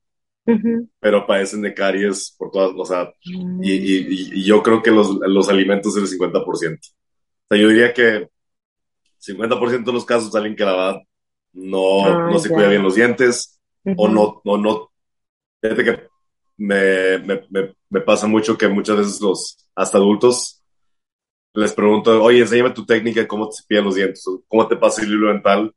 pero 0.99 1.27
padecen 1.27 1.61
de 1.61 1.73
caries 1.73 2.35
por 2.37 2.51
todas, 2.51 2.71
o 2.75 2.85
sea, 2.85 3.11
mm. 3.25 3.61
y, 3.63 4.43
yo 4.43 4.61
creo 4.63 4.81
que 4.81 4.91
los, 4.91 5.09
los 5.21 5.49
alimentos 5.49 5.95
es 5.95 6.11
el 6.11 6.19
50%. 6.19 6.43
O 6.45 6.55
sea, 6.55 6.77
yo 7.57 7.67
diría 7.67 7.93
que 7.93 8.29
50% 9.19 9.83
de 9.85 9.93
los 9.93 10.05
casos 10.05 10.33
alguien 10.35 10.55
que 10.55 10.65
la 10.65 10.71
verdad 10.71 11.01
no, 11.53 12.05
ah, 12.05 12.29
no 12.31 12.39
se 12.39 12.49
cuida 12.49 12.69
bien 12.69 12.83
los 12.83 12.95
dientes 12.95 13.59
o 13.97 14.07
no, 14.07 14.41
no, 14.43 14.57
no. 14.57 14.91
Fíjate 15.61 15.83
que 15.83 16.07
me, 16.57 17.19
me, 17.19 17.75
me, 17.89 18.01
pasa 18.01 18.27
mucho 18.27 18.57
que 18.57 18.67
muchas 18.67 18.97
veces 18.97 19.21
los, 19.21 19.67
hasta 19.75 19.97
adultos, 19.97 20.58
les 21.53 21.73
pregunto, 21.73 22.21
oye, 22.21 22.41
enséñame 22.41 22.71
tu 22.71 22.85
técnica 22.85 23.27
cómo 23.27 23.49
te 23.49 23.57
cepillan 23.57 23.85
los 23.85 23.95
dientes, 23.95 24.23
cómo 24.47 24.67
te 24.67 24.75
pasa 24.75 25.01
el 25.01 25.09
hilo 25.09 25.29
dental, 25.29 25.73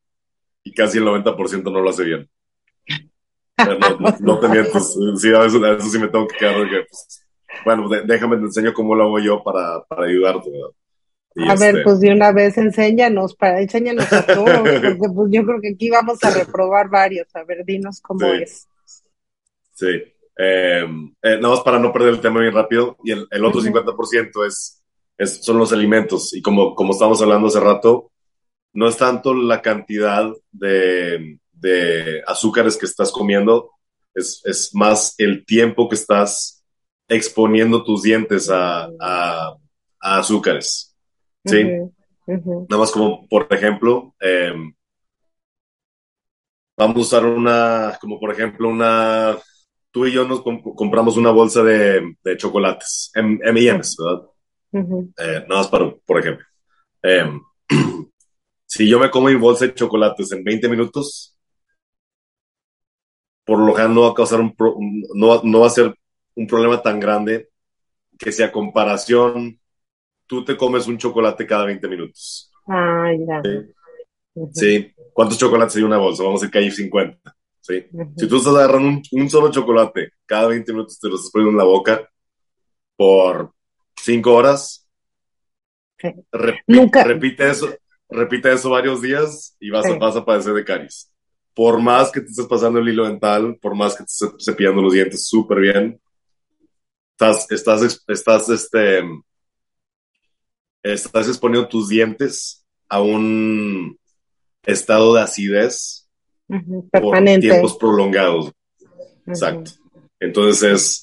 y 0.64 0.72
casi 0.72 0.98
el 0.98 1.04
90% 1.04 1.72
no 1.72 1.80
lo 1.80 1.90
hace 1.90 2.04
bien. 2.04 2.30
No, 3.56 4.16
no, 4.20 4.40
te 4.40 4.48
miento, 4.48 4.80
sí, 4.80 5.32
a 5.34 5.40
veces, 5.40 5.62
a 5.62 5.80
sí 5.80 5.98
me 5.98 6.08
tengo 6.08 6.26
que 6.26 6.36
quedar 6.36 6.56
pues, 6.56 7.22
bueno, 7.64 7.88
déjame 8.06 8.36
te 8.36 8.44
enseño 8.44 8.72
cómo 8.72 8.94
lo 8.94 9.04
hago 9.04 9.18
yo 9.18 9.42
para, 9.42 9.84
para 9.84 10.06
ayudarte. 10.06 10.50
a 11.36 11.54
ver, 11.54 11.76
este 11.76 11.82
pues 11.82 12.00
de 12.00 12.12
una 12.12 12.32
vez 12.32 12.56
enséñanos, 12.58 13.36
para, 13.36 13.60
enséñanos 13.60 14.12
a 14.12 14.26
todos, 14.26 14.46
porque 14.62 14.96
pues 15.14 15.28
yo 15.30 15.44
creo 15.44 15.60
que 15.60 15.72
aquí 15.74 15.90
vamos 15.90 16.22
a 16.24 16.30
reprobar 16.30 16.88
varios. 16.88 17.28
A 17.34 17.44
ver, 17.44 17.64
dinos 17.64 18.00
cómo 18.00 18.26
es. 18.26 18.66
Sí, 19.74 19.86
eh, 19.86 20.86
eh, 21.22 21.38
nada 21.40 21.48
más 21.54 21.60
para 21.60 21.78
no 21.78 21.92
perder 21.92 22.14
el 22.14 22.20
tema 22.20 22.40
bien 22.40 22.54
rápido, 22.54 22.96
y 23.04 23.12
el, 23.12 23.26
el 23.30 23.44
otro 23.44 23.60
50% 23.60 24.46
es, 24.46 24.81
es, 25.18 25.44
son 25.44 25.58
los 25.58 25.72
alimentos, 25.72 26.34
y 26.34 26.42
como, 26.42 26.74
como 26.74 26.92
estábamos 26.92 27.20
hablando 27.22 27.48
hace 27.48 27.60
rato, 27.60 28.12
no 28.72 28.88
es 28.88 28.96
tanto 28.96 29.34
la 29.34 29.60
cantidad 29.60 30.30
de, 30.50 31.38
de 31.52 32.22
azúcares 32.26 32.76
que 32.76 32.86
estás 32.86 33.12
comiendo, 33.12 33.70
es, 34.14 34.42
es, 34.44 34.74
más 34.74 35.14
el 35.18 35.44
tiempo 35.46 35.88
que 35.88 35.94
estás 35.94 36.64
exponiendo 37.08 37.82
tus 37.84 38.02
dientes 38.02 38.50
a, 38.50 38.88
a, 39.00 39.56
azúcares. 40.00 40.94
¿Sí? 41.44 41.64
Nada 42.26 42.78
más 42.78 42.90
como, 42.90 43.26
por 43.28 43.46
ejemplo, 43.50 44.14
em, 44.20 44.74
vamos 46.76 46.96
a 46.96 47.00
usar 47.00 47.26
una, 47.26 47.98
como 48.00 48.18
por 48.18 48.32
ejemplo, 48.32 48.68
una, 48.68 49.36
tú 49.90 50.06
y 50.06 50.12
yo 50.12 50.26
nos 50.26 50.42
compramos 50.42 51.16
una 51.16 51.30
bolsa 51.30 51.62
de, 51.62 52.16
de 52.22 52.36
chocolates, 52.36 53.10
M&M's, 53.14 53.96
¿verdad? 53.98 54.31
Eh, 54.72 55.44
nada 55.48 55.60
más 55.60 55.68
para, 55.68 55.94
por 56.04 56.18
ejemplo. 56.18 56.46
Em, 57.02 57.40
si 58.66 58.88
yo 58.88 58.98
me 58.98 59.10
como 59.10 59.28
mi 59.28 59.34
bolsa 59.34 59.66
de 59.66 59.74
chocolates 59.74 60.32
en 60.32 60.42
20 60.42 60.68
minutos, 60.68 61.36
por 63.44 63.58
lo 63.58 63.72
general 63.74 63.94
no 63.94 64.02
va 64.02 64.10
a 64.10 64.14
causar 64.14 64.40
un 64.40 64.54
no, 65.14 65.42
no 65.42 65.60
va 65.60 65.66
a 65.66 65.70
ser 65.70 65.94
un 66.34 66.46
problema 66.46 66.80
tan 66.80 67.00
grande 67.00 67.48
que 68.18 68.32
si 68.32 68.42
a 68.42 68.52
comparación 68.52 69.58
tú 70.26 70.44
te 70.44 70.56
comes 70.56 70.86
un 70.86 70.98
chocolate 70.98 71.46
cada 71.46 71.66
20 71.66 71.88
minutos. 71.88 72.50
Ah, 72.66 73.10
ya. 73.18 73.42
¿Sí? 74.52 74.92
¿Cuántos 75.12 75.38
chocolates 75.38 75.76
hay 75.76 75.82
una 75.82 75.98
bolsa? 75.98 76.22
Vamos 76.22 76.40
a 76.40 76.46
decir 76.46 76.52
que 76.52 76.58
hay 76.58 76.70
50. 76.70 77.36
¿sí? 77.60 77.84
Si 78.16 78.28
tú 78.28 78.36
estás 78.36 78.54
agarrando 78.54 79.02
un, 79.12 79.30
solo 79.30 79.50
chocolate, 79.50 80.12
cada 80.24 80.48
20 80.48 80.72
minutos 80.72 80.98
te 80.98 81.08
lo 81.08 81.16
estás 81.16 81.30
poniendo 81.30 81.52
en 81.52 81.58
la 81.58 81.64
boca 81.64 82.08
por 82.96 83.52
5 84.02 84.32
horas, 84.32 84.88
repite, 86.32 87.48
eso, 87.48 87.72
repite 88.08 88.52
eso 88.52 88.70
varios 88.70 89.00
días 89.00 89.56
y 89.60 89.70
vas, 89.70 89.86
a, 89.86 89.94
vas 89.94 90.16
a 90.16 90.24
padecer 90.24 90.52
de 90.54 90.64
caries. 90.64 91.10
Por 91.54 91.80
más 91.80 92.10
que 92.10 92.20
te 92.20 92.26
estés 92.26 92.46
pasando 92.46 92.80
el 92.80 92.88
hilo 92.88 93.06
dental, 93.06 93.58
por 93.60 93.76
más 93.76 93.94
que 93.94 94.04
te 94.04 94.10
estés 94.10 94.30
cepillando 94.44 94.82
los 94.82 94.92
dientes 94.92 95.26
súper 95.26 95.60
bien, 95.60 96.00
estás, 97.12 97.48
estás, 97.50 98.02
estás, 98.08 98.48
este, 98.48 99.02
estás 100.82 101.28
exponiendo 101.28 101.68
tus 101.68 101.88
dientes 101.88 102.66
a 102.88 103.00
un 103.00 103.96
estado 104.64 105.14
de 105.14 105.22
acidez 105.22 106.08
por 106.90 107.22
tiempos 107.22 107.76
prolongados. 107.76 108.52
Exacto. 109.26 109.72
Entonces 110.18 110.62
es, 110.62 111.01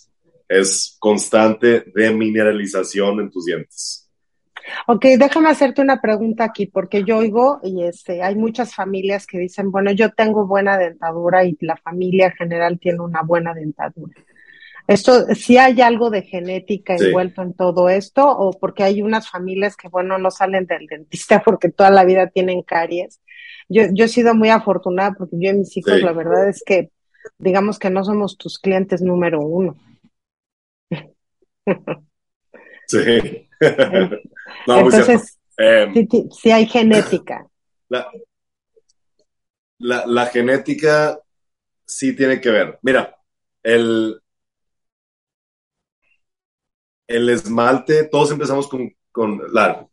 es 0.49 0.97
constante 0.99 1.85
demineralización 1.95 3.21
en 3.21 3.29
tus 3.29 3.45
dientes. 3.45 4.09
Ok, 4.88 5.05
déjame 5.17 5.49
hacerte 5.49 5.81
una 5.81 6.01
pregunta 6.01 6.43
aquí, 6.43 6.65
porque 6.65 7.03
yo 7.03 7.17
oigo 7.17 7.59
y 7.63 7.83
este, 7.83 8.21
hay 8.21 8.35
muchas 8.35 8.75
familias 8.75 9.25
que 9.25 9.39
dicen, 9.39 9.71
bueno, 9.71 9.91
yo 9.91 10.12
tengo 10.12 10.45
buena 10.47 10.77
dentadura 10.77 11.45
y 11.45 11.57
la 11.62 11.77
familia 11.77 12.31
general 12.31 12.79
tiene 12.79 12.99
una 12.99 13.21
buena 13.21 13.53
dentadura. 13.53 14.13
Esto, 14.88 15.35
si 15.35 15.57
hay 15.57 15.81
algo 15.81 16.09
de 16.09 16.23
genética 16.23 16.95
envuelto 16.95 17.43
en 17.43 17.53
todo 17.53 17.89
esto, 17.89 18.27
o 18.27 18.59
porque 18.59 18.83
hay 18.83 19.03
unas 19.03 19.29
familias 19.29 19.77
que, 19.77 19.88
bueno, 19.88 20.17
no 20.17 20.31
salen 20.31 20.65
del 20.65 20.88
dentista 20.88 21.41
porque 21.45 21.69
toda 21.69 21.91
la 21.91 22.03
vida 22.03 22.27
tienen 22.27 22.63
caries. 22.63 23.21
Yo, 23.69 23.83
yo 23.93 24.05
he 24.05 24.09
sido 24.09 24.33
muy 24.33 24.49
afortunada 24.49 25.13
porque 25.15 25.35
yo 25.39 25.51
y 25.51 25.59
mis 25.59 25.77
hijos, 25.77 26.01
la 26.01 26.12
verdad 26.12 26.49
es 26.49 26.63
que, 26.65 26.89
digamos 27.38 27.77
que 27.77 27.91
no 27.91 28.03
somos 28.03 28.35
tus 28.38 28.57
clientes 28.57 29.01
número 29.03 29.41
uno. 29.41 29.77
Sí. 32.88 33.49
Entonces, 34.67 35.38
eh, 35.58 36.08
sí, 36.32 36.51
hay 36.51 36.65
genética. 36.65 37.45
la, 37.89 38.10
la, 39.79 40.05
la 40.08 40.25
genética 40.27 41.19
sí 41.86 42.15
tiene 42.15 42.39
que 42.39 42.49
ver. 42.49 42.79
Mira, 42.82 43.13
el, 43.63 44.21
el 47.08 47.29
esmalte, 47.29 48.05
todos 48.05 48.32
empezamos 48.32 48.67
con, 48.67 48.91
con 49.12 49.41
la, 49.53 49.86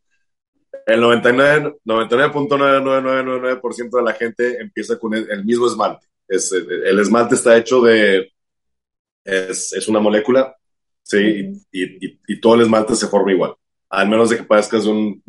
el 0.87 1.03
99.99999% 1.03 3.91
de 3.91 4.03
la 4.03 4.12
gente 4.12 4.61
empieza 4.61 4.99
con 4.99 5.15
el, 5.15 5.45
mismo 5.45 5.67
esmalte. 5.67 6.07
Es, 6.29 6.53
el, 6.53 6.99
esmalte 6.99 7.35
está 7.35 7.57
hecho 7.57 7.81
de, 7.81 8.31
es, 9.25 9.73
es 9.73 9.89
una 9.89 10.01
molécula, 10.01 10.55
sí, 11.07 11.53
y, 11.71 11.85
y, 11.85 12.21
y, 12.27 12.40
todo 12.40 12.57
el 12.57 12.62
esmalte 12.62 12.97
se 12.97 13.07
forma 13.07 13.33
igual, 13.33 13.55
al 13.88 14.09
menos 14.09 14.31
de 14.31 14.38
que 14.38 14.42
parezcas 14.42 14.87
un, 14.87 15.23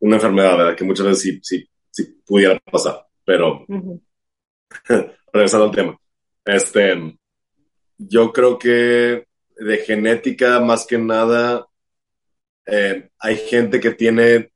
una 0.00 0.16
enfermedad, 0.16 0.58
¿verdad? 0.58 0.76
Que 0.76 0.84
muchas 0.84 1.06
veces 1.06 1.22
sí, 1.22 1.40
sí, 1.42 1.68
sí 1.90 2.20
pudiera 2.26 2.60
pasar, 2.60 3.06
pero 3.24 3.64
regresando 5.32 5.64
al 5.66 5.74
tema. 5.74 5.98
Este, 6.44 7.16
yo 7.96 8.32
creo 8.32 8.58
que 8.58 9.26
de 9.56 9.78
genética, 9.78 10.60
más 10.60 10.86
que 10.86 10.98
nada, 10.98 11.66
eh, 12.66 13.08
hay 13.18 13.36
gente 13.36 13.80
que 13.80 13.92
tiene 13.92 14.50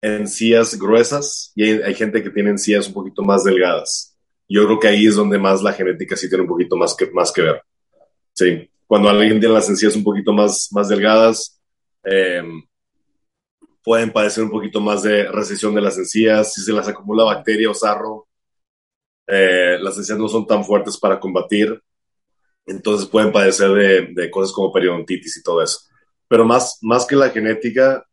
encías 0.00 0.78
gruesas 0.78 1.52
y 1.54 1.62
hay, 1.62 1.94
gente 1.94 2.22
que 2.22 2.30
tiene 2.30 2.50
encías 2.50 2.88
un 2.88 2.94
poquito 2.94 3.22
más 3.22 3.44
delgadas. 3.44 4.18
Yo 4.48 4.66
creo 4.66 4.80
que 4.80 4.88
ahí 4.88 5.06
es 5.06 5.14
donde 5.14 5.38
más 5.38 5.62
la 5.62 5.72
genética 5.72 6.16
sí 6.16 6.28
tiene 6.28 6.42
un 6.42 6.48
poquito 6.48 6.76
más 6.76 6.94
que, 6.94 7.10
más 7.10 7.32
que 7.32 7.42
ver. 7.42 7.62
Sí, 8.34 8.68
cuando 8.86 9.08
alguien 9.08 9.40
tiene 9.40 9.54
las 9.54 9.68
encías 9.68 9.96
un 9.96 10.04
poquito 10.04 10.32
más, 10.32 10.68
más 10.72 10.88
delgadas, 10.88 11.60
eh, 12.04 12.42
pueden 13.82 14.12
padecer 14.12 14.44
un 14.44 14.50
poquito 14.50 14.80
más 14.80 15.02
de 15.02 15.30
recesión 15.30 15.74
de 15.74 15.80
las 15.80 15.98
encías, 15.98 16.52
si 16.52 16.62
se 16.62 16.72
las 16.72 16.88
acumula 16.88 17.24
bacteria 17.24 17.70
o 17.70 17.74
sarro, 17.74 18.26
eh, 19.26 19.78
las 19.80 19.96
encías 19.96 20.18
no 20.18 20.28
son 20.28 20.46
tan 20.46 20.64
fuertes 20.64 20.98
para 20.98 21.20
combatir, 21.20 21.80
entonces 22.66 23.06
pueden 23.08 23.32
padecer 23.32 23.70
de, 24.14 24.30
cosas 24.30 24.52
como 24.52 24.72
periodontitis 24.72 25.36
y 25.36 25.42
todo 25.42 25.62
eso. 25.62 25.80
Pero 26.28 26.44
más, 26.44 26.78
más 26.82 27.06
que 27.06 27.16
la 27.16 27.30
genética, 27.30 28.04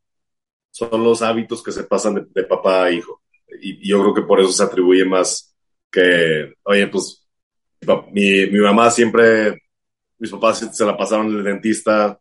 son 0.72 1.04
los 1.04 1.22
hábitos 1.22 1.64
que 1.64 1.72
se 1.72 1.84
pasan 1.84 2.28
de, 2.34 2.44
papá 2.44 2.86
a 2.86 2.92
hijo. 2.92 3.22
Y, 3.62 3.88
yo 3.90 4.02
creo 4.02 4.14
que 4.14 4.22
por 4.24 4.40
eso 4.40 4.52
se 4.52 4.64
atribuye 4.64 5.06
más 5.06 5.56
que, 5.90 6.54
oye, 6.64 6.88
pues 6.88 7.26
mi, 8.12 8.46
mi 8.48 8.60
mamá 8.60 8.92
siempre, 8.92 9.62
mis 10.22 10.30
papás 10.30 10.60
se 10.72 10.86
la 10.86 10.96
pasaron 10.96 11.32
en 11.32 11.38
el 11.38 11.44
dentista 11.44 12.18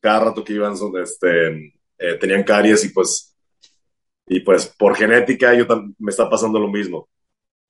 cada 0.00 0.24
rato 0.24 0.42
que 0.42 0.52
iban, 0.52 0.74
este, 1.00 1.72
eh, 1.96 2.14
tenían 2.20 2.42
caries 2.42 2.84
y 2.84 2.88
pues, 2.88 3.34
y 4.26 4.40
pues 4.40 4.66
por 4.66 4.96
genética 4.96 5.54
yo 5.54 5.64
me 5.98 6.10
está 6.10 6.28
pasando 6.28 6.58
lo 6.58 6.68
mismo. 6.68 7.08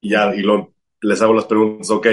Y 0.01 0.11
ya, 0.11 0.35
y 0.35 0.41
lo, 0.41 0.73
les 1.03 1.21
hago 1.21 1.35
las 1.35 1.45
preguntas, 1.45 1.91
ok, 1.91 2.07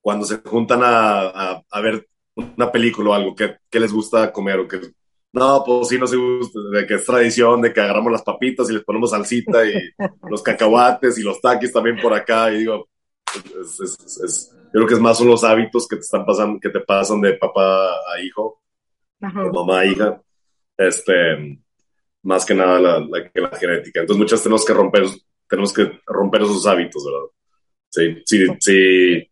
cuando 0.00 0.26
se 0.26 0.38
juntan 0.38 0.80
a, 0.82 1.62
a, 1.70 1.80
ver 1.80 2.08
una 2.34 2.72
película 2.72 3.10
o 3.10 3.14
algo, 3.14 3.36
¿qué, 3.36 3.56
¿qué, 3.70 3.78
les 3.78 3.92
gusta 3.92 4.32
comer? 4.32 4.58
O 4.58 4.68
que, 4.68 4.80
no, 5.32 5.62
pues 5.64 5.88
sí, 5.88 5.98
no 5.98 6.06
se 6.08 6.16
gusta, 6.16 6.58
de 6.72 6.86
que 6.86 6.94
es 6.94 7.06
tradición, 7.06 7.62
de 7.62 7.72
que 7.72 7.80
agarramos 7.80 8.10
las 8.10 8.22
papitas 8.22 8.68
y 8.68 8.74
les 8.74 8.84
ponemos 8.84 9.10
salsita 9.10 9.64
y 9.64 9.74
los 10.28 10.42
cacahuates 10.42 11.18
y 11.18 11.22
los 11.22 11.40
taquis 11.40 11.72
también 11.72 11.98
por 12.02 12.12
acá. 12.12 12.52
Y 12.52 12.58
digo, 12.58 12.88
es, 13.34 13.80
es, 13.80 14.20
es, 14.24 14.57
yo 14.72 14.72
creo 14.72 14.86
que 14.86 14.94
es 14.94 15.00
más 15.00 15.18
son 15.18 15.28
los 15.28 15.44
hábitos 15.44 15.86
que 15.88 15.96
te 15.96 16.02
están 16.02 16.24
pasando, 16.24 16.60
que 16.60 16.70
te 16.70 16.80
pasan 16.80 17.20
de 17.20 17.34
papá 17.34 17.90
a 17.90 18.20
hijo, 18.22 18.60
de 19.18 19.28
mamá 19.52 19.80
a 19.80 19.86
hija, 19.86 20.22
este, 20.76 21.58
más 22.22 22.44
que 22.44 22.54
nada 22.54 22.78
la, 22.78 23.00
la, 23.00 23.30
que 23.30 23.40
la 23.40 23.56
genética. 23.56 24.00
Entonces 24.00 24.20
muchas 24.20 24.42
tenemos 24.42 24.64
que 24.64 24.74
romper, 24.74 25.04
tenemos 25.48 25.72
que 25.72 26.00
romper 26.06 26.42
esos 26.42 26.66
hábitos, 26.66 27.04
¿verdad? 27.04 27.28
Sí, 27.90 28.22
sí, 28.26 28.46
sí 28.60 29.28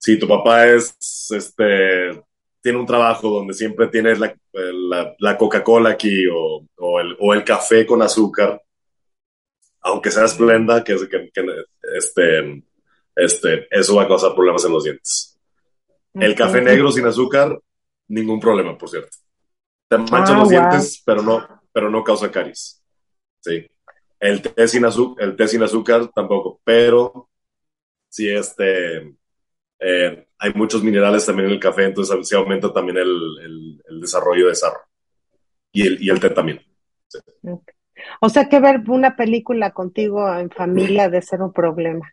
si 0.00 0.18
tu 0.18 0.26
papá 0.26 0.66
es, 0.66 0.96
este, 1.30 2.22
tiene 2.62 2.78
un 2.78 2.86
trabajo 2.86 3.28
donde 3.28 3.52
siempre 3.52 3.86
tienes 3.88 4.18
la, 4.18 4.34
la, 5.18 5.36
Coca-Cola 5.36 5.90
aquí 5.90 6.26
o, 6.26 6.66
o, 6.76 7.00
el, 7.00 7.16
o, 7.20 7.34
el, 7.34 7.44
café 7.44 7.86
con 7.86 8.00
azúcar, 8.00 8.62
aunque 9.80 10.10
sea 10.10 10.24
esplenda, 10.24 10.82
que, 10.82 10.96
que, 10.96 11.30
que, 11.32 11.64
este, 11.94 12.62
este, 13.14 13.66
eso 13.70 13.96
va 13.96 14.04
a 14.04 14.08
causar 14.08 14.34
problemas 14.34 14.64
en 14.64 14.72
los 14.72 14.84
dientes. 14.84 15.38
El 16.14 16.34
café 16.34 16.60
negro 16.60 16.90
sin 16.90 17.06
azúcar, 17.06 17.58
ningún 18.08 18.40
problema, 18.40 18.76
por 18.76 18.88
cierto. 18.88 19.16
Te 19.88 19.98
mancha 19.98 20.34
ah, 20.34 20.38
los 20.38 20.48
dientes, 20.48 21.02
pero 21.04 21.22
no, 21.22 21.62
pero 21.72 21.90
no 21.90 22.02
causa 22.02 22.30
caries. 22.30 22.82
Sí. 23.40 23.66
El 24.18 24.42
té 24.42 24.68
sin 24.68 24.84
azúcar, 24.84 25.24
el 25.24 25.36
té 25.36 25.48
sin 25.48 25.62
azúcar 25.62 26.08
tampoco, 26.14 26.60
pero 26.62 27.30
si 28.08 28.28
este, 28.28 29.14
eh, 29.78 30.26
hay 30.38 30.52
muchos 30.54 30.82
minerales 30.82 31.24
también 31.24 31.48
en 31.48 31.54
el 31.54 31.60
café, 31.60 31.84
entonces 31.84 32.28
se 32.28 32.36
aumenta 32.36 32.72
también 32.72 32.98
el, 32.98 33.80
el, 33.88 34.00
desarrollo 34.00 34.48
de 34.48 34.54
sarro. 34.54 34.80
Y 35.72 35.86
el, 35.86 36.02
y 36.02 36.10
el 36.10 36.20
té 36.20 36.30
también. 36.30 36.60
O 38.20 38.28
sea 38.28 38.48
que 38.48 38.60
ver 38.60 38.82
una 38.88 39.16
película 39.16 39.72
contigo 39.72 40.34
en 40.36 40.50
familia 40.50 41.08
de 41.08 41.22
ser 41.22 41.42
un 41.42 41.52
problema. 41.52 42.12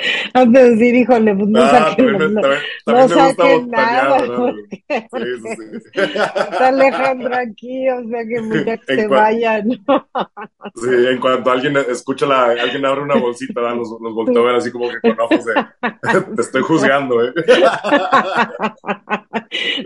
Antes 0.34 0.62
de 0.62 0.70
decir, 0.70 0.94
híjole, 0.94 1.34
pues 1.34 1.48
no 1.48 1.60
ah, 1.60 1.70
saquen, 1.70 2.12
no, 2.12 2.28
no 2.86 3.08
saquen 3.08 3.70
nada. 3.70 4.54
Está 4.88 6.68
Alejandro 6.68 7.34
aquí, 7.34 7.88
o 7.90 8.08
sea 8.08 8.24
que 8.24 8.40
mucha 8.42 8.76
que 8.78 8.94
se 8.94 9.06
vayan. 9.06 9.70
sí, 9.70 10.88
en 11.08 11.18
cuanto 11.18 11.50
alguien 11.50 11.76
escucha, 11.76 12.26
la, 12.26 12.44
alguien 12.46 12.84
abre 12.84 13.02
una 13.02 13.16
bolsita, 13.16 13.60
los, 13.60 13.88
los 14.00 14.14
volteo 14.14 14.42
a 14.42 14.46
ver 14.46 14.56
así 14.56 14.70
como 14.70 14.88
que 14.88 15.00
con 15.00 15.20
ojos 15.20 15.44
de, 15.44 15.54
te 16.36 16.42
estoy 16.42 16.62
juzgando, 16.62 17.24
¿eh? 17.24 17.32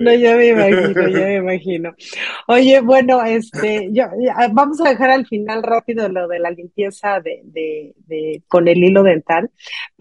no, 0.00 0.14
yo 0.14 0.37
me 0.37 0.48
imagino, 0.48 1.09
yo 1.09 1.18
me 1.18 1.35
imagino. 1.37 1.94
Oye, 2.48 2.81
bueno, 2.81 3.22
este, 3.24 3.88
yo, 3.92 4.05
vamos 4.53 4.81
a 4.81 4.90
dejar 4.90 5.11
al 5.11 5.27
final 5.27 5.62
rápido 5.62 6.09
lo 6.09 6.29
de 6.29 6.38
la 6.38 6.50
limpieza 6.50 7.20
de, 7.20 7.40
de, 7.44 7.94
de 8.07 8.42
con 8.48 8.68
el 8.68 8.79
hilo 8.79 9.03
dental, 9.03 9.50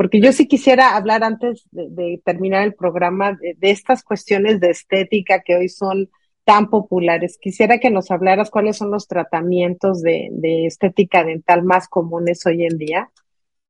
porque 0.03 0.19
yo 0.19 0.33
sí 0.33 0.49
quisiera 0.49 0.97
hablar 0.97 1.23
antes 1.23 1.65
de, 1.71 2.21
terminar 2.25 2.63
el 2.63 2.73
programa 2.73 3.39
de, 3.39 3.55
estas 3.61 4.03
cuestiones 4.03 4.59
de 4.59 4.69
estética 4.69 5.39
que 5.39 5.55
hoy 5.55 5.69
son 5.69 6.09
tan 6.43 6.69
populares. 6.69 7.37
Quisiera 7.41 7.77
que 7.79 7.89
nos 7.89 8.11
hablaras 8.11 8.51
cuáles 8.51 8.75
son 8.75 8.91
los 8.91 9.07
tratamientos 9.07 10.01
de, 10.01 10.29
estética 10.65 11.23
dental 11.23 11.63
más 11.63 11.87
comunes 11.87 12.45
hoy 12.45 12.65
en 12.65 12.77
día, 12.77 13.11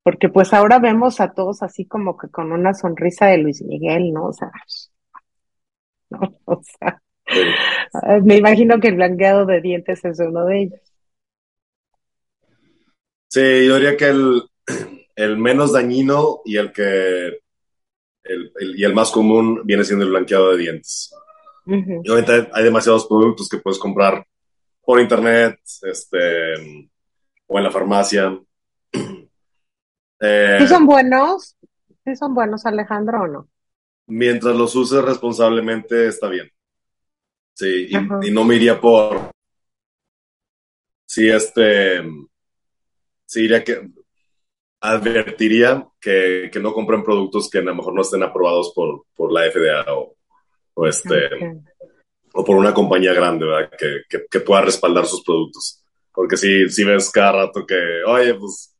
porque 0.01 0.27
pues 0.27 0.55
ahora 0.55 0.79
vemos 0.79 1.19
a 1.19 1.33
todos 1.33 1.61
así 1.61 1.85
como 1.85 2.17
que 2.17 2.29
con 2.29 2.51
una 2.51 2.73
sonrisa 2.73 3.27
de 3.27 3.37
Luis 3.37 3.61
Miguel, 3.61 4.11
¿no? 4.11 4.25
O 4.25 4.33
sea, 4.33 4.51
o 6.45 6.63
sea 6.63 6.99
me 8.23 8.37
imagino 8.37 8.79
que 8.79 8.87
el 8.87 8.95
blanqueado 8.95 9.45
de 9.45 9.61
dientes 9.61 10.03
es 10.03 10.19
uno 10.19 10.45
de 10.45 10.61
ellos. 10.63 10.81
Sí, 13.27 13.67
yo 13.67 13.75
diría 13.75 13.95
que 13.97 14.07
el, 14.07 14.41
el 15.15 15.37
menos 15.37 15.73
dañino 15.73 16.41
y 16.45 16.57
el 16.57 16.71
que 16.71 17.39
el, 18.23 18.51
y 18.77 18.83
el 18.83 18.93
más 18.93 19.11
común 19.11 19.61
viene 19.65 19.83
siendo 19.83 20.05
el 20.05 20.11
blanqueado 20.11 20.51
de 20.51 20.57
dientes. 20.57 21.13
Y 21.65 22.09
obviamente 22.09 22.49
hay 22.51 22.63
demasiados 22.63 23.07
productos 23.07 23.47
que 23.47 23.57
puedes 23.57 23.79
comprar 23.79 24.25
por 24.81 24.99
internet, 24.99 25.59
este, 25.83 26.19
o 27.47 27.57
en 27.57 27.63
la 27.63 27.71
farmacia. 27.71 28.39
Eh, 30.25 30.65
son 30.69 30.85
buenos? 30.85 31.57
¿Sí 32.05 32.15
son 32.15 32.33
buenos, 32.33 32.65
Alejandro, 32.65 33.23
o 33.23 33.27
no? 33.27 33.49
Mientras 34.07 34.55
los 34.55 34.73
uses 34.73 35.03
responsablemente, 35.03 36.07
está 36.07 36.29
bien. 36.29 36.49
Sí, 37.53 37.89
y, 37.89 38.27
y, 38.27 38.31
no 38.31 38.45
me 38.45 38.55
iría 38.55 38.79
por. 38.79 39.31
Sí, 41.05 41.27
este. 41.27 42.03
Sí, 43.25 43.41
iría 43.43 43.65
que 43.65 43.81
advertiría 44.83 45.87
que, 45.99 46.49
que, 46.51 46.59
no 46.59 46.73
compren 46.73 47.03
productos 47.03 47.49
que 47.49 47.59
a 47.59 47.61
lo 47.61 47.73
mejor 47.73 47.93
no 47.93 48.01
estén 48.01 48.21
aprobados 48.21 48.73
por, 48.75 49.05
por 49.15 49.31
la 49.31 49.49
FDA 49.49 49.85
o, 49.93 50.15
o 50.73 50.85
este, 50.85 51.29
o 52.33 52.43
por 52.43 52.57
una 52.57 52.73
compañía 52.73 53.13
grande, 53.13 53.45
¿verdad? 53.45 53.71
Que, 53.79 54.01
que, 54.09 54.25
que, 54.29 54.39
pueda 54.41 54.61
respaldar 54.61 55.05
sus 55.05 55.23
productos. 55.23 55.81
Porque 56.13 56.35
si, 56.35 56.67
si 56.69 56.83
ves 56.83 57.09
cada 57.09 57.31
rato 57.31 57.65
que, 57.65 58.03
oye, 58.05 58.33
pues 58.33 58.75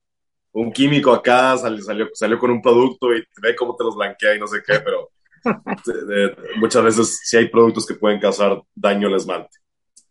un 0.52 0.74
químico 0.74 1.14
acá 1.14 1.58
salió, 1.58 1.82
salió, 1.82 2.10
salió 2.14 2.38
con 2.38 2.52
un 2.52 2.62
producto 2.62 3.16
y 3.16 3.24
ve 3.42 3.56
cómo 3.56 3.74
te 3.76 3.86
los 3.86 3.96
blanquea 3.96 4.36
y 4.36 4.40
no 4.40 4.48
sé 4.48 4.62
qué, 4.66 4.82
pero 4.82 5.10
muchas 6.58 6.84
veces 6.84 7.20
sí 7.24 7.38
hay 7.38 7.48
productos 7.48 7.86
que 7.86 7.96
pueden 7.96 8.20
causar 8.20 8.62
daño 8.76 9.08
al 9.08 9.16
esmalte. 9.16 9.58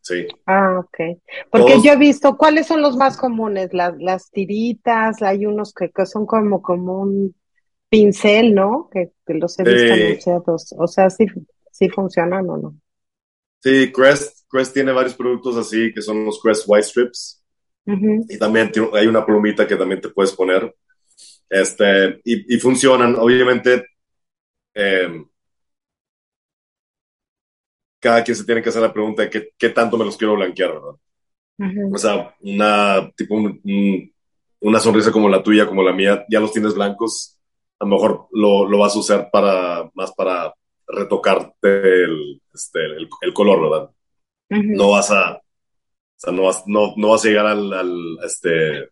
Sí. 0.03 0.27
Ah, 0.47 0.81
ok. 0.81 1.19
Porque 1.51 1.81
yo 1.83 1.93
he 1.93 1.97
visto, 1.97 2.37
¿cuáles 2.37 2.67
son 2.67 2.83
los 2.83 2.97
más 2.97 3.17
comunes? 3.17 3.73
Las, 3.73 3.95
las 3.99 4.31
tiritas, 4.31 5.23
hay 5.23 5.47
unos 5.47 5.73
que, 5.73 5.91
son 6.05 6.27
como, 6.27 6.61
como 6.61 7.01
un 7.01 7.35
pincel, 7.89 8.53
¿no? 8.53 8.91
Que, 8.93 9.13
los 9.29 9.59
he 9.59 9.63
visto 9.63 9.93
anunciados. 9.93 10.75
O 10.77 10.89
sea, 10.89 11.09
¿sí, 11.09 11.27
sí 11.71 11.89
funcionan 11.89 12.51
o 12.51 12.57
no? 12.57 12.77
Sí, 13.61 13.93
Crest, 13.93 14.41
Crest 14.49 14.75
tiene 14.75 14.91
varios 14.91 15.15
productos 15.15 15.57
así, 15.57 15.93
que 15.95 16.03
son 16.03 16.25
los 16.25 16.41
Crest 16.43 16.65
White 16.67 16.87
Strips. 16.87 17.45
Y 17.85 18.39
también 18.39 18.71
hay 18.93 19.07
una 19.07 19.25
plumita 19.25 19.67
que 19.67 19.77
también 19.77 20.01
te 20.01 20.09
puedes 20.09 20.33
poner. 20.33 20.75
Este, 21.49 22.21
y, 22.25 22.59
funcionan, 22.59 23.15
obviamente. 23.17 23.87
Eh, 24.75 25.25
cada 28.03 28.25
quien 28.25 28.37
se 28.37 28.45
tiene 28.45 28.61
que 28.61 28.69
hacer 28.69 28.83
la 28.83 28.93
pregunta 28.93 29.23
de 29.23 29.31
qué, 29.31 29.51
qué 29.57 29.69
tanto 29.69 29.97
me 29.97 30.05
los 30.05 30.17
quiero 30.17 30.35
blanquear, 30.35 30.73
¿verdad? 30.73 30.95
O 31.93 31.99
sea, 31.99 32.35
una, 32.41 33.09
tipo 33.15 33.37
una 34.61 34.81
sonrisa 34.81 35.13
como 35.13 35.29
la 35.29 35.41
tuya, 35.41 35.69
como 35.69 35.85
la 35.85 35.93
mía, 35.93 36.25
ya 36.29 36.41
los 36.41 36.53
tienes 36.53 36.75
blancos, 36.75 37.39
a 37.79 37.85
lo 37.85 37.91
mejor 37.93 38.27
lo, 38.33 38.69
lo 38.69 38.79
vas 38.79 38.97
a 38.97 38.99
usar 38.99 39.31
para, 39.31 39.89
más 39.95 40.13
para 40.13 40.53
retocarte 40.89 42.03
el, 42.03 42.43
este, 42.53 42.81
el, 43.21 43.33
color, 43.33 43.71
¿verdad? 43.71 43.91
No 44.49 44.91
vas 44.91 45.13
a, 45.13 45.37
o 45.37 45.43
sea, 46.17 46.33
no 46.33 46.43
vas, 46.43 46.65
no, 46.67 46.95
no 46.97 47.11
vas 47.11 47.25
a 47.25 47.29
llegar 47.29 47.47
al, 47.47 47.73
al 47.73 48.19
este, 48.25 48.89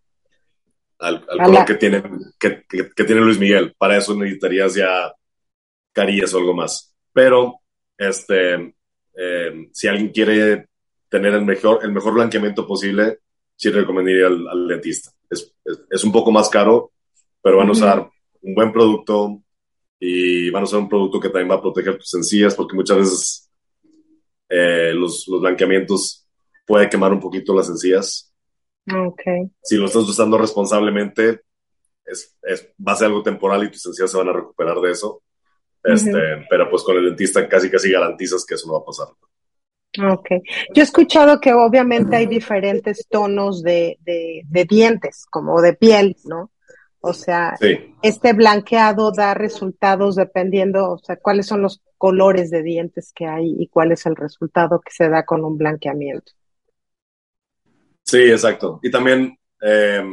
al, 1.01 1.27
color 1.27 1.65
que, 1.65 1.75
tiene, 1.75 2.03
que, 2.39 2.65
que, 2.69 3.05
tiene 3.05 3.23
Luis 3.23 3.41
Miguel. 3.41 3.75
Para 3.77 3.97
eso 3.97 4.15
necesitarías 4.15 4.75
ya 4.77 5.13
carillas 5.93 6.33
o 6.35 6.39
algo 6.39 6.55
más. 6.55 6.95
Pero, 7.13 7.61
este, 7.99 8.75
eh, 9.23 9.69
si 9.73 9.87
alguien 9.87 10.09
quiere 10.09 10.69
tener 11.11 11.35
el 11.35 11.45
mejor, 11.45 11.81
el 11.83 11.93
mejor 11.93 12.15
blanqueamiento 12.15 12.67
posible, 12.67 13.19
sí 13.55 13.69
recomendaría 13.71 14.29
al, 14.29 14.67
dentista. 14.67 15.11
Es, 15.29 15.55
es, 15.91 16.05
un 16.05 16.11
poco 16.11 16.31
más 16.31 16.49
caro, 16.49 16.93
pero 17.43 17.59
van 17.59 17.69
a 17.69 17.73
usar 17.73 18.11
un 18.41 18.55
buen 18.55 18.73
producto 18.73 19.43
y 19.99 20.49
van 20.49 20.63
a 20.63 20.65
usar 20.65 20.79
un 20.79 20.89
producto 20.89 21.21
que 21.21 21.29
también 21.29 21.51
va 21.51 21.57
a 21.57 21.61
proteger 21.61 21.99
tus 21.99 22.15
encías, 22.15 22.55
porque 22.55 22.75
muchas 22.75 22.97
veces 22.97 23.51
eh, 24.49 24.93
los, 24.95 25.29
los, 25.29 25.41
blanqueamientos 25.43 26.27
puede 26.67 26.89
quemar 26.89 27.13
un 27.13 27.21
poquito 27.21 27.55
las 27.55 27.69
encías. 27.69 28.33
Okay. 28.91 29.51
Si 29.63 29.77
lo 29.77 29.85
estás 29.85 30.05
usando 30.05 30.39
responsablemente, 30.39 31.43
es, 32.07 32.39
es, 32.43 32.73
va 32.87 32.93
a 32.93 32.97
ser 32.97 33.09
algo 33.09 33.23
temporal 33.23 33.65
y 33.65 33.71
tus 33.71 33.85
encías 33.85 34.11
se 34.11 34.17
van 34.17 34.31
a 34.31 34.33
recuperar 34.33 34.81
de 34.81 34.93
eso. 34.93 35.23
Este, 35.83 36.47
Pero 36.49 36.69
pues 36.71 36.83
con 36.83 36.97
el 36.97 37.07
dentista 37.07 37.49
casi 37.49 37.71
casi 37.71 37.91
garantizas 37.91 38.45
que 38.45 38.55
eso 38.55 38.67
no 38.67 38.75
va 38.75 38.81
a 38.81 38.85
pasar. 38.85 39.09
Ok. 40.13 40.29
Yo 40.75 40.83
he 40.83 40.85
escuchado 40.85 41.41
que 41.41 41.53
obviamente 41.53 42.17
hay 42.17 42.27
diferentes 42.27 43.07
tonos 43.09 43.63
de, 43.63 43.99
de, 44.03 44.43
de 44.47 44.65
dientes, 44.65 45.27
como 45.29 45.61
de 45.61 45.75
piel, 45.75 46.17
¿no? 46.25 46.53
O 47.03 47.15
sea, 47.15 47.57
este 48.03 48.35
blanqueado 48.35 49.11
da 49.11 49.33
resultados 49.33 50.17
dependiendo, 50.17 50.93
o 50.93 50.99
sea, 50.99 51.17
cuáles 51.17 51.47
son 51.47 51.63
los 51.63 51.81
colores 51.97 52.51
de 52.51 52.63
dientes 52.63 53.13
que 53.15 53.27
hay 53.27 53.57
y 53.59 53.69
cuál 53.69 53.93
es 53.93 54.05
el 54.05 54.17
resultado 54.17 54.81
que 54.81 54.93
se 54.93 55.09
da 55.09 55.25
con 55.25 55.43
un 55.43 55.57
blanqueamiento. 55.57 56.33
Sí, 58.05 58.19
exacto. 58.19 58.81
Y 58.83 58.91
también, 58.91 59.35
eh, 59.63 60.05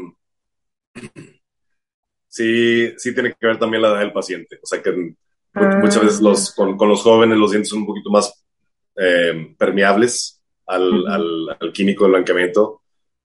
sí, 2.30 2.94
sí 2.98 3.14
tiene 3.14 3.34
que 3.38 3.48
ver 3.48 3.60
también 3.60 3.82
la 3.82 3.90
edad 3.90 4.00
del 4.00 4.14
paciente. 4.14 4.58
O 4.64 4.66
sea, 4.66 4.82
que 4.82 5.16
Muchas 5.54 6.04
veces 6.04 6.22
los, 6.22 6.54
con, 6.54 6.78
con, 6.78 6.90
los 6.90 7.02
jóvenes 7.02 7.38
los 7.38 7.52
dientes 7.52 7.70
son 7.70 7.80
un 7.80 7.88
poquito 7.88 8.12
más 8.12 8.46
eh, 8.96 9.56
permeables 9.58 10.42
al, 10.68 11.08
al, 11.08 11.72
químico 11.74 12.06
de 12.06 12.12
blanqueamiento. 12.12 12.82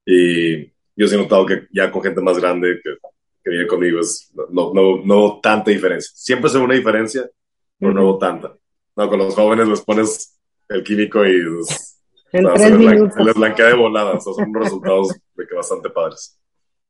Y 0.07 0.65
yo 0.65 1.07
sí 1.07 1.15
he 1.15 1.19
notado 1.19 1.45
que 1.47 1.67
ya 1.73 1.91
con 1.91 2.03
gente 2.03 2.21
más 2.21 2.39
grande 2.39 2.81
que, 2.83 2.91
que 3.43 3.51
viene 3.51 3.67
conmigo 3.67 4.01
es, 4.01 4.33
no, 4.51 4.73
no, 4.73 5.05
no 5.05 5.41
tanta 5.41 5.71
diferencia. 5.71 6.11
Siempre 6.15 6.51
se 6.51 6.59
ve 6.59 6.65
una 6.65 6.75
diferencia, 6.75 7.29
pero 7.79 7.93
no 7.93 8.17
tanta. 8.19 8.57
No, 8.97 9.09
con 9.09 9.19
los 9.19 9.35
jóvenes 9.35 9.69
les 9.69 9.81
pones 9.81 10.39
el 10.69 10.83
químico 10.83 11.25
y 11.27 11.43
pues, 11.45 12.01
se, 12.31 12.43
les 12.43 13.35
blanquea 13.35 13.67
de 13.67 13.75
volada. 13.75 14.21
son 14.21 14.55
resultados 14.55 15.09
de 15.35 15.47
que 15.47 15.55
bastante 15.55 15.91
padres. 15.91 16.39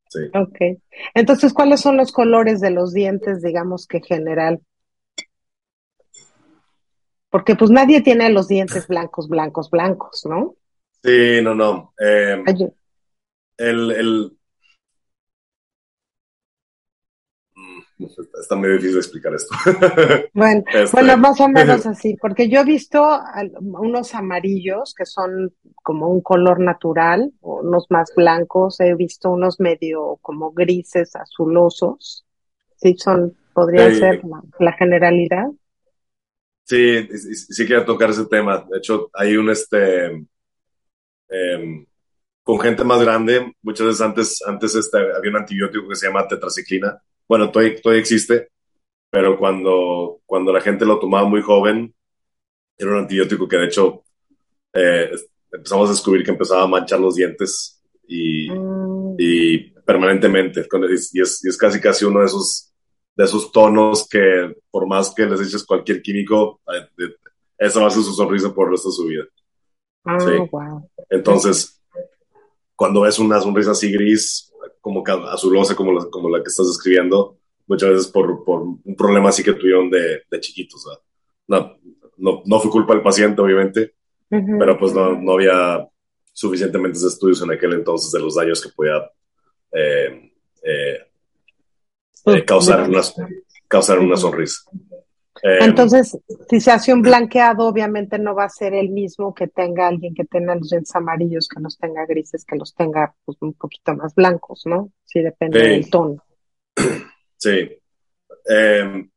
Sí. 0.09 0.21
Ok. 0.35 0.79
Entonces, 1.15 1.55
¿cuáles 1.55 1.81
son 1.81 1.97
los 1.97 2.13
colores 2.13 2.61
de 2.61 2.71
los 2.71 2.93
dientes, 2.93 3.43
digamos 3.43 3.87
que 3.87 4.01
general? 4.01 4.61
Porque 7.33 7.57
pues 7.57 7.71
nadie 7.71 8.03
tiene 8.03 8.29
los 8.29 8.47
dientes 8.47 8.87
blancos, 8.87 9.27
blancos, 9.27 9.71
blancos, 9.71 10.27
¿no? 10.27 10.55
Sí, 11.03 11.41
no, 11.43 11.55
no. 11.55 11.95
Eh, 11.99 12.45
el, 13.57 13.91
el... 13.91 14.37
Mm, 17.55 18.05
está 18.39 18.55
medio 18.55 18.77
difícil 18.77 18.99
explicar 18.99 19.33
esto. 19.35 19.55
Bueno, 20.35 20.63
este, 20.75 20.91
bueno, 20.93 21.17
más 21.17 21.41
o 21.41 21.49
menos 21.49 21.87
así, 21.87 22.19
porque 22.21 22.51
yo 22.51 22.61
he 22.61 22.65
visto 22.65 23.03
unos 23.63 24.15
amarillos 24.15 24.95
que 24.95 25.07
son 25.07 25.55
como 25.83 26.09
un 26.09 26.21
color 26.21 26.61
natural, 26.61 27.33
unos 27.41 27.87
más 27.89 28.13
blancos, 28.15 28.79
he 28.81 28.95
visto 28.95 29.31
unos 29.31 29.59
medio 29.59 30.19
como 30.21 30.53
grises, 30.53 31.17
azulosos, 31.17 32.27
sí, 32.77 32.95
son, 32.99 33.35
podría 33.55 33.91
ser 33.95 34.21
la 34.59 34.73
generalidad. 34.73 35.47
Sí, 36.73 37.07
sí, 37.19 37.67
quiero 37.67 37.85
tocar 37.85 38.09
ese 38.09 38.25
tema. 38.25 38.67
De 38.71 38.79
hecho, 38.79 39.11
hay 39.13 39.37
un, 39.37 39.51
este, 39.51 40.07
em, 41.29 41.85
con 42.43 42.59
gente 42.61 42.83
más 42.83 43.03
grande, 43.03 43.53
muchas 43.61 43.89
veces 43.89 44.01
antes, 44.01 44.43
antes 44.47 44.75
este, 44.75 44.97
había 44.97 45.31
un 45.31 45.37
antibiótico 45.37 45.87
que 45.87 45.97
se 45.97 46.07
llama 46.07 46.27
tetraciclina. 46.27 46.99
Bueno, 47.29 47.51
todavía, 47.51 47.79
todavía 47.79 48.01
existe, 48.01 48.49
pero 49.11 49.39
cuando, 49.39 50.23
cuando 50.25 50.51
la 50.51 50.63
gente 50.63 50.87
lo 50.87 50.99
tomaba 50.99 51.29
muy 51.29 51.43
joven, 51.43 51.95
era 52.79 52.91
un 52.93 52.99
antibiótico 53.01 53.47
que 53.47 53.59
de 53.59 53.67
hecho 53.67 54.05
eh, 54.73 55.11
empezamos 55.53 55.91
a 55.91 55.93
descubrir 55.93 56.25
que 56.25 56.31
empezaba 56.31 56.63
a 56.63 56.69
manchar 56.69 57.01
los 57.01 57.17
dientes 57.17 57.83
y, 58.09 58.51
mm. 58.51 59.17
y 59.19 59.59
permanentemente. 59.85 60.67
Y 61.13 61.21
es, 61.21 61.45
y 61.45 61.49
es 61.51 61.57
casi 61.59 61.81
casi 61.81 62.07
uno 62.07 62.21
de 62.21 62.27
esos 62.27 62.72
de 63.15 63.25
esos 63.25 63.53
tonos 63.53 64.09
que 64.09 64.55
por 64.71 64.87
más 64.87 65.15
que 65.15 65.27
les 65.27 65.41
eches 65.41 65.65
cualquier 65.65 66.03
químico, 66.03 66.61
esa 67.59 67.81
va 67.81 67.87
a 67.89 67.91
ser 67.91 68.03
su 68.03 68.13
sonrisa 68.13 68.53
por 68.55 68.67
el 68.67 68.73
resto 68.73 68.89
de 68.89 68.95
su 68.95 69.07
vida. 69.07 69.25
Ah, 70.05 70.19
sí. 70.19 70.33
Entonces, 71.11 71.81
cuando 72.75 73.03
ves 73.03 73.19
una 73.19 73.41
sonrisa 73.41 73.73
así 73.73 73.93
gris, 73.93 74.53
como 74.81 75.05
azulosa, 75.07 75.77
como 75.77 75.93
la, 75.93 76.07
como 76.11 76.29
la 76.29 76.43
que 76.43 76.49
estás 76.49 76.67
describiendo, 76.67 77.39
muchas 77.67 77.91
veces 77.91 78.07
por, 78.09 78.45
por 78.45 78.63
un 78.63 78.97
problema 78.97 79.29
así 79.29 79.43
que 79.45 79.53
tuvieron 79.53 79.89
de, 79.91 80.23
de 80.29 80.41
chiquitos. 80.41 80.85
No, 81.47 81.79
no, 82.17 82.43
no, 82.45 82.61
fue 82.61 82.71
culpa 82.71 82.95
del 82.95 83.03
paciente, 83.03 83.41
obviamente, 83.41 83.95
pero 84.29 84.79
pues 84.79 84.93
no, 84.93 85.15
no 85.21 85.33
había 85.33 85.87
suficientemente 86.33 86.99
estudios 86.99 87.43
en 87.43 87.53
aquel 87.53 87.75
entonces 87.75 88.11
de 88.11 88.21
los 88.21 88.35
daños 88.35 88.61
que 88.61 88.71
podía 88.71 89.11
eh, 89.73 90.33
eh, 90.63 90.99
eh, 92.27 92.45
causar, 92.45 92.89
una, 92.89 93.01
causar 93.69 93.99
una 93.99 94.17
sonrisa. 94.17 94.63
Eh, 95.43 95.59
Entonces, 95.61 96.17
si 96.49 96.61
se 96.61 96.71
hace 96.71 96.93
un 96.93 97.03
blanqueado, 97.03 97.67
obviamente 97.67 98.19
no 98.19 98.35
va 98.35 98.45
a 98.45 98.49
ser 98.49 98.75
el 98.75 98.91
mismo 98.91 99.35
que 99.35 99.49
tenga 99.49 99.89
alguien 99.89 100.15
que 100.15 100.25
tenga 100.25 100.55
los 100.55 100.71
dientes 100.71 100.95
amarillos, 100.95 101.49
que 101.49 101.61
los 101.61 101.77
tenga 101.79 102.07
grises, 102.07 102.45
que 102.45 102.57
los 102.57 102.75
tenga 102.75 103.15
pues, 103.25 103.39
un 103.41 103.55
poquito 103.55 103.95
más 103.97 104.15
blancos, 104.15 104.63
¿no? 104.67 104.93
Sí, 105.05 105.21
depende 105.21 105.61
del 105.61 105.91
tono. 105.91 106.23
Sí. 107.37 107.77
Em, 108.47 109.11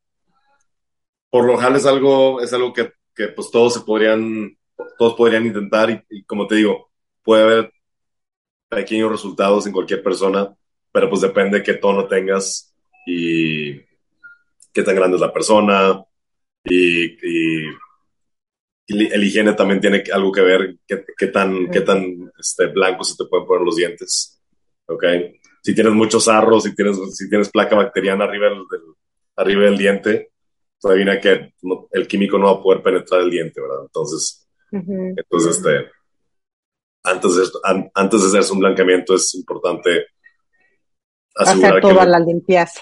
por 1.30 1.45
lo 1.45 1.58
general 1.58 1.76
es 1.76 1.86
algo, 1.86 2.41
es 2.41 2.53
algo 2.53 2.74
que, 2.74 2.91
que, 3.14 3.28
pues 3.28 3.51
todos 3.51 3.76
se 3.76 3.82
podrían, 3.82 4.58
todos 4.97 5.14
podrían 5.16 5.45
intentar 5.45 5.91
y, 5.91 6.01
y, 6.10 6.24
como 6.24 6.47
te 6.47 6.56
digo, 6.56 6.89
puede 7.24 7.43
haber 7.43 7.74
pequeños 8.68 9.12
resultados 9.12 9.68
en 9.68 9.74
cualquier 9.74 10.01
persona, 10.01 10.56
pero 10.91 11.10
pues 11.10 11.22
depende 11.22 11.60
de 11.60 11.64
qué 11.64 11.76
tono 11.76 12.08
tengas 12.08 12.75
y 13.06 13.76
qué 14.74 14.84
tan 14.84 14.95
grande 14.95 15.16
es 15.16 15.22
la 15.22 15.34
persona 15.34 16.03
y, 16.64 17.16
el 18.88 19.24
higiene 19.24 19.53
también 19.53 19.82
tiene 19.82 20.03
algo 20.14 20.32
que 20.32 20.41
ver, 20.41 20.78
qué, 20.86 21.28
tan, 21.28 21.72
qué 21.72 21.82
tan 21.82 22.32
este, 22.39 22.68
blancos 22.68 23.10
se 23.10 23.24
te 23.24 23.28
pueden 23.28 23.47
poner 23.47 23.66
los 23.66 23.76
dientes. 23.76 24.39
¿Ok? 24.86 25.03
Si 25.64 25.74
tienes 25.74 25.93
muchos 25.93 26.28
arros, 26.28 26.64
si 26.64 26.76
tienes, 26.76 26.97
si 27.18 27.28
tienes 27.28 27.49
placa 27.49 27.76
bacteriana 27.76 28.26
arriba 28.26 28.49
del, 28.49 28.64
arriba 29.38 29.64
del 29.64 29.78
diente, 29.80 30.30
todavía 30.80 31.20
que 31.20 31.53
el 31.91 32.08
químico 32.08 32.38
no 32.38 32.45
va 32.45 32.60
a 32.60 32.62
poder 32.62 32.84
penetrar 32.84 33.22
el 33.22 33.32
diente, 33.32 33.60
¿verdad? 33.60 33.86
Entonces, 33.86 34.47
entonces 34.72 35.58
este, 35.58 35.89
antes, 37.03 37.36
de, 37.36 37.43
antes 37.95 38.22
de 38.22 38.28
hacerse 38.28 38.53
un 38.53 38.60
blanqueamiento 38.60 39.16
es 39.16 39.34
importante 39.34 40.06
hacer 41.36 41.82
toda 41.82 42.06
la 42.06 42.20
limpieza. 42.20 42.82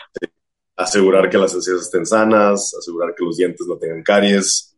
Asegurar 0.76 1.30
que 1.30 1.38
las 1.38 1.54
encías 1.54 1.82
estén 1.82 2.06
sanas, 2.06 2.74
asegurar 2.78 3.14
que 3.16 3.24
los 3.24 3.38
dientes 3.38 3.66
no 3.68 3.78
tengan 3.78 4.04
caries 4.04 4.76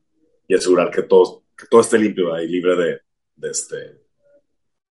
y 0.47 0.55
asegurar 0.55 0.91
que 0.91 1.03
todo, 1.03 1.43
que 1.57 1.65
todo 1.67 1.81
esté 1.81 1.97
limpio 1.97 2.37
y 2.39 2.47
libre 2.47 2.75
de, 2.75 2.99
de 3.35 3.49
este, 3.49 4.01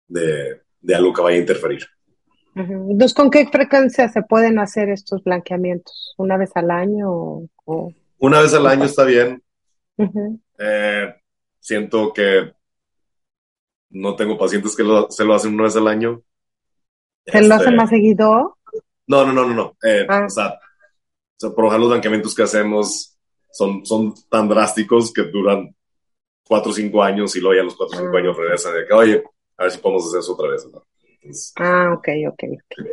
de, 0.07 0.61
de, 0.82 0.95
algo 0.95 1.13
que 1.13 1.21
vaya 1.21 1.38
a 1.38 1.41
interferir. 1.41 1.86
Entonces, 2.55 3.13
¿con 3.13 3.30
qué 3.30 3.45
frecuencia 3.47 4.07
se 4.07 4.21
pueden 4.21 4.59
hacer 4.59 4.89
estos 4.89 5.21
blanqueamientos? 5.23 6.13
¿Una 6.17 6.38
vez 6.38 6.51
al 6.55 6.71
año? 6.71 7.09
O, 7.65 7.93
Una 8.19 8.39
vez 8.39 8.53
al 8.53 8.65
año 8.65 8.86
está 8.86 9.03
bien. 9.03 9.43
Eh, 10.57 11.13
siento 11.59 12.13
que 12.13 12.53
no 13.89 14.15
tengo 14.15 14.38
pacientes 14.38 14.73
que 14.73 14.84
se 15.09 15.26
lo 15.26 15.34
hacen 15.34 15.53
una 15.53 15.63
vez 15.63 15.76
al 15.76 15.89
año. 15.89 16.21
¿Se 17.26 17.41
lo 17.41 17.55
hacen 17.55 17.73
este, 17.73 17.76
más 17.76 17.89
seguido? 17.89 18.57
No, 19.07 19.25
no, 19.25 19.33
no, 19.33 19.45
no, 19.45 19.53
no. 19.53 19.77
Eh, 19.83 20.05
ah. 20.09 20.25
o, 20.25 20.29
sea, 20.29 20.59
por 21.39 21.65
ejemplo, 21.65 21.77
los 21.79 21.89
blanqueamientos 21.89 22.33
que 22.33 22.43
hacemos 22.43 23.17
son, 23.51 23.85
son 23.85 24.13
tan 24.29 24.47
drásticos 24.47 25.13
que 25.13 25.23
duran 25.23 25.75
cuatro 26.47 26.71
o 26.71 26.73
cinco 26.73 27.03
años 27.03 27.35
y 27.35 27.39
luego 27.39 27.55
ya 27.55 27.63
los 27.63 27.75
cuatro 27.75 27.97
o 27.97 28.01
cinco 28.01 28.15
ah. 28.15 28.19
años 28.19 28.37
regresan 28.37 28.73
de 28.73 28.85
que, 28.87 28.93
oye, 28.93 29.23
a 29.57 29.63
ver 29.63 29.71
si 29.71 29.77
podemos 29.79 30.07
hacer 30.07 30.19
eso 30.19 30.33
otra 30.33 30.49
vez. 30.49 31.53
ah, 31.57 31.93
ok, 31.93 32.07
ok, 32.29 32.43
ok. 32.53 32.87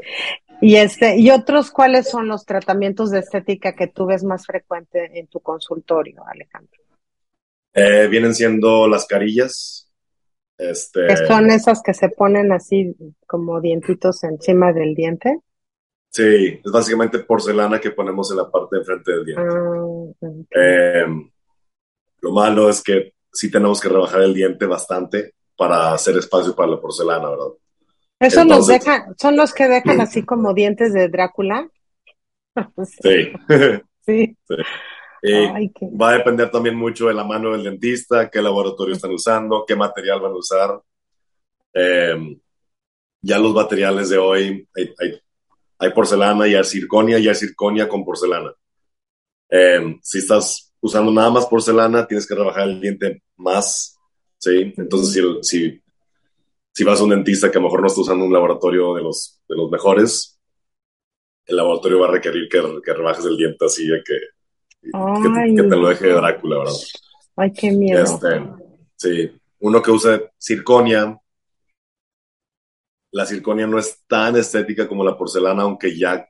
Y, 0.60 0.76
este, 0.76 1.16
¿Y 1.18 1.30
otros 1.30 1.72
cuáles 1.72 2.08
son 2.08 2.28
los 2.28 2.44
tratamientos 2.44 3.10
de 3.10 3.18
estética 3.18 3.74
que 3.74 3.88
tú 3.88 4.06
ves 4.06 4.22
más 4.22 4.46
frecuente 4.46 5.18
en 5.18 5.26
tu 5.26 5.40
consultorio, 5.40 6.22
Alejandro? 6.24 6.80
Eh, 7.74 8.06
vienen 8.08 8.34
siendo 8.34 8.86
las 8.86 9.06
carillas. 9.06 9.90
Este... 10.56 11.16
son 11.26 11.50
esas 11.50 11.82
que 11.82 11.94
se 11.94 12.10
ponen 12.10 12.52
así 12.52 12.94
como 13.26 13.60
dientitos 13.60 14.22
encima 14.22 14.72
del 14.72 14.94
diente. 14.94 15.40
Sí, 16.12 16.60
es 16.62 16.70
básicamente 16.70 17.20
porcelana 17.20 17.80
que 17.80 17.90
ponemos 17.90 18.30
en 18.30 18.36
la 18.36 18.50
parte 18.50 18.76
de 18.76 18.84
frente 18.84 19.12
del 19.12 19.24
diente. 19.24 19.42
Ah, 19.42 20.28
eh, 20.50 21.06
lo 22.20 22.32
malo 22.32 22.68
es 22.68 22.82
que 22.82 23.14
sí 23.32 23.50
tenemos 23.50 23.80
que 23.80 23.88
rebajar 23.88 24.20
el 24.20 24.34
diente 24.34 24.66
bastante 24.66 25.34
para 25.56 25.94
hacer 25.94 26.18
espacio 26.18 26.54
para 26.54 26.72
la 26.72 26.80
porcelana, 26.80 27.30
¿verdad? 27.30 27.46
¿Eso 28.20 28.44
nos 28.44 28.66
deja, 28.66 29.08
son 29.18 29.36
los 29.36 29.54
que 29.54 29.66
dejan 29.66 30.02
así 30.02 30.22
como 30.22 30.52
dientes 30.52 30.92
de 30.92 31.08
Drácula? 31.08 31.66
sí. 33.02 33.32
sí. 34.04 34.36
Va 35.24 36.10
a 36.10 36.18
depender 36.18 36.50
también 36.50 36.76
mucho 36.76 37.06
de 37.06 37.14
la 37.14 37.24
mano 37.24 37.52
del 37.52 37.62
dentista, 37.62 38.28
qué 38.28 38.42
laboratorio 38.42 38.94
están 38.94 39.12
usando, 39.12 39.64
qué 39.66 39.76
material 39.76 40.20
van 40.20 40.32
a 40.32 40.36
usar. 40.36 40.80
Eh, 41.72 42.36
ya 43.20 43.38
los 43.38 43.54
materiales 43.54 44.10
de 44.10 44.18
hoy, 44.18 44.68
hay, 44.76 45.21
porcelana 45.90 46.46
y 46.46 46.54
hay 46.54 46.64
circonia 46.64 47.18
y 47.18 47.28
hay 47.28 47.34
circonia 47.34 47.88
con 47.88 48.04
porcelana. 48.04 48.52
Eh, 49.50 49.98
si 50.02 50.18
estás 50.18 50.72
usando 50.80 51.12
nada 51.12 51.30
más 51.30 51.46
porcelana, 51.46 52.06
tienes 52.06 52.26
que 52.26 52.34
rebajar 52.34 52.68
el 52.68 52.80
diente 52.80 53.22
más, 53.36 53.98
¿sí? 54.38 54.72
Entonces, 54.76 55.12
si, 55.12 55.42
si, 55.42 55.82
si 56.72 56.84
vas 56.84 57.00
a 57.00 57.04
un 57.04 57.10
dentista 57.10 57.50
que 57.50 57.58
a 57.58 57.60
lo 57.60 57.66
mejor 57.66 57.80
no 57.80 57.86
está 57.88 58.00
usando 58.00 58.24
un 58.24 58.32
laboratorio 58.32 58.94
de 58.94 59.02
los, 59.02 59.40
de 59.48 59.56
los 59.56 59.70
mejores, 59.70 60.40
el 61.46 61.56
laboratorio 61.56 62.00
va 62.00 62.08
a 62.08 62.12
requerir 62.12 62.48
que, 62.48 62.62
que 62.84 62.94
rebajes 62.94 63.24
el 63.24 63.36
diente 63.36 63.64
así 63.64 63.86
de 63.86 64.02
que 64.02 64.14
que, 64.82 65.62
te 65.62 65.76
lo 65.76 65.88
deje 65.88 66.08
de 66.08 66.14
Drácula, 66.14 66.58
¿verdad? 66.58 66.74
Ay, 67.36 67.52
qué 67.52 67.70
miedo. 67.70 68.02
Este, 68.02 68.42
sí, 68.96 69.30
uno 69.60 69.80
que 69.80 69.90
usa 69.90 70.20
circonia, 70.38 71.18
la 73.12 73.26
circonia 73.26 73.66
no 73.66 73.78
es 73.78 74.02
tan 74.06 74.36
estética 74.36 74.88
como 74.88 75.04
la 75.04 75.16
porcelana, 75.16 75.62
aunque 75.62 75.96
ya 75.96 76.26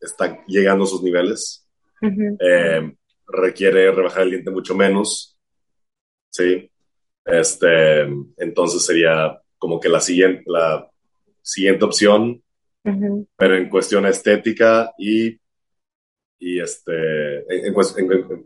está 0.00 0.44
llegando 0.46 0.84
a 0.84 0.86
sus 0.86 1.02
niveles. 1.02 1.66
Eh, 2.00 2.94
requiere 3.26 3.90
rebajar 3.90 4.22
el 4.22 4.30
diente 4.30 4.50
mucho 4.50 4.74
menos. 4.74 5.36
Sí. 6.30 6.70
Este, 7.24 8.02
entonces 8.36 8.84
sería 8.84 9.40
como 9.58 9.80
que 9.80 9.88
la 9.88 10.00
siguiente, 10.00 10.44
la 10.46 10.88
siguiente 11.42 11.84
opción, 11.84 12.42
pero 13.36 13.56
en 13.56 13.68
cuestión 13.68 14.06
estética 14.06 14.92
y 14.96 15.38
y 16.38 16.60
este, 16.60 17.44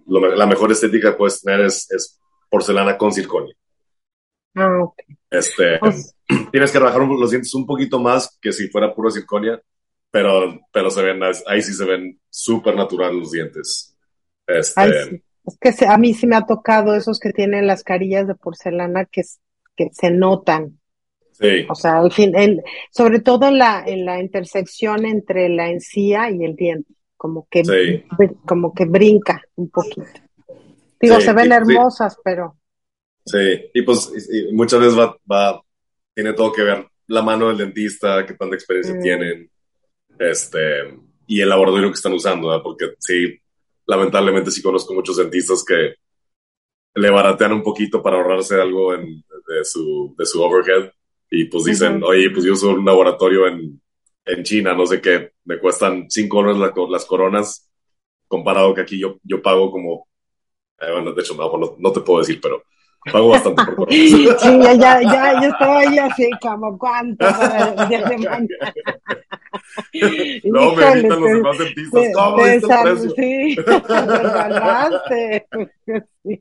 la 0.07 0.47
mejor 0.47 0.73
estética 0.73 1.13
que 1.13 1.19
puedes 1.19 1.43
tener 1.43 1.61
es, 1.61 2.19
porcelana 2.51 2.99
con 2.99 3.13
circonio. 3.13 3.55
Ah, 4.55 4.83
ok. 4.83 4.95
Este, 5.31 5.79
pues 5.79 6.15
tienes 6.51 6.71
que 6.71 6.79
rebajar 6.79 7.03
los 7.03 7.31
dientes 7.31 7.55
un 7.55 7.67
poquito 7.67 7.99
más 7.99 8.39
que 8.41 8.53
si 8.53 8.69
fuera 8.69 8.95
puro 8.95 9.11
circonia, 9.11 9.61
pero, 10.11 10.61
pero 10.73 10.91
se 10.91 11.03
ven, 11.03 11.23
ahí 11.23 11.63
sí 11.63 11.73
se 11.73 11.85
ven 11.85 12.21
súper 12.29 12.77
natural 12.77 13.19
los 13.19 13.31
dientes. 13.31 13.97
Este, 14.47 15.23
Es 15.45 15.59
que 15.59 15.87
a 15.87 15.97
mí 15.97 16.15
sí 16.15 16.27
me 16.27 16.37
ha 16.37 16.47
tocado 16.47 16.95
esos 16.95 17.19
que 17.19 17.33
tienen 17.33 17.67
las 17.67 17.83
carillas 17.83 18.27
de 18.27 18.35
porcelana 18.35 19.07
que, 19.07 19.23
que 19.75 19.89
se 19.93 20.11
notan. 20.11 20.79
Sí. 21.33 21.67
O 21.69 21.75
sea, 21.75 21.99
al 21.99 22.13
fin, 22.13 22.33
sobre 22.91 23.21
todo 23.21 23.49
en 23.49 23.59
la, 23.59 23.83
en 23.87 24.05
la 24.05 24.21
intersección 24.21 25.07
entre 25.07 25.49
la 25.49 25.71
encía 25.71 26.31
y 26.31 26.45
el 26.45 26.55
diente 26.55 26.95
como 27.23 27.47
que, 27.49 27.63
como 28.45 28.75
que 28.75 28.85
brinca 28.85 29.41
un 29.55 29.71
poquito. 29.71 30.11
Digo, 31.01 31.21
se 31.21 31.33
ven 31.33 31.53
hermosas, 31.53 32.19
pero... 32.25 32.57
Sí, 33.25 33.71
y 33.73 33.83
pues 33.83 34.13
muchas 34.53 34.81
veces 34.81 34.99
va, 34.99 35.17
va, 35.31 35.63
tiene 36.15 36.33
todo 36.33 36.53
que 36.53 36.63
ver 36.63 36.87
la 37.07 37.23
mano 37.23 37.49
del 37.49 37.59
dentista, 37.59 38.27
qué 38.27 38.35
tanta 38.35 38.57
experiencia 38.57 38.95
mm. 38.95 39.01
tienen, 39.01 39.51
este, 40.19 40.99
y 41.27 41.41
el 41.41 41.49
laboratorio 41.49 41.89
que 41.89 41.95
están 41.95 42.13
usando, 42.13 42.63
porque 42.63 42.95
sí, 42.99 43.39
lamentablemente 43.87 44.51
sí 44.51 44.63
conozco 44.63 44.95
muchos 44.95 45.17
dentistas 45.17 45.65
que 45.65 45.95
le 46.95 47.11
baratean 47.11 47.53
un 47.53 47.63
poquito 47.63 48.03
para 48.03 48.17
ahorrarse 48.17 48.61
algo 48.61 48.95
en, 48.95 49.23
de, 49.49 49.65
su, 49.65 50.15
de 50.19 50.27
su 50.27 50.43
overhead, 50.43 50.91
y 51.31 51.45
pues 51.45 51.65
dicen, 51.65 52.03
oye, 52.03 52.31
pues 52.31 52.45
yo 52.45 52.53
uso 52.53 52.71
un 52.71 52.85
laboratorio 52.85 53.47
en 53.47 53.81
en 54.25 54.43
China, 54.45 54.75
no 54.75 54.87
sé 54.87 55.01
qué, 55.01 55.33
me 55.45 55.59
cuestan 55.59 56.07
5 56.09 56.43
dólares 56.43 56.75
las 56.91 57.05
coronas, 57.05 57.71
comparado 58.29 58.75
que 58.75 58.83
aquí 58.83 58.99
yo, 58.99 59.19
yo 59.23 59.43
pago 59.43 59.71
como, 59.71 60.09
eh, 60.81 60.93
bueno, 60.93 61.13
de 61.13 61.23
hecho, 61.23 61.35
no, 61.35 61.77
no, 61.79 61.93
te 61.93 62.01
puedo 62.01 62.21
decir, 62.21 62.41
pero 62.41 62.63
pago 63.11 63.29
bastante 63.29 63.63
por. 63.73 63.89
Sí, 63.93 64.27
ya, 64.39 64.75
ya, 64.75 65.03
ya, 65.03 65.41
yo 65.41 65.49
estaba 65.49 65.79
ahí 65.81 65.99
así, 65.99 66.31
como, 66.41 66.79
¿cuánto? 66.79 67.27
no, 70.45 70.73
me 70.73 70.93
gritan 70.93 71.21
los 71.21 71.31
demás 71.31 71.59
dentistas, 71.59 72.05
¿cómo 72.15 72.47
es 72.47 72.63
precio? 72.65 73.15
Sí, 76.25 76.41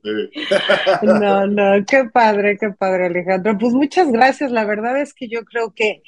No, 1.02 1.46
no, 1.46 1.84
qué 1.86 2.04
padre, 2.12 2.56
qué 2.58 2.70
padre, 2.70 3.06
Alejandro. 3.06 3.58
Pues 3.58 3.72
muchas 3.72 4.12
gracias, 4.12 4.52
la 4.52 4.64
verdad 4.64 5.00
es 5.00 5.12
que 5.12 5.28
yo 5.28 5.44
creo 5.44 5.72
que 5.74 6.02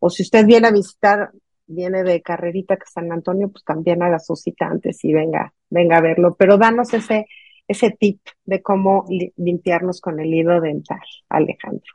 O 0.00 0.10
si 0.10 0.22
usted 0.22 0.46
viene 0.46 0.68
a 0.68 0.72
visitar 0.72 1.30
viene 1.66 2.02
de 2.02 2.22
carrerita 2.22 2.76
que 2.76 2.86
San 2.86 3.12
Antonio, 3.12 3.48
pues 3.48 3.64
también 3.64 4.02
haga 4.02 4.18
su 4.18 4.36
cita 4.36 4.66
antes 4.66 5.04
y 5.04 5.12
venga, 5.12 5.52
venga 5.70 5.98
a 5.98 6.02
verlo. 6.02 6.34
Pero 6.38 6.58
danos 6.58 6.92
ese, 6.94 7.26
ese 7.66 7.90
tip 7.90 8.20
de 8.44 8.62
cómo 8.62 9.06
limpiarnos 9.36 10.00
con 10.00 10.20
el 10.20 10.32
hilo 10.32 10.60
dental, 10.60 11.00
Alejandro. 11.28 11.92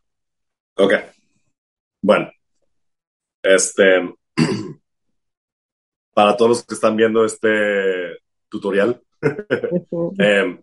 Ok. 0.77 0.93
Bueno, 2.01 2.31
este, 3.43 4.15
para 6.19 6.35
todos 6.35 6.49
los 6.49 6.65
que 6.65 6.73
están 6.73 6.97
viendo 6.97 7.23
este 7.23 7.47
tutorial, 8.49 9.01
em, 10.19 10.61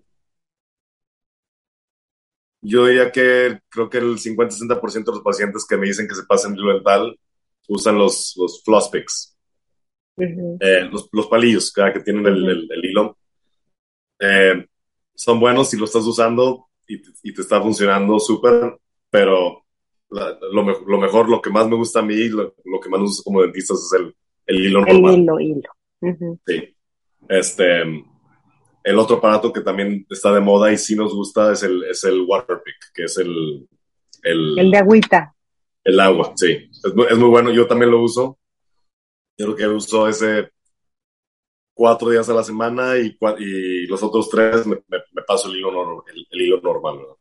yo 2.61 2.85
diría 2.85 3.11
que 3.11 3.61
creo 3.71 3.89
que 3.89 3.97
el 3.97 4.19
50-60% 4.19 5.05
de 5.07 5.13
los 5.13 5.23
pacientes 5.23 5.65
que 5.67 5.79
me 5.79 5.87
dicen 5.87 6.07
que 6.07 6.15
se 6.15 6.25
pasan 6.25 6.55
hilo 6.55 6.75
dental 6.75 7.19
usan 7.69 7.97
los, 7.97 8.35
los 8.37 8.63
floss 8.65 8.91
picks, 8.91 9.35
eh, 10.19 10.91
los, 10.93 11.09
los, 11.11 11.27
palillos 11.27 11.73
que 11.73 12.01
tienen 12.01 12.27
el, 12.27 12.69
el, 12.71 12.85
hilo. 12.85 13.17
Eh, 14.21 14.63
son 15.15 15.41
buenos 15.41 15.71
si 15.71 15.79
lo 15.79 15.87
estás 15.87 16.05
usando 16.05 16.69
y, 16.87 17.01
y 17.23 17.33
te 17.33 17.41
está 17.41 17.63
funcionando 17.63 18.19
súper, 18.19 18.79
pero 19.09 19.65
lo, 20.11 20.39
lo, 20.87 20.99
mejor, 20.99 21.31
lo 21.31 21.41
que 21.41 21.49
más 21.49 21.67
me 21.67 21.77
gusta 21.77 22.01
a 22.01 22.03
mí, 22.03 22.29
lo, 22.29 22.55
lo 22.63 22.79
que 22.79 22.91
más 22.91 23.01
uso 23.01 23.23
como 23.23 23.41
dentista 23.41 23.73
es 23.73 23.91
el, 23.99 24.15
el 24.47 24.65
hilo 24.65 24.81
normal. 24.81 25.15
El 25.15 25.21
hilo, 25.21 25.41
hilo. 25.41 25.71
Sí. 26.47 26.77
Este, 27.29 27.83
el 28.85 28.99
otro 28.99 29.17
aparato 29.17 29.53
que 29.53 29.61
también 29.61 30.07
está 30.09 30.33
de 30.33 30.41
moda 30.41 30.73
y 30.73 30.79
sí 30.79 30.95
nos 30.95 31.13
gusta 31.15 31.53
es 31.53 31.63
el, 31.63 31.85
es 31.85 32.05
el 32.05 32.21
Waterpick, 32.21 32.93
que 32.95 33.05
es 33.05 33.19
el, 33.19 33.69
el... 34.23 34.59
El 34.59 34.71
de 34.71 34.79
agüita. 34.79 35.35
El 35.83 36.01
agua, 36.01 36.33
sí. 36.37 36.71
Es 36.85 36.95
muy, 36.95 37.07
es 37.11 37.17
muy 37.19 37.29
bueno, 37.29 37.51
yo 37.51 37.67
también 37.67 37.91
lo 37.91 38.03
uso. 38.03 38.39
Yo 39.39 39.47
creo 39.47 39.57
que 39.57 39.67
uso 39.67 40.09
ese 40.09 40.51
cuatro 41.75 42.09
días 42.09 42.29
a 42.29 42.35
la 42.35 42.43
semana 42.43 42.97
y, 42.97 43.19
y 43.39 43.87
los 43.87 44.03
otros 44.03 44.31
tres 44.31 44.67
me, 44.67 44.77
me, 44.89 45.23
paso 45.27 45.51
el 45.51 45.57
hilo, 45.57 46.05
el, 46.07 46.27
el 46.31 46.41
hilo 46.41 46.61
normal. 46.61 46.99
¿verdad? 46.99 47.17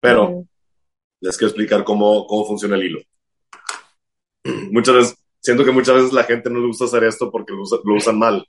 Pero 0.00 0.46
les 1.20 1.36
quiero 1.36 1.48
explicar 1.48 1.84
cómo, 1.84 2.26
cómo 2.26 2.46
funciona 2.46 2.76
el 2.76 2.84
hilo. 2.84 3.00
Muchas 4.72 4.94
veces, 4.94 5.21
siento 5.42 5.64
que 5.64 5.72
muchas 5.72 5.96
veces 5.96 6.12
la 6.12 6.24
gente 6.24 6.48
no 6.48 6.60
le 6.60 6.68
gusta 6.68 6.84
hacer 6.84 7.04
esto 7.04 7.30
porque 7.30 7.52
lo, 7.52 7.64
lo 7.84 7.94
usan 7.94 8.18
mal. 8.18 8.46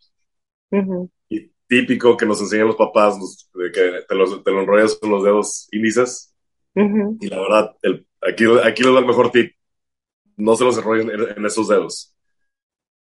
Y 1.29 1.51
típico 1.67 2.15
que 2.15 2.25
nos 2.25 2.39
enseñan 2.39 2.67
los 2.67 2.75
papás, 2.75 3.17
de 3.53 3.71
que 3.71 4.05
te, 4.07 4.15
los, 4.15 4.43
te 4.43 4.51
lo 4.51 4.61
enrollas 4.61 4.95
con 4.95 5.09
los 5.11 5.23
dedos 5.23 5.67
índices. 5.71 6.35
Y 6.75 7.27
la 7.27 7.39
verdad, 7.39 7.75
el, 7.81 8.07
aquí, 8.21 8.45
aquí 8.63 8.83
les 8.83 8.93
da 8.93 8.99
el 8.99 9.05
mejor 9.05 9.31
tip. 9.31 9.53
No 10.37 10.55
se 10.55 10.63
los 10.63 10.77
enrollen 10.77 11.09
en, 11.09 11.45
esos 11.45 11.67
dedos. 11.67 12.15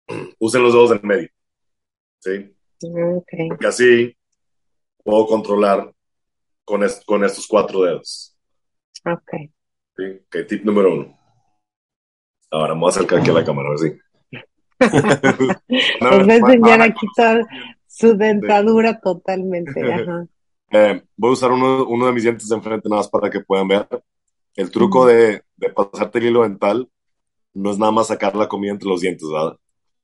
Usen 0.39 0.63
los 0.63 0.73
dedos 0.73 0.89
del 0.91 1.01
medio. 1.03 1.29
¿Sí? 2.19 2.51
Porque 3.49 3.67
así 3.67 4.17
puedo 5.03 5.25
controlar 5.27 5.91
con, 6.63 6.81
con 7.05 7.23
estos 7.23 7.47
cuatro 7.47 7.83
dedos. 7.83 8.37
Ok. 9.05 9.31
Sí, 9.95 10.03
ok, 10.03 10.47
tip 10.47 10.63
número 10.63 10.93
uno. 10.93 11.24
Ahora 12.51 12.73
me 12.73 12.81
voy 12.81 12.87
a 12.87 12.91
acercar 12.91 13.19
aquí 13.19 13.29
a 13.29 13.33
la 13.33 13.45
cámara, 13.45 13.69
a 13.69 13.71
ver 13.71 13.79
si. 13.79 13.99
no, 16.01 16.09
voy 16.09 16.31
a 16.31 16.35
enseñar 16.35 16.81
aquí 16.81 17.07
toda 17.15 17.41
su 17.87 18.15
dentadura 18.15 18.99
totalmente. 18.99 19.81
Eh, 20.71 20.99
voy 21.15 21.29
a 21.29 21.33
usar 21.33 21.51
uno, 21.51 21.85
uno, 21.85 22.07
de 22.07 22.11
mis 22.11 22.23
dientes 22.23 22.49
de 22.49 22.55
enfrente 22.55 22.89
nada 22.89 22.99
más 22.99 23.07
para 23.07 23.29
que 23.29 23.39
puedan 23.39 23.67
ver. 23.67 23.87
El 24.55 24.71
truco 24.71 25.05
de, 25.05 25.43
de, 25.55 25.69
pasarte 25.69 26.17
el 26.17 26.25
hilo 26.25 26.41
dental 26.41 26.89
no 27.53 27.71
es 27.71 27.77
nada 27.77 27.91
más 27.91 28.07
sacar 28.07 28.35
la 28.35 28.49
comida 28.49 28.71
entre 28.71 28.89
los 28.89 28.99
dientes, 28.99 29.29
¿verdad? 29.31 29.57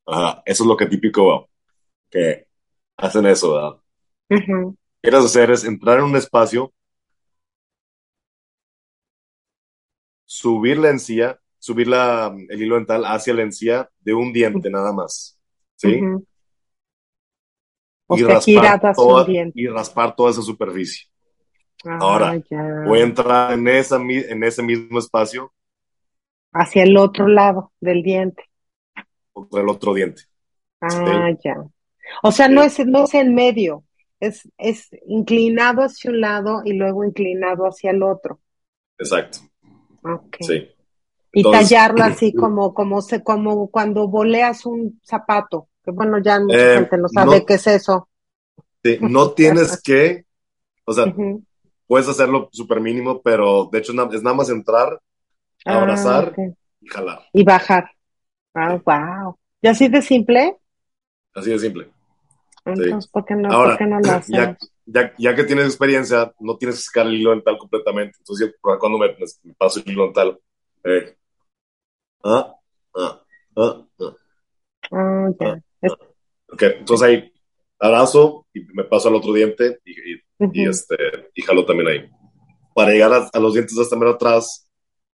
Ajá, 0.05 0.43
eso 0.45 0.63
es 0.63 0.67
lo 0.67 0.77
que 0.77 0.85
típico 0.85 1.49
que 2.11 2.45
hacen 2.95 3.25
eso, 3.25 3.55
¿verdad? 3.55 3.77
Uh 4.29 4.75
Quieres 5.01 5.25
hacer 5.25 5.49
es 5.49 5.65
entrar 5.65 5.97
en 5.97 6.05
un 6.05 6.15
espacio 6.15 6.71
subir 10.31 10.77
la 10.77 10.91
encía, 10.91 11.40
subir 11.61 11.87
la, 11.87 12.35
el 12.49 12.61
hilo 12.61 12.75
dental 12.75 13.05
hacia 13.05 13.35
la 13.35 13.43
encía 13.43 13.87
de 13.99 14.13
un 14.15 14.33
diente 14.33 14.69
nada 14.71 14.91
más. 14.91 15.39
¿Sí? 15.75 16.01
y, 18.09 18.23
raspar 18.23 18.93
toda, 18.95 19.25
y 19.29 19.67
raspar 19.67 20.15
toda 20.15 20.31
esa 20.31 20.41
superficie. 20.41 21.07
Ah, 21.85 21.99
Ahora, 22.01 22.41
voy 22.85 22.99
a 22.99 23.03
entrar 23.03 23.53
en, 23.53 23.67
esa, 23.67 23.97
en 23.97 24.43
ese 24.43 24.63
mismo 24.63 24.99
espacio. 24.99 25.53
Hacia 26.51 26.83
el 26.83 26.97
otro 26.97 27.27
lado 27.27 27.71
del 27.79 28.01
diente. 28.01 28.49
Contra 29.31 29.61
el 29.61 29.69
otro 29.69 29.93
diente. 29.93 30.23
Ah, 30.81 31.29
ya. 31.43 31.63
O 32.23 32.31
sea, 32.31 32.49
no, 32.49 32.63
es, 32.63 32.83
no 32.85 33.03
es 33.03 33.13
en 33.13 33.35
medio, 33.35 33.83
es, 34.19 34.49
es 34.57 34.89
inclinado 35.05 35.83
hacia 35.83 36.09
un 36.09 36.21
lado 36.21 36.61
y 36.65 36.73
luego 36.73 37.05
inclinado 37.05 37.65
hacia 37.65 37.91
el 37.91 38.01
otro. 38.01 38.39
Exacto. 38.97 39.39
Sí. 40.39 40.67
Y 41.33 41.49
tallarlo 41.49 42.03
así 42.03 42.33
como, 42.35 42.73
como, 42.73 43.01
se, 43.01 43.23
como 43.23 43.69
cuando 43.69 44.07
boleas 44.07 44.65
un 44.65 44.99
zapato, 45.03 45.69
que 45.83 45.91
bueno, 45.91 46.19
ya 46.19 46.39
mucha 46.39 46.73
eh, 46.73 46.75
gente 46.75 46.97
no 46.97 47.07
sabe 47.07 47.45
qué 47.45 47.55
es 47.55 47.67
eso. 47.67 48.09
Sí, 48.83 48.97
no 49.01 49.31
tienes 49.31 49.81
que, 49.81 50.25
o 50.85 50.93
sea, 50.93 51.13
puedes 51.87 52.07
hacerlo 52.07 52.49
súper 52.51 52.81
mínimo, 52.81 53.21
pero 53.21 53.69
de 53.71 53.79
hecho 53.79 53.91
es 53.91 54.23
nada 54.23 54.35
más 54.35 54.49
entrar, 54.49 54.99
ah, 55.65 55.77
abrazar 55.77 56.33
y 56.79 56.87
jalar. 56.87 57.21
Y 57.33 57.43
bajar. 57.43 57.91
Ah, 58.53 58.79
wow. 58.83 59.37
¿Y 59.61 59.67
así 59.67 59.87
de 59.87 60.01
simple? 60.01 60.57
Así 61.33 61.51
de 61.51 61.59
simple. 61.59 61.89
Entonces, 62.65 63.07
¿por 63.07 63.25
qué 63.25 63.35
no, 63.35 63.51
Ahora, 63.51 63.69
¿por 63.71 63.77
qué 63.79 63.85
no 63.85 63.99
lo 63.99 64.11
haces? 64.11 64.35
ya, 64.85 65.13
ya 65.17 65.35
que 65.35 65.43
tienes 65.43 65.65
experiencia, 65.65 66.33
no 66.39 66.57
tienes 66.57 66.77
que 66.77 66.81
sacar 66.83 67.07
el 67.07 67.15
hilo 67.15 67.31
dental 67.31 67.57
completamente. 67.57 68.17
Entonces, 68.19 68.53
cuando 68.61 68.97
me, 68.97 69.07
me, 69.07 69.53
paso 69.53 69.81
el 69.83 69.91
hilo 69.91 70.05
dental, 70.05 70.39
eh, 70.83 71.15
ah, 72.23 72.55
ah, 72.95 73.23
ah, 73.55 73.85
ah, 74.01 74.17
ah, 74.91 75.29
ya. 75.39 75.61
ah, 75.83 75.97
Ok, 76.53 76.63
entonces 76.79 77.07
ahí 77.07 77.33
abrazo 77.79 78.45
y 78.53 78.61
me 78.73 78.83
paso 78.83 79.07
al 79.07 79.15
otro 79.15 79.33
diente 79.33 79.79
y, 79.85 79.93
y, 80.53 80.67
este, 80.67 80.95
y 81.33 81.41
jalo 81.41 81.65
también 81.65 81.87
ahí. 81.87 82.09
Para 82.75 82.91
llegar 82.91 83.29
a, 83.33 83.39
los 83.39 83.53
dientes 83.53 83.77
hasta 83.77 83.95
menos 83.95 84.15
atrás, 84.15 84.67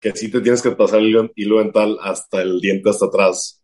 que 0.01 0.13
sí 0.13 0.31
te 0.31 0.41
tienes 0.41 0.63
que 0.63 0.71
pasar 0.71 1.01
el 1.01 1.31
hilo, 1.35 1.59
dental 1.59 1.99
hasta 2.01 2.43
el 2.43 2.61
diente 2.61 2.91
hasta 2.91 3.07
atrás. 3.07 3.63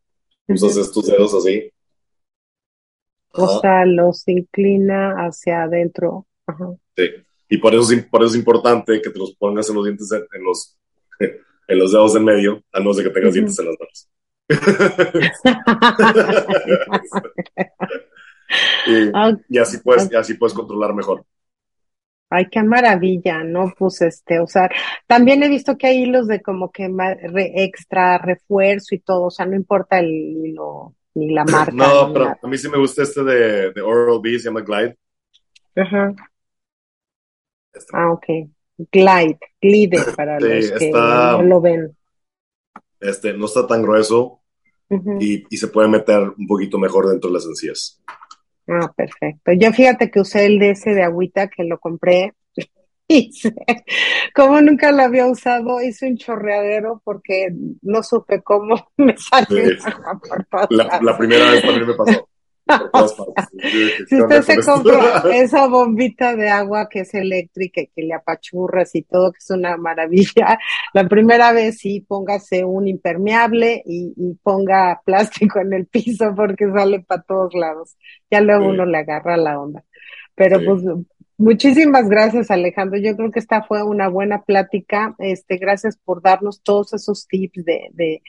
Usas 0.49 0.91
tus 0.91 1.07
dedos 1.07 1.35
así 1.35 1.73
o 3.33 3.61
sea, 3.61 3.85
los 3.85 4.27
inclina 4.29 5.15
hacia 5.27 5.63
adentro. 5.63 6.27
Sí, 6.97 7.05
y 7.49 7.59
por 7.59 7.75
eso, 7.75 7.93
es, 7.93 8.05
por 8.07 8.23
eso 8.23 8.33
es 8.33 8.39
importante 8.39 9.01
que 9.01 9.11
te 9.11 9.19
los 9.19 9.35
pongas 9.37 9.69
en 9.69 9.77
los 9.77 9.85
dientes, 9.85 10.11
en 10.13 10.45
los, 10.45 10.79
en 11.71 11.79
los 11.79 11.93
dedos 11.93 12.15
del 12.15 12.25
medio, 12.25 12.63
a 12.73 12.81
no 12.81 12.93
ser 12.93 13.05
que 13.05 13.11
tengas 13.11 13.33
dientes 13.33 13.57
en 13.59 13.67
las 13.67 13.77
manos. 13.79 14.09
y, 19.49 19.59
así 19.59 19.79
puedes, 19.79 20.13
así 20.15 20.35
puedes 20.35 20.55
controlar 20.55 20.95
mejor. 20.95 21.25
Ay, 22.29 22.47
qué 22.51 22.63
maravilla, 22.63 23.43
¿no? 23.43 23.73
Pues 23.77 24.03
este, 24.03 24.39
o 24.41 24.47
sea, 24.47 24.71
también 25.07 25.43
he 25.43 25.49
visto 25.49 25.77
que 25.77 25.89
hay 25.89 26.05
hilos 26.05 26.29
de 26.29 26.41
como 26.41 26.71
que 26.71 26.89
extra 27.57 28.19
refuerzo 28.19 28.95
y 28.95 29.01
todo, 29.01 29.27
o 29.27 29.31
sea, 29.31 29.47
no 29.47 29.57
importa 29.57 29.99
el 29.99 30.09
hilo 30.09 30.95
ni 31.15 31.33
la 31.33 31.45
marca. 31.45 31.73
No, 31.73 32.13
pero 32.13 32.37
a 32.43 32.47
mí 32.47 32.59
sí 32.59 32.69
me 32.69 32.79
gusta 32.79 33.03
este 33.03 33.25
de, 33.25 33.73
de 33.73 33.81
Oral-B, 33.81 34.39
se 34.39 34.45
llama 34.45 34.63
Glide. 34.63 34.97
Ajá. 35.77 36.15
Este. 37.73 37.93
Ah, 37.95 38.13
ok. 38.13 38.27
Glide, 38.91 39.39
glide 39.61 39.99
para 40.17 40.39
los 40.41 40.71
que 40.73 40.91
no 40.91 41.43
lo 41.43 41.61
ven. 41.61 41.97
Este, 43.01 43.33
no 43.33 43.47
está 43.47 43.67
tan 43.67 43.83
grueso 43.83 44.41
y, 45.21 45.45
y, 45.49 45.57
se 45.57 45.69
puede 45.69 45.89
meter 45.89 46.33
un 46.37 46.47
poquito 46.47 46.79
mejor 46.79 47.09
dentro 47.09 47.31
de 47.31 47.35
las 47.35 47.47
encías. 47.47 48.01
Ah, 48.67 48.93
perfecto. 48.95 49.53
Yo 49.53 49.73
fíjate 49.73 50.11
que 50.11 50.21
usé 50.21 50.47
el 50.47 50.59
de 50.59 50.71
ese 50.71 50.95
de 50.95 51.03
agüita 51.03 51.49
que 51.49 51.65
lo 51.65 51.79
compré 51.79 52.35
hice, 53.09 53.53
como 54.35 54.61
nunca 54.61 54.93
lo 54.93 55.03
había 55.03 55.27
usado, 55.27 55.83
hice 55.83 56.09
un 56.09 56.17
chorreadero 56.17 57.03
porque 57.05 57.49
no 57.83 58.03
supe 58.03 58.43
cómo 58.43 58.93
me 58.97 59.17
salió 59.17 59.65
la, 60.71 61.01
la, 61.03 61.19
primera 61.19 61.51
vez 61.51 61.63
también 61.63 61.87
me 61.87 61.95
pasó. 61.95 62.29
si 64.09 64.21
usted 64.21 64.43
se 64.43 64.61
compra 64.63 65.23
esa 65.33 65.67
bombita 65.67 66.35
de 66.37 66.49
agua 66.49 66.89
que 66.89 67.01
es 67.01 67.15
eléctrica 67.15 67.81
y 67.81 67.87
que 67.89 68.03
le 68.03 68.15
apachurras 68.15 68.95
y 68.95 69.03
todo, 69.03 69.33
que 69.33 69.39
es 69.39 69.51
una 69.51 69.77
maravilla, 69.77 70.59
la 70.95 71.09
primera 71.09 71.53
vez 71.53 71.79
sí 71.79 72.01
póngase 72.01 72.65
un 72.65 72.89
impermeable 72.89 73.83
y, 73.85 74.15
ponga 74.43 75.01
plástico 75.05 75.61
en 75.61 75.73
el 75.73 75.87
piso 75.87 76.35
porque 76.35 76.71
sale 76.73 77.01
para 77.01 77.23
todos 77.23 77.55
lados. 77.55 77.97
Ya 78.31 78.41
luego 78.41 78.69
uno 78.69 78.85
le 78.85 78.99
agarra 78.99 79.37
la 79.37 79.61
onda. 79.61 79.85
Pero 80.35 80.61
pues 80.65 80.83
Muchísimas 81.41 82.07
gracias, 82.07 82.51
Alejandro. 82.51 82.99
Yo 82.99 83.17
creo 83.17 83.31
que 83.31 83.39
esta 83.39 83.63
fue 83.63 83.83
una 83.83 84.09
buena 84.09 84.43
plática. 84.43 85.15
Este, 85.19 85.57
gracias 85.57 85.97
por 85.97 86.21
darnos 86.21 86.61
todos 86.63 86.93
esos 86.93 87.27
tips 87.27 87.65
de, 87.65 87.89
de, 87.93 88.23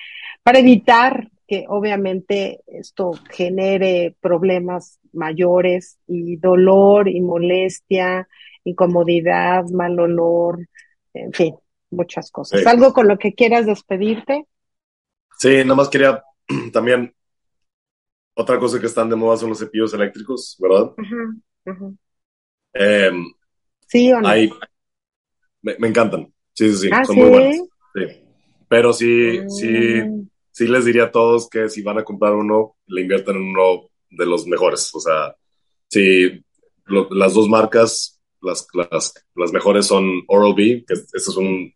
para 0.43 0.59
evitar 0.59 1.29
que 1.51 1.65
obviamente 1.67 2.61
esto 2.65 3.11
genere 3.29 4.15
problemas 4.21 5.01
mayores 5.11 5.99
y 6.07 6.37
dolor 6.37 7.09
y 7.09 7.19
molestia, 7.19 8.29
incomodidad, 8.63 9.65
mal 9.65 9.99
olor, 9.99 10.65
en 11.13 11.33
fin, 11.33 11.53
muchas 11.89 12.31
cosas. 12.31 12.65
¿Algo 12.65 12.93
con 12.93 13.09
lo 13.09 13.17
que 13.17 13.33
quieras 13.33 13.65
despedirte? 13.65 14.47
Sí, 15.39 15.57
nada 15.65 15.75
más 15.75 15.89
quería 15.89 16.23
también 16.71 17.13
otra 18.33 18.57
cosa 18.57 18.79
que 18.79 18.85
están 18.85 19.09
de 19.09 19.17
moda 19.17 19.35
son 19.35 19.49
los 19.49 19.59
cepillos 19.59 19.93
eléctricos, 19.93 20.55
¿verdad? 20.57 20.93
Em, 22.71 23.25
¿Sí 23.87 24.09
o 24.13 24.21
no? 24.21 24.29
Hay, 24.29 24.49
Me, 25.61 25.75
encantan. 25.85 26.33
Sí, 26.53 26.71
sí, 26.71 26.77
sí. 26.77 26.89
¿Ah, 26.93 27.03
son 27.03 27.17
muy 27.17 27.29
buenos. 27.29 27.57
Sí. 27.93 28.23
Pero 28.69 28.93
sí, 28.93 29.41
sí, 29.49 29.67
mm. 29.67 30.21
sí 30.21 30.30
les 30.59 30.85
diría 30.85 31.05
a 31.05 31.11
todos 31.11 31.49
que 31.49 31.69
si 31.69 31.81
van 31.81 31.99
a 31.99 32.03
comprar 32.03 32.33
uno, 32.33 32.75
le 32.87 33.01
inviertan 33.01 33.35
en 33.35 33.43
uno 33.43 33.89
de 34.09 34.25
los 34.25 34.45
mejores. 34.47 34.93
O 34.93 34.99
sea, 34.99 35.35
si 35.87 36.43
las 36.85 37.33
dos 37.33 37.47
marcas, 37.49 38.21
las, 38.41 38.67
las, 38.73 39.13
las, 39.35 39.53
mejores 39.53 39.85
son 39.85 40.23
Oral-B, 40.27 40.85
que 40.87 40.93
este 40.93 41.17
es 41.17 41.37
un, 41.37 41.73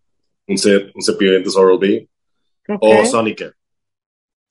un, 0.48 0.58
cepillo 0.58 1.32
de 1.32 1.38
dientes 1.38 1.56
Oral-B, 1.56 2.10
o 2.82 3.06
Sonicare. 3.06 3.54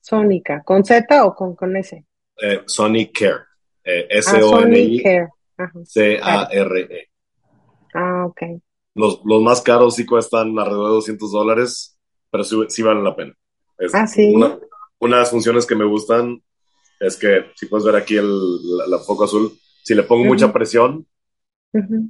Sonica, 0.01 0.63
¿con 0.63 0.85
Z 0.85 1.25
o 1.25 1.33
con, 1.33 1.55
con 1.55 1.75
S? 1.75 2.05
Eh, 2.41 2.61
Sonicare. 2.65 3.45
Eh, 3.83 4.07
S-O-N-I-C-A-R-E. 4.09 5.39
Ah, 7.93 8.25
ok. 8.25 8.41
Los, 8.95 9.21
los, 9.23 9.41
más 9.41 9.61
caros 9.61 9.95
sí 9.95 10.05
cuestan 10.05 10.57
alrededor 10.57 10.87
de 10.87 10.95
200 10.95 11.31
dólares, 11.31 11.97
pero 12.31 12.43
sí, 12.43 12.81
valen 12.81 13.03
la 13.03 13.15
pena. 13.15 13.33
Ah, 13.93 14.07
sí. 14.07 14.33
Una, 14.33 14.59
una, 14.99 15.15
de 15.17 15.21
las 15.21 15.31
funciones 15.31 15.65
que 15.65 15.75
me 15.75 15.85
gustan 15.85 16.41
es 16.99 17.17
que, 17.17 17.45
si 17.55 17.65
puedes 17.65 17.85
ver 17.85 17.95
aquí 17.95 18.17
el, 18.17 18.29
la, 18.89 18.99
foco 18.99 19.25
azul, 19.25 19.51
si 19.83 19.93
le 19.93 20.03
pongo 20.03 20.25
mucha 20.25 20.51
presión, 20.51 21.05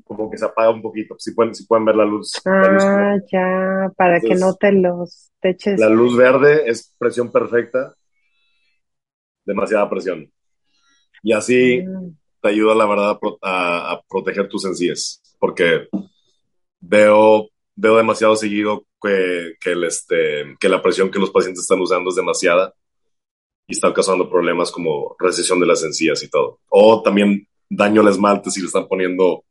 como 0.03 0.29
que 0.29 0.37
se 0.37 0.45
apaga 0.45 0.69
un 0.69 0.81
poquito. 0.81 1.15
Si 1.17 1.33
pueden, 1.33 1.55
si 1.55 1.65
pueden 1.65 1.85
ver 1.85 1.95
la 1.95 2.05
luz. 2.05 2.33
Ah, 2.45 3.17
ya, 3.31 3.91
para 3.95 4.19
que 4.19 4.35
no 4.35 4.53
te 4.53 4.71
los 4.71 5.31
teches. 5.39 5.79
La 5.79 5.89
luz 5.89 6.15
verde 6.15 6.69
es 6.69 6.93
presión 6.97 7.31
perfecta, 7.31 7.93
demasiada 9.43 9.89
presión. 9.89 10.31
Y 11.23 11.33
así 11.33 11.81
mm. 11.81 12.17
te 12.41 12.49
ayuda, 12.49 12.75
la 12.75 12.85
verdad, 12.85 13.19
a, 13.41 14.01
proteger 14.07 14.47
tus 14.47 14.65
encías, 14.65 15.21
porque 15.39 15.87
veo, 16.79 17.49
veo 17.75 17.97
demasiado 17.97 18.35
seguido 18.35 18.85
que, 19.01 19.55
que, 19.59 19.71
el, 19.71 19.83
este, 19.83 20.55
que 20.59 20.69
la 20.69 20.81
presión 20.81 21.11
que 21.11 21.19
los 21.19 21.31
pacientes 21.31 21.61
están 21.61 21.81
usando 21.81 22.09
es 22.09 22.15
demasiada 22.15 22.73
y 23.67 23.73
están 23.73 23.93
causando 23.93 24.29
problemas 24.29 24.71
como 24.71 25.15
recesión 25.19 25.59
de 25.59 25.65
las 25.65 25.83
encías 25.83 26.21
y 26.23 26.29
todo. 26.29 26.59
O 26.69 27.01
también 27.01 27.47
daño 27.69 28.01
al 28.01 28.09
esmalte 28.09 28.51
si 28.51 28.61
le 28.61 28.67
están 28.67 28.87
poniendo 28.87 29.43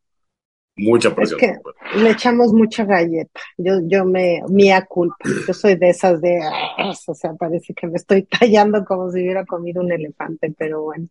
mucha 0.76 1.14
presión. 1.14 1.40
Es 1.40 1.58
que 1.92 1.98
le 1.98 2.10
echamos 2.10 2.52
mucha 2.52 2.84
galleta. 2.84 3.40
Yo, 3.56 3.74
yo 3.84 4.04
me, 4.04 4.40
mía 4.48 4.84
culpa. 4.86 5.16
Yo 5.46 5.52
soy 5.54 5.76
de 5.76 5.90
esas 5.90 6.20
de, 6.20 6.40
o 7.06 7.14
sea, 7.14 7.34
parece 7.34 7.74
que 7.74 7.86
me 7.86 7.96
estoy 7.96 8.22
tallando 8.24 8.84
como 8.84 9.10
si 9.10 9.20
hubiera 9.20 9.44
comido 9.44 9.82
un 9.82 9.92
elefante, 9.92 10.52
pero 10.56 10.82
bueno. 10.82 11.08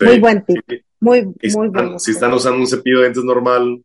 Muy 0.00 0.20
buen 0.20 0.44
tip. 0.44 0.60
Muy, 1.00 1.24
muy 1.54 1.68
bueno. 1.68 1.98
Si 1.98 2.12
están 2.12 2.32
usando 2.32 2.58
un 2.58 2.66
cepillo 2.66 2.98
de 2.98 3.04
dientes 3.04 3.24
normal, 3.24 3.82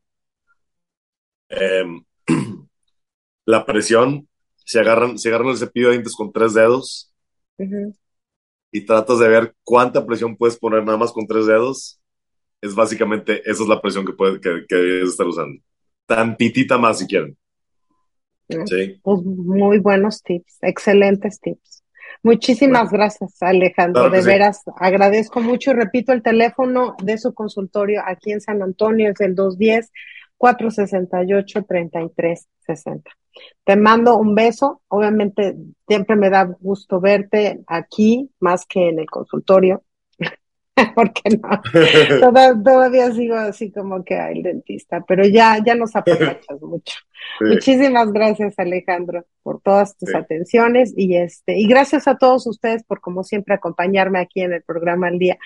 em, 1.50 2.04
la 3.46 3.66
presión, 3.66 4.28
se 4.66 4.80
agarran, 4.80 5.18
se 5.18 5.30
agarran 5.30 5.50
el 5.50 5.58
cepillo 5.58 5.88
de 5.88 5.94
dientes 5.94 6.16
con 6.16 6.32
tres 6.32 6.54
dedos 6.54 7.14
y 8.72 8.86
tratas 8.86 9.20
de 9.20 9.28
ver 9.28 9.56
cuánta 9.64 10.06
presión 10.06 10.38
puedes 10.38 10.58
poner 10.58 10.84
nada 10.84 10.98
más 10.98 11.12
con 11.12 11.28
tres 11.28 11.46
dedos, 11.48 12.00
es 12.62 12.76
básicamente, 12.76 13.42
esa 13.50 13.64
es 13.64 13.70
la 13.70 13.82
presión 13.82 14.06
que, 14.06 14.14
puede, 14.14 14.40
que, 14.40 14.76
debes 14.76 15.10
estar 15.10 15.28
usando. 15.28 15.62
Tantitita 16.06 16.78
más 16.78 17.00
si 17.00 17.08
quieren. 17.08 17.38
Sí. 18.48 19.00
Pues 19.04 19.24
muy 19.24 19.80
buenos 19.80 20.24
tips, 20.24 20.58
excelentes 20.62 21.40
tips. 21.40 21.84
Muchísimas 22.24 22.92
gracias, 22.92 23.42
Alejandro. 23.42 24.10
de 24.10 24.22
veras, 24.22 24.64
agradezco 24.76 25.40
mucho 25.40 25.72
y 25.72 25.76
repito 25.76 26.12
el 26.12 26.22
teléfono 26.22 26.96
de 27.02 27.18
su 27.18 27.34
consultorio 27.34 28.02
aquí 28.06 28.32
en 28.32 28.42
San 28.42 28.62
Antonio, 28.62 29.12
es 29.12 29.22
el 29.22 29.36
210-468-3360. 30.40 33.04
Te 33.64 33.76
mando 33.76 34.18
un 34.18 34.36
beso. 34.36 34.82
Obviamente, 34.88 35.56
siempre 35.88 36.16
me 36.16 36.30
da 36.30 36.46
gusto 36.60 37.00
verte 37.00 37.62
aquí 37.68 38.30
más 38.40 38.66
que 38.66 38.90
en 38.90 39.00
el 39.00 39.10
consultorio. 39.10 39.84
porque 40.96 41.22
no, 41.30 42.60
todavía 42.64 43.12
sigo 43.12 43.36
así 43.36 43.72
como 43.72 44.04
que 44.04 44.18
el 44.18 44.44
dentista, 44.44 45.04
pero 45.08 45.26
ya, 45.26 45.58
ya 45.66 45.76
nos 45.76 45.96
aprovechas 45.96 46.58
mucho. 46.62 46.96
Muchísimas 47.42 48.12
gracias 48.12 48.58
Alejandro 48.58 49.26
por 49.44 49.62
todas 49.62 49.98
tus 49.98 50.14
atenciones 50.16 50.94
y 50.96 51.18
este, 51.18 51.58
y 51.58 51.68
gracias 51.68 52.08
a 52.08 52.18
todos 52.18 52.48
ustedes 52.48 52.84
por 52.84 53.02
como 53.02 53.24
siempre 53.24 53.56
acompañarme 53.56 54.20
aquí 54.20 54.42
en 54.42 54.54
el 54.54 54.64
programa 54.64 55.08
al 55.08 55.20
día. 55.20 55.38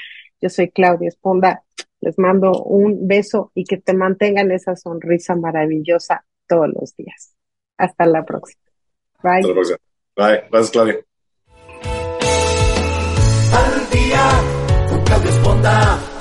Yo 0.42 0.50
soy 0.50 0.70
Claudia 0.70 1.08
Esponda, 1.08 1.64
les 2.04 2.20
mando 2.20 2.52
un 2.64 3.08
beso 3.08 3.52
y 3.56 3.64
que 3.64 3.78
te 3.78 3.94
mantengan 3.94 4.52
esa 4.52 4.76
sonrisa 4.76 5.36
maravillosa 5.36 6.26
todos 6.48 6.68
los 6.68 6.96
días. 6.96 7.36
Hasta 7.78 8.06
la 8.06 8.26
próxima. 8.26 8.62
Bye. 9.24 9.36
Hasta 9.36 9.48
la 9.48 9.54
próxima. 9.54 9.78
Bye. 10.16 10.44
Gracias, 10.52 10.72
Claudia. 10.72 10.96
Al 13.54 13.90
día 13.92 14.90
con 14.90 15.04
Claudia 15.04 15.30
Esponda. 15.30 16.13